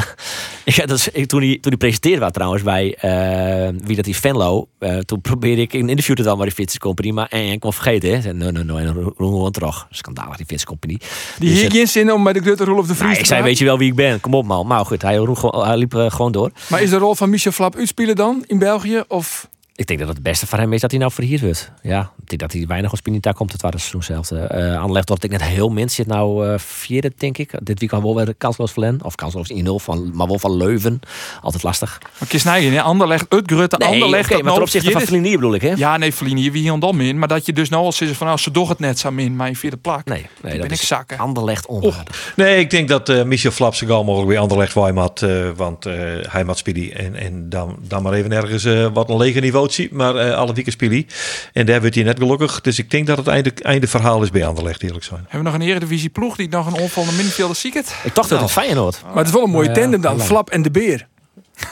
ik, 0.77 0.87
dat 0.87 0.97
is, 0.97 1.07
ik, 1.09 1.27
toen, 1.27 1.41
hij, 1.41 1.57
toen 1.61 1.71
hij 1.71 1.77
presenteerde 1.77 2.19
was 2.19 2.31
trouwens 2.31 2.63
bij 2.63 2.95
eh, 2.95 3.73
wie 3.83 3.95
dat 3.95 4.07
is 4.07 4.17
Venlo. 4.17 4.67
eh, 4.79 4.97
toen 4.97 5.21
probeerde 5.21 5.61
ik 5.61 5.73
een 5.73 5.89
interview 5.89 6.15
te 6.15 6.23
doen 6.23 6.35
bij 6.35 6.45
die 6.45 6.53
Fitness 6.55 6.77
Company. 6.77 7.11
Maar 7.11 7.27
en, 7.29 7.51
ik 7.51 7.59
kon 7.59 7.73
vergeten. 7.73 8.21
hè. 8.21 8.33
Nee, 8.33 8.51
nee, 8.51 8.63
nee. 8.63 8.93
Gewoon 9.17 9.51
terug. 9.51 9.87
Schandalig, 9.89 10.29
die 10.35 10.45
Fitness 10.45 10.65
Company. 10.65 10.97
die 11.39 11.49
Dus, 11.49 11.59
hier 11.59 11.67
eh, 11.69 11.75
geen 11.75 11.87
zin 11.87 12.13
om 12.13 12.23
bij 12.23 12.33
de 12.33 12.41
Grutte 12.41 12.63
Rol 12.63 12.77
of 12.77 12.87
de 12.87 12.95
Vries 12.95 13.09
nou, 13.09 13.19
ik 13.19 13.25
zei, 13.25 13.43
weet 13.43 13.57
je 13.57 13.65
wel 13.65 13.77
wie 13.77 13.89
ik 13.89 13.95
ben? 13.95 14.19
Kom 14.19 14.33
op 14.33 14.45
man. 14.45 14.67
Maar 14.67 14.85
goed, 14.85 15.01
hij, 15.01 15.19
hij 15.41 15.77
liep 15.77 15.93
gewoon 15.93 16.31
door. 16.31 16.51
Maar 16.69 16.81
is 16.81 16.89
de 16.89 16.97
rol 16.97 17.15
van 17.15 17.29
Michel 17.29 17.51
Flap 17.51 17.75
uitspelen 17.75 18.15
dan 18.15 18.43
in 18.47 18.59
België? 18.59 19.03
Of 19.07 19.47
Ik 19.77 19.87
denk 19.87 19.99
dat 19.99 20.07
het 20.09 20.23
beste 20.23 20.47
voor 20.47 20.57
hem 20.59 20.73
is 20.73 20.81
dat 20.81 20.91
hij 20.91 20.99
nou 20.99 21.11
verhierd 21.11 21.41
wordt. 21.41 21.71
Ja, 21.81 22.11
ik 22.21 22.29
denk 22.29 22.41
dat 22.41 22.51
hij 22.51 22.65
weinig 22.67 22.91
op 22.91 22.97
Spinita 22.97 23.31
komt. 23.31 23.51
Het 23.51 23.61
was 23.61 23.71
het 23.71 23.81
seizoen 23.81 24.03
zelf. 24.03 24.31
Uh, 24.31 24.75
Aanleg 24.75 25.03
dat 25.03 25.23
ik 25.23 25.31
net 25.31 25.43
heel 25.43 25.69
min 25.69 25.89
zit 25.89 26.07
nou 26.07 26.47
eh 26.47 26.59
vierde, 26.59 27.11
denk 27.17 27.37
ik. 27.37 27.51
Dit 27.61 27.79
weekend 27.79 28.01
wel 28.03 28.15
weer 28.15 28.33
kansloos 28.37 28.71
verlen. 28.71 28.99
Of 29.03 29.15
kansloos 29.15 29.51
1-0, 29.53 29.55
van, 29.65 30.11
maar 30.15 30.27
wel 30.27 30.39
van 30.39 30.57
Leuven. 30.57 30.99
Altijd 31.41 31.63
lastig. 31.63 31.99
Maar 32.19 32.27
Kies 32.27 32.43
Nijgen, 32.43 32.71
ja, 32.71 32.81
Anderlecht, 32.81 33.25
het 33.29 33.51
Grutte, 33.51 33.77
Nee, 33.77 33.87
Anderlecht. 33.87 34.25
oké, 34.25 34.33
dat 34.33 34.43
maar 34.43 34.43
ten 34.43 34.45
nou 34.45 34.61
opzichte 34.61 34.91
van 34.91 35.01
Flinier 35.01 35.35
bedoel 35.35 35.53
ik, 35.53 35.61
hè? 35.61 35.73
Ja, 35.75 35.97
nee, 35.97 36.13
Verlini, 36.13 36.51
wie 36.51 36.61
hier 36.61 36.79
dan 36.79 36.95
min. 36.95 37.19
Maar 37.19 37.27
dat 37.27 37.45
je 37.45 37.53
dus 37.53 37.69
nou 37.69 37.83
al 37.83 37.91
zegt 37.91 38.17
van, 38.17 38.27
nou, 38.27 38.39
ze 38.39 38.51
doch 38.51 38.69
het 38.69 38.79
net 38.79 38.99
zo 38.99 39.11
min, 39.11 39.35
maar 39.35 39.47
in 39.47 39.55
vierde 39.55 39.77
plak. 39.77 40.05
Nee, 40.05 40.25
nee 40.41 40.51
dat 40.53 40.61
ben 40.61 40.71
is 40.71 40.81
ik 40.81 40.87
zakken. 40.87 41.17
Anderlecht 41.17 41.65
onwaardig. 41.65 42.33
Nee, 42.35 42.59
ik 42.59 42.69
denk 42.69 42.87
dat 42.87 43.09
eh, 43.09 43.23
Michel 43.23 43.51
Flap 43.51 43.75
zich 43.75 43.89
al 43.89 44.03
mogelijk 44.03 44.29
bij 44.29 44.39
Anderlecht 44.39 44.73
had. 44.73 45.21
eh, 45.21 45.49
want 45.55 45.85
eh, 45.85 45.93
hij 46.21 46.43
maakt 46.43 46.57
spelen. 46.57 46.95
En, 46.95 47.15
en 47.15 47.49
dan, 47.49 47.77
dan 47.87 48.03
maar 48.03 48.13
even 48.13 48.31
ergens 48.31 48.91
wat 48.93 49.09
een 49.09 49.17
lege 49.17 49.39
niveau 49.39 49.65
ziet. 49.73 49.91
Maar 49.91 50.15
eh, 50.15 50.33
alle 50.37 50.53
dikke 50.53 50.71
spelen. 50.71 51.07
En 51.53 51.65
daar 51.65 51.81
werd 51.81 51.95
hij 51.95 52.03
net 52.03 52.17
gelukkig. 52.19 52.61
Dus 52.61 52.79
ik 52.79 52.91
denk 52.91 53.07
dat 53.07 53.17
het 53.17 53.27
einde, 53.27 53.53
einde 53.61 53.87
verhaal 53.87 54.23
is 54.23 54.29
bij 54.29 54.45
Anderlecht, 54.45 54.83
eerlijk 54.83 55.03
zijn. 55.03 55.19
Hebben 55.19 55.37
we 55.37 55.43
nog 55.43 55.53
een 55.53 55.67
eredivisie 55.73 56.09
ploeg 56.09 56.35
die 56.35 56.49
nog 56.49 56.67
een 56.67 56.73
onvallende 56.81 57.15
middenvelder 57.15 57.55
ziet 57.55 57.73
het? 57.73 57.95
Ik 58.03 58.15
dacht 58.15 58.29
dat 58.29 58.41
het 58.41 58.51
Feyenoord. 58.51 59.01
Maar 59.05 59.15
het 59.15 59.27
is 59.27 59.33
wel 59.33 59.43
een 59.43 59.49
mooie 59.49 59.67
Ja, 59.67 59.73
tandem 59.73 60.01
dan. 60.01 60.17
ja. 60.17 60.23
Flap 60.23 60.49
en 60.49 60.61
de 60.61 60.71
Beer. 60.71 61.07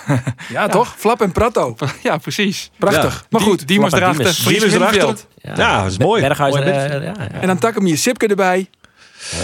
ja, 0.50 0.68
toch? 0.68 0.96
Flap 0.98 1.22
en 1.22 1.32
Prato. 1.32 1.76
Ja, 2.04 2.18
precies. 2.18 2.72
Prachtig. 2.78 3.26
Maar 3.30 3.42
goed. 3.42 3.68
Die 3.68 3.80
moest 3.80 3.94
erachter. 3.94 4.18
Diemers. 4.18 4.40
Fries 4.40 4.60
Diemers 4.60 4.74
erachter. 4.74 5.08
middenveld. 5.08 5.58
Ja, 5.58 5.82
dat 5.82 5.92
is 5.92 5.98
mooi. 5.98 6.22
Berghuis. 6.22 6.54
Mooi 6.54 6.66
eh, 6.66 6.90
ja, 6.90 7.02
ja. 7.02 7.32
En 7.32 7.48
dan 7.48 7.58
tak 7.58 7.76
hem 7.76 7.86
hier 7.86 7.98
Sipke 7.98 8.28
erbij. 8.28 8.70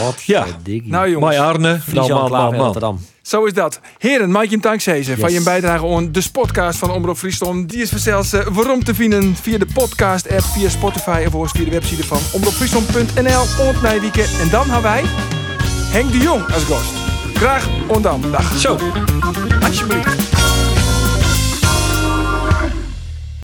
Wat 0.04 0.22
Ja. 0.26 0.46
Nou 0.84 1.10
jongens, 1.10 1.38
Arne. 1.38 1.80
Nou, 1.94 2.08
man, 2.14 2.32
man. 2.32 2.56
Rotterdam. 2.56 3.06
zo 3.22 3.46
is 3.46 3.54
dat. 3.54 3.80
Heren, 3.98 4.32
Mike 4.32 4.54
en 4.54 4.60
van 5.18 5.30
Yes. 5.30 5.38
je 5.38 5.44
bijdrage 5.44 5.86
aan 5.96 6.12
de 6.12 6.24
podcast 6.32 6.80
van 6.80 6.92
Omroep 6.92 7.18
Friesland. 7.18 7.70
Die 7.70 7.82
is 7.82 7.90
vanzelfs 7.90 8.34
eh, 8.34 8.48
waarom 8.52 8.84
te 8.84 8.96
vinden 8.96 9.36
via 9.36 9.58
de 9.58 9.68
podcast 9.74 10.30
app, 10.32 10.42
via 10.44 10.70
Spotify 10.70 11.24
of 11.32 11.52
via 11.52 11.64
de 11.66 11.72
website 11.72 12.04
van 12.04 12.20
omroepfriesland.nl. 12.32 13.66
Ontnijwieken. 13.68 14.24
En 14.42 14.50
dan 14.50 14.70
hebben 14.70 14.92
wij 14.92 15.04
Henk 15.92 16.12
de 16.12 16.18
Jong 16.18 16.54
als 16.54 16.64
gast. 16.64 16.92
Graag 17.34 17.68
ondam. 17.88 18.32
Dag. 18.32 18.58
Zo. 18.60 18.78
Alsjeblieft. 19.64 20.41